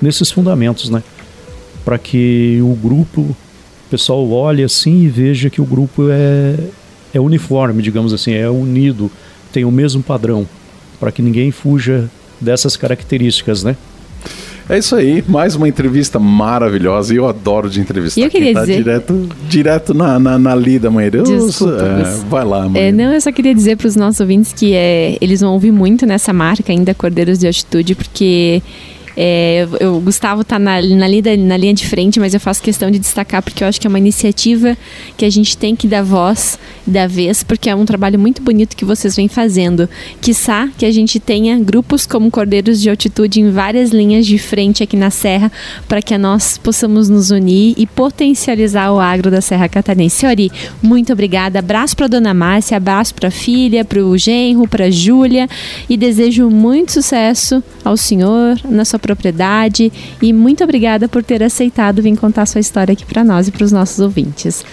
nesses 0.00 0.30
fundamentos, 0.30 0.90
né? 0.90 1.02
Para 1.84 1.98
que 1.98 2.58
o 2.62 2.74
grupo, 2.74 3.20
o 3.20 3.36
pessoal 3.90 4.28
olhe 4.30 4.62
assim 4.62 5.02
e 5.02 5.08
veja 5.08 5.48
que 5.48 5.60
o 5.60 5.64
grupo 5.64 6.08
é, 6.10 6.56
é 7.14 7.20
uniforme, 7.20 7.82
digamos 7.82 8.12
assim, 8.12 8.32
é 8.32 8.48
unido, 8.50 9.10
tem 9.52 9.64
o 9.64 9.70
mesmo 9.70 10.02
padrão, 10.02 10.46
para 10.98 11.12
que 11.12 11.22
ninguém 11.22 11.50
fuja 11.50 12.08
dessas 12.40 12.76
características, 12.76 13.62
né? 13.62 13.76
É 14.70 14.78
isso 14.78 14.94
aí, 14.94 15.24
mais 15.26 15.56
uma 15.56 15.68
entrevista 15.68 16.20
maravilhosa 16.20 17.12
e 17.12 17.16
eu 17.16 17.26
adoro 17.26 17.68
de 17.68 17.80
entrevistar. 17.80 18.20
E 18.20 18.22
eu 18.22 18.30
queria 18.30 18.54
tá 18.54 18.60
dizer... 18.60 18.76
direto, 18.76 19.28
direto 19.48 19.92
na, 19.92 20.16
na, 20.16 20.38
na 20.38 20.54
lida, 20.54 20.88
mãe. 20.88 21.10
Desculpa, 21.10 21.82
é, 21.82 22.28
vai 22.28 22.44
lá, 22.44 22.68
mãe. 22.68 22.80
É, 22.80 22.92
não, 22.92 23.12
eu 23.12 23.20
só 23.20 23.32
queria 23.32 23.52
dizer 23.52 23.76
para 23.76 23.88
os 23.88 23.96
nossos 23.96 24.20
ouvintes 24.20 24.52
que 24.52 24.72
é, 24.72 25.18
eles 25.20 25.40
vão 25.40 25.54
ouvir 25.54 25.72
muito 25.72 26.06
nessa 26.06 26.32
marca 26.32 26.70
ainda 26.70 26.94
Cordeiros 26.94 27.40
de 27.40 27.48
Altitude, 27.48 27.96
porque 27.96 28.62
é, 29.16 29.66
eu, 29.80 29.96
o 29.96 30.00
Gustavo 30.00 30.42
está 30.42 30.58
na, 30.58 30.80
na, 30.82 31.08
linha, 31.08 31.36
na 31.36 31.56
linha 31.56 31.74
de 31.74 31.86
frente, 31.86 32.20
mas 32.20 32.34
eu 32.34 32.40
faço 32.40 32.62
questão 32.62 32.90
de 32.90 32.98
destacar 32.98 33.42
porque 33.42 33.64
eu 33.64 33.68
acho 33.68 33.80
que 33.80 33.86
é 33.86 33.90
uma 33.90 33.98
iniciativa 33.98 34.76
que 35.16 35.24
a 35.24 35.30
gente 35.30 35.56
tem 35.56 35.74
que 35.74 35.86
dar 35.86 36.02
voz, 36.02 36.58
dar 36.86 37.08
vez, 37.08 37.42
porque 37.42 37.68
é 37.68 37.74
um 37.74 37.84
trabalho 37.84 38.18
muito 38.18 38.42
bonito 38.42 38.76
que 38.76 38.84
vocês 38.84 39.16
vêm 39.16 39.28
fazendo. 39.28 39.88
Quiçá 40.20 40.68
que 40.78 40.86
a 40.86 40.92
gente 40.92 41.18
tenha 41.18 41.58
grupos 41.58 42.06
como 42.06 42.30
Cordeiros 42.30 42.80
de 42.80 42.88
Altitude 42.88 43.40
em 43.40 43.50
várias 43.50 43.90
linhas 43.90 44.26
de 44.26 44.38
frente 44.38 44.82
aqui 44.82 44.96
na 44.96 45.10
Serra, 45.10 45.50
para 45.88 46.00
que 46.00 46.16
nós 46.16 46.58
possamos 46.58 47.08
nos 47.08 47.30
unir 47.30 47.74
e 47.76 47.86
potencializar 47.86 48.92
o 48.92 49.00
agro 49.00 49.30
da 49.30 49.40
Serra 49.40 49.68
Catarinense. 49.68 50.26
Ori, 50.26 50.50
muito 50.82 51.12
obrigada. 51.12 51.58
Abraço 51.58 51.96
para 51.96 52.06
dona 52.06 52.34
Márcia, 52.34 52.76
abraço 52.76 53.14
para 53.14 53.28
a 53.28 53.32
filha, 53.32 53.84
para 53.84 54.04
o 54.04 54.16
genro, 54.16 54.68
para 54.68 54.86
a 54.86 54.90
Júlia 54.90 55.48
e 55.88 55.96
desejo 55.96 56.48
muito 56.50 56.92
sucesso 56.92 57.62
ao 57.84 57.96
senhor 57.96 58.58
na 58.68 58.84
sua 58.84 58.98
propriedade 59.00 59.92
e 60.20 60.32
muito 60.32 60.62
obrigada 60.62 61.08
por 61.08 61.22
ter 61.22 61.42
aceitado 61.42 62.02
vir 62.02 62.16
contar 62.16 62.46
sua 62.46 62.60
história 62.60 62.92
aqui 62.92 63.04
para 63.04 63.24
nós 63.24 63.48
e 63.48 63.52
para 63.52 63.64
os 63.64 63.72
nossos 63.72 63.98
ouvintes. 63.98 64.64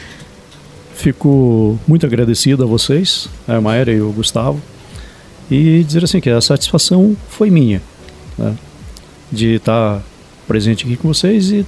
Fico 0.95 1.80
muito 1.88 2.05
agradecido 2.05 2.63
a 2.63 2.65
vocês, 2.65 3.30
a 3.47 3.61
Maera 3.61 3.91
e 3.91 4.01
o 4.01 4.11
Gustavo, 4.11 4.59
e 5.49 5.84
dizer 5.84 6.03
assim 6.03 6.19
que 6.19 6.30
a 6.30 6.41
satisfação 6.41 7.15
foi 7.30 7.49
minha, 7.49 7.82
né, 8.38 8.55
de 9.32 9.55
estar 9.55 10.01
presente 10.47 10.86
aqui 10.86 10.95
com 10.97 11.07
vocês 11.07 11.51
e 11.51 11.65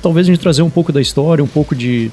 talvez 0.00 0.26
a 0.26 0.30
gente 0.30 0.40
trazer 0.40 0.62
um 0.62 0.70
pouco 0.70 0.92
da 0.92 1.00
história, 1.00 1.42
um 1.42 1.48
pouco 1.48 1.74
de 1.74 2.10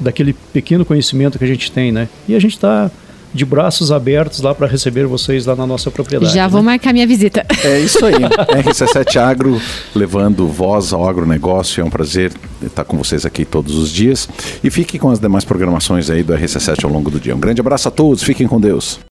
daquele 0.00 0.32
pequeno 0.52 0.84
conhecimento 0.84 1.38
que 1.38 1.44
a 1.44 1.46
gente 1.46 1.70
tem, 1.70 1.92
né? 1.92 2.08
E 2.26 2.34
a 2.34 2.38
gente 2.38 2.54
está 2.54 2.90
de 3.32 3.44
braços 3.44 3.90
abertos 3.92 4.40
lá 4.40 4.54
para 4.54 4.66
receber 4.66 5.06
vocês 5.06 5.46
lá 5.46 5.56
na 5.56 5.66
nossa 5.66 5.90
propriedade. 5.90 6.32
Já 6.34 6.44
né? 6.44 6.48
vou 6.48 6.62
marcar 6.62 6.92
minha 6.92 7.06
visita. 7.06 7.44
É 7.64 7.78
isso 7.78 8.04
aí. 8.04 8.14
RC7 8.62 9.16
Agro 9.16 9.60
levando 9.94 10.46
voz 10.46 10.92
ao 10.92 11.08
agronegócio. 11.08 11.80
É 11.80 11.84
um 11.84 11.90
prazer 11.90 12.32
estar 12.62 12.84
com 12.84 12.96
vocês 12.96 13.24
aqui 13.24 13.44
todos 13.44 13.76
os 13.76 13.90
dias. 13.90 14.28
E 14.62 14.70
fiquem 14.70 15.00
com 15.00 15.10
as 15.10 15.18
demais 15.18 15.44
programações 15.44 16.10
aí 16.10 16.22
do 16.22 16.32
RC7 16.34 16.84
ao 16.84 16.90
longo 16.90 17.10
do 17.10 17.18
dia. 17.18 17.34
Um 17.34 17.40
grande 17.40 17.60
abraço 17.60 17.88
a 17.88 17.90
todos. 17.90 18.22
Fiquem 18.22 18.46
com 18.46 18.60
Deus. 18.60 19.00